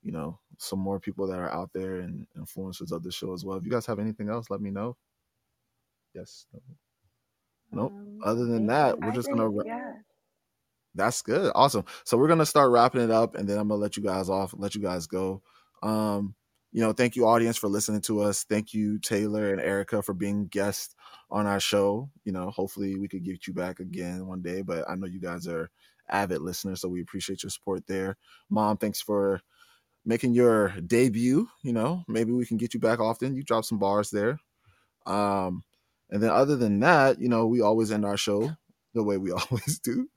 you 0.04 0.12
know, 0.12 0.40
some 0.60 0.80
more 0.80 1.00
people 1.00 1.28
that 1.28 1.40
are 1.40 1.52
out 1.52 1.72
there 1.74 2.00
and 2.02 2.28
influencers 2.38 2.92
of 2.92 3.04
the 3.04 3.12
show 3.12 3.34
as 3.34 3.44
well. 3.44 3.58
If 3.58 3.66
you 3.66 3.72
guys 3.72 3.88
have 3.88 4.00
anything 4.00 4.30
else, 4.30 4.50
let 4.52 4.62
me 4.62 4.70
know. 4.70 4.96
Yes. 6.14 6.46
No. 7.72 7.84
Nope. 7.84 7.94
Um, 7.94 8.20
Other 8.24 8.46
than 8.46 8.68
that, 8.68 9.00
we're 9.00 9.12
I 9.12 9.16
just 9.16 9.28
think, 9.28 9.40
gonna 9.40 9.52
yeah. 9.66 9.93
That's 10.96 11.22
good. 11.22 11.52
Awesome. 11.56 11.86
So 12.06 12.18
we're 12.18 12.28
gonna 12.28 12.46
start 12.46 12.72
wrapping 12.72 13.02
it 13.02 13.12
up 13.12 13.36
and 13.36 13.48
then 13.48 13.58
I'm 13.58 13.68
gonna 13.68 13.82
let 13.82 13.98
you 13.98 14.04
guys 14.04 14.30
off, 14.30 14.54
let 14.58 14.76
you 14.76 14.82
guys 14.82 15.08
go. 15.08 15.42
Um, 15.82 16.36
you 16.72 16.82
know, 16.82 16.92
thank 16.94 17.16
you 17.16 17.28
audience 17.28 17.58
for 17.58 17.68
listening 17.68 18.02
to 18.02 18.22
us. 18.22 18.44
Thank 18.44 18.74
you, 18.74 19.00
Taylor 19.00 19.52
and 19.52 19.62
Erica, 19.62 20.02
for 20.02 20.14
being 20.14 20.48
guests 20.48 20.96
on 21.30 21.46
our 21.46 21.60
show. 21.60 22.10
You 22.26 22.32
know, 22.32 22.50
hopefully 22.50 22.98
we 22.98 23.08
could 23.08 23.24
get 23.24 23.48
you 23.48 23.54
back 23.54 23.80
again 23.80 24.26
one 24.28 24.42
day, 24.42 24.62
but 24.62 24.90
I 24.90 24.96
know 24.96 25.08
you 25.08 25.20
guys 25.20 25.48
are 25.48 25.70
avid 26.10 26.42
listeners, 26.42 26.82
so 26.82 26.90
we 26.90 27.02
appreciate 27.02 27.44
your 27.44 27.52
support 27.52 27.86
there. 27.88 28.18
Mom, 28.50 28.78
thanks 28.78 29.02
for 29.02 29.42
making 30.06 30.34
your 30.34 30.70
debut. 30.86 31.48
You 31.64 31.74
know, 31.74 32.04
maybe 32.08 32.32
we 32.32 32.46
can 32.46 32.58
get 32.58 32.74
you 32.74 32.80
back 32.80 33.00
often. 33.00 33.36
You 33.36 33.44
dropped 33.44 33.68
some 33.68 33.80
bars 33.80 34.10
there. 34.10 34.40
Um, 35.06 35.64
and 36.10 36.22
then 36.22 36.30
other 36.30 36.56
than 36.56 36.80
that, 36.82 37.20
you 37.20 37.30
know, 37.30 37.48
we 37.48 37.62
always 37.62 37.92
end 37.92 38.06
our 38.06 38.18
show 38.18 38.52
the 38.94 39.04
way 39.04 39.18
we 39.18 39.32
always 39.32 39.80
do. 39.80 40.10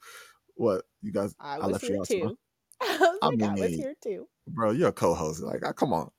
What 0.56 0.84
you 1.02 1.12
guys? 1.12 1.34
I 1.40 1.58
I 1.60 1.66
was 1.66 1.72
left 1.74 1.84
you 1.84 1.90
here 1.90 2.00
out, 2.00 2.08
too. 2.08 2.38
I 2.82 2.98
was 3.00 3.18
I 3.22 3.26
like, 3.28 3.42
I 3.42 3.54
was 3.56 3.74
here 3.76 3.94
too. 4.02 4.28
bro, 4.48 4.72
you're 4.72 4.88
a 4.88 4.92
co-host. 4.92 5.42
Like, 5.42 5.62
come 5.76 5.92
on, 5.92 6.10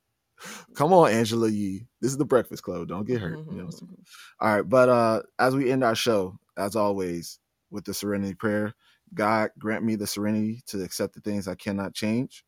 come 0.76 0.94
on, 0.94 1.12
Angela 1.12 1.50
Yee. 1.50 1.88
This 2.02 2.12
is 2.12 2.18
the 2.18 2.26
Breakfast 2.26 2.64
Club. 2.64 2.88
Don't 2.88 3.08
get 3.08 3.22
hurt. 3.22 3.40
You 3.52 3.64
know. 3.64 3.70
saying? 3.70 3.98
All 4.40 4.56
right, 4.56 4.68
but 4.68 4.90
uh, 4.90 5.22
as 5.40 5.56
we 5.56 5.72
end 5.72 5.84
our 5.84 5.96
show, 5.96 6.38
as 6.58 6.76
always, 6.76 7.40
with 7.72 7.86
the 7.86 7.94
Serenity 7.94 8.36
Prayer, 8.36 8.74
God 9.14 9.52
grant 9.58 9.84
me 9.84 9.96
the 9.96 10.08
serenity 10.08 10.62
to 10.68 10.84
accept 10.84 11.16
the 11.16 11.22
things 11.22 11.48
I 11.48 11.56
cannot 11.56 11.94
change, 11.94 12.44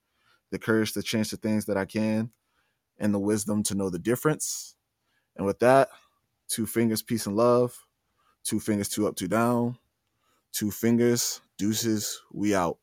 the 0.51 0.59
courage 0.59 0.93
to 0.93 1.01
change 1.03 1.31
the 1.31 1.37
things 1.37 1.65
that 1.65 1.77
I 1.77 1.85
can, 1.85 2.31
and 2.99 3.13
the 3.13 3.19
wisdom 3.19 3.63
to 3.63 3.75
know 3.75 3.89
the 3.89 3.99
difference. 3.99 4.75
And 5.35 5.45
with 5.45 5.59
that, 5.59 5.89
two 6.49 6.65
fingers, 6.65 7.01
peace 7.01 7.25
and 7.25 7.35
love. 7.35 7.77
Two 8.43 8.59
fingers, 8.59 8.89
two 8.89 9.07
up, 9.07 9.15
two 9.15 9.27
down. 9.27 9.77
Two 10.51 10.71
fingers, 10.71 11.41
deuces. 11.59 12.19
We 12.33 12.55
out. 12.55 12.79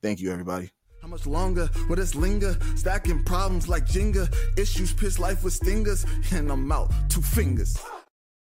Thank 0.00 0.20
you, 0.20 0.30
everybody. 0.30 0.70
How 1.02 1.08
much 1.08 1.26
longer 1.26 1.68
will 1.88 1.96
this 1.96 2.14
linger? 2.14 2.56
Stacking 2.76 3.24
problems 3.24 3.68
like 3.68 3.86
Jenga. 3.86 4.32
Issues 4.56 4.92
piss 4.92 5.18
life 5.18 5.42
with 5.42 5.54
stingers. 5.54 6.06
And 6.30 6.52
I'm 6.52 6.70
out. 6.70 6.92
Two 7.08 7.22
fingers. 7.22 7.76